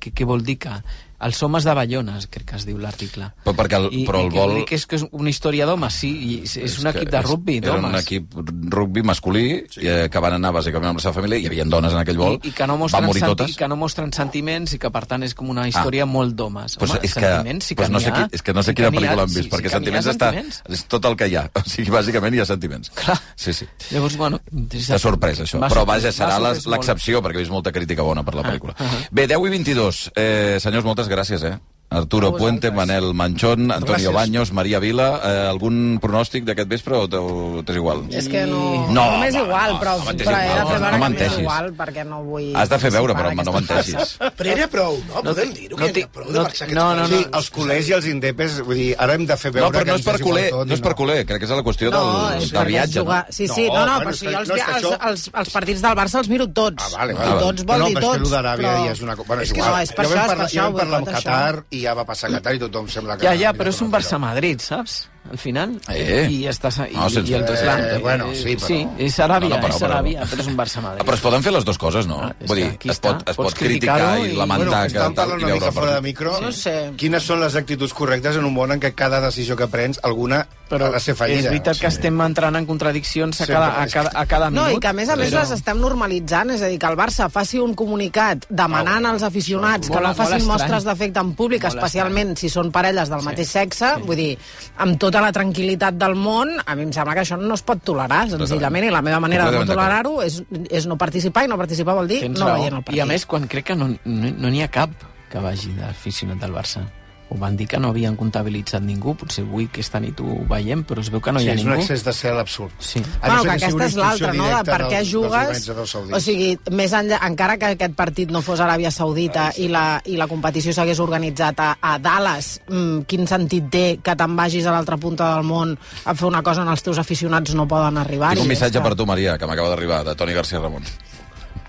[0.00, 0.74] Què, què vol dir que
[1.20, 3.30] els homes de Bayona, crec que es diu l'article.
[3.44, 5.92] Però perquè el- I, però el i vol que és, que és una història d'homes,
[5.94, 8.02] sí, i és, és un que equip de rugby Era un d'homes.
[8.02, 8.34] equip
[8.72, 9.80] rugby masculí sí.
[9.86, 12.38] eh, que van anar bàsicament amb la seva família, hi havia dones en aquell vol,
[12.42, 13.56] I, i que no van morir senti- totes.
[13.56, 16.76] que no mostren sentiments i que per tant és com una història molt d'homes.
[16.80, 18.70] Pues Home, és que, sentiments sí que pues no sé, qui, és que no sé
[18.70, 20.30] sí que quina pel·lícula han sí, vist, sí perquè que ha sentiments està...
[20.30, 20.62] sentiments.
[20.70, 21.44] És tot el que hi ha.
[21.54, 22.90] O sigui, bàsicament hi ha sentiments.
[22.96, 23.18] Clar.
[23.36, 23.66] Sí, sí.
[23.90, 24.40] Llavors, bueno...
[24.70, 25.60] T'ha sorprès, això.
[25.68, 28.74] Però vaja, serà l'excepció, perquè he vist molta crítica bona per la pel·lícula.
[28.78, 29.00] ah, ah.
[29.10, 30.00] Bé, 10 i 22.
[30.16, 31.56] Eh, senyors, moltes gràcies, eh?
[31.90, 32.36] Arturo.
[32.36, 34.14] Puente, Manel Manchón, Antonio Gràcies.
[34.14, 35.20] Baños, Maria Vila...
[35.24, 38.04] Eh, algun pronòstic d'aquest vespre o t'és igual?
[38.14, 38.86] És que no...
[38.94, 41.38] No, m'és home, igual, no, però, no però he de igual, fer no m'és menteixis.
[41.42, 42.46] igual, perquè no vull...
[42.54, 44.14] Has de fer veure, però no menteixis.
[44.38, 45.24] Però era prou, no?
[45.26, 47.18] Podem dir-ho, que era prou de marxar aquests no, no, coses.
[47.24, 49.84] Sí, els culers i els indepes, vull dir, ara hem de fer veure No, però
[49.84, 52.04] que no és per culer, no és per culer, crec que és la qüestió No,
[52.38, 53.00] del, viatge.
[53.02, 53.20] jugar...
[53.26, 53.34] No?
[53.40, 56.30] Sí, sí, no, no, però si els, no, els, els, els partits del Barça els
[56.30, 56.86] miro tots.
[56.86, 57.42] Ah, vale, I vale.
[57.42, 58.30] tots vol no, dir però és que tots.
[58.62, 59.28] ja és una cosa...
[59.34, 59.74] Bueno, és És que igual.
[59.74, 61.30] no, és per ja això, vam és per parlar, amb tot això.
[61.30, 63.24] Qatar i ja va passar a Qatar i tothom sembla que...
[63.26, 65.08] Ja, ja, però és un Barça-Madrid, saps?
[65.30, 65.74] Al final.
[65.92, 66.26] Eh.
[66.32, 66.70] I ja està...
[66.88, 69.74] I, No, sense- i el, eh, bueno, sí, però- Sí, és Aràbia, No, no, però-
[69.74, 71.02] és però- Aràbia, però és un Barça-Madrid.
[71.02, 72.20] Ah, Però es poden fer les dues coses, no?
[72.24, 75.44] Ah, Vull dir, es pot, es pot criticar i i- lamentar Bueno, tal, parlant i
[75.44, 76.40] una mica fora de micro.
[76.40, 76.92] No sé.
[76.96, 80.46] Quines són les actituds correctes en un món en què cada decisió que prens, alguna
[80.70, 81.40] però ha de ser fallida?
[81.40, 84.78] és veritat que estem entrant en contradiccions a cada, a cada, a cada No, minut.
[84.78, 86.96] i que a més a més però- les estem normalitzant, és a dir, que el
[86.96, 91.74] Barça faci un comunicat demanant als aficionats que no facin mostres d'afecte en públic, Molt
[91.76, 94.38] especialment si són parelles del mateix sexe, vull dir,
[94.78, 97.82] amb tota la tranquil·litat del món, a mi em sembla que això no es pot
[97.82, 101.58] tolerar, senzillament, i la meva manera de no tolerar-ho és, és no participar, i no
[101.58, 102.96] participar vol dir Tens no veient el partit.
[102.96, 103.98] I a més, quan crec que no n'hi
[104.38, 104.90] no, n'hi ha cap
[105.30, 106.86] que vagi d'aficionat del Barça.
[107.30, 110.98] Ho van dir que no havien comptabilitzat ningú, potser avui aquesta nit ho veiem, però
[110.98, 111.76] es veu que no sí, hi ha és ningú.
[111.76, 112.72] un excés de cel absurd.
[112.82, 113.02] Sí.
[113.20, 114.48] A Bueno, no que que aquesta és l'altra, no?
[114.50, 115.68] De per què jugues...
[116.10, 120.18] O sigui, més enllà, encara que aquest partit no fos Aràbia Saudita i la, i
[120.18, 124.74] la competició s'hagués organitzat a, a Dallas, mm, quin sentit té que te'n vagis a
[124.74, 128.34] l'altra punta del món a fer una cosa on els teus aficionats no poden arribar?
[128.34, 130.82] Tinc un missatge per tu, Maria, que m'acaba d'arribar, de Toni García Ramon.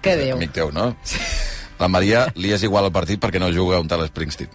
[0.01, 0.35] Què diu?
[0.41, 0.95] Amic teu, no?
[1.81, 4.49] La Maria li és igual al partit perquè no juga un tal Springsteen.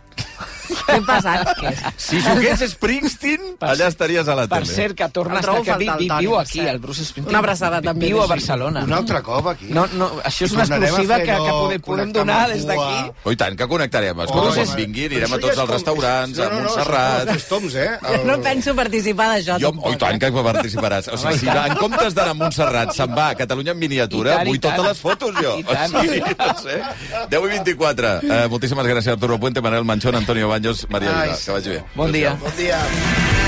[0.67, 1.51] Què ha passat?
[1.61, 1.73] Què?
[1.97, 4.73] Si jugués Springsteen, allà estaries a la Per tele.
[4.75, 5.57] cert, que torna a estar...
[5.67, 6.71] Que vi, vi, viu per aquí, cert.
[6.75, 7.33] el Bruce Springsteen.
[7.35, 8.27] Una abraçada també Viu a.
[8.27, 8.83] Barcelona.
[8.87, 9.69] Un altre cop aquí?
[9.75, 13.13] No, no, això és una exclusiva que, que podem, podem donar des d'aquí.
[13.25, 14.19] Oh, i tant, que connectarem.
[14.19, 14.67] Oh, quan home.
[14.77, 17.33] vingui, anirem a tots és els restaurants, no, a no, no, Montserrat...
[17.37, 17.89] els toms, eh?
[18.07, 21.11] Jo no penso participar d'això, Jo, oh, i tant que participaràs.
[21.15, 24.61] O sigui, si en comptes d'anar a Montserrat se'n va a Catalunya en miniatura, vull
[24.63, 25.57] totes les fotos jo.
[25.61, 25.95] I tant.
[25.97, 26.79] O sigui, no sé.
[27.33, 28.13] 10 i 24.
[28.23, 31.37] Uh, moltíssimes gràcies, Arturo Puente, Manel Manchón, Antonio Baños, Maria Vila.
[31.37, 31.85] Que vagi bé.
[31.95, 32.35] Bon dia.
[32.41, 33.46] Bon dia.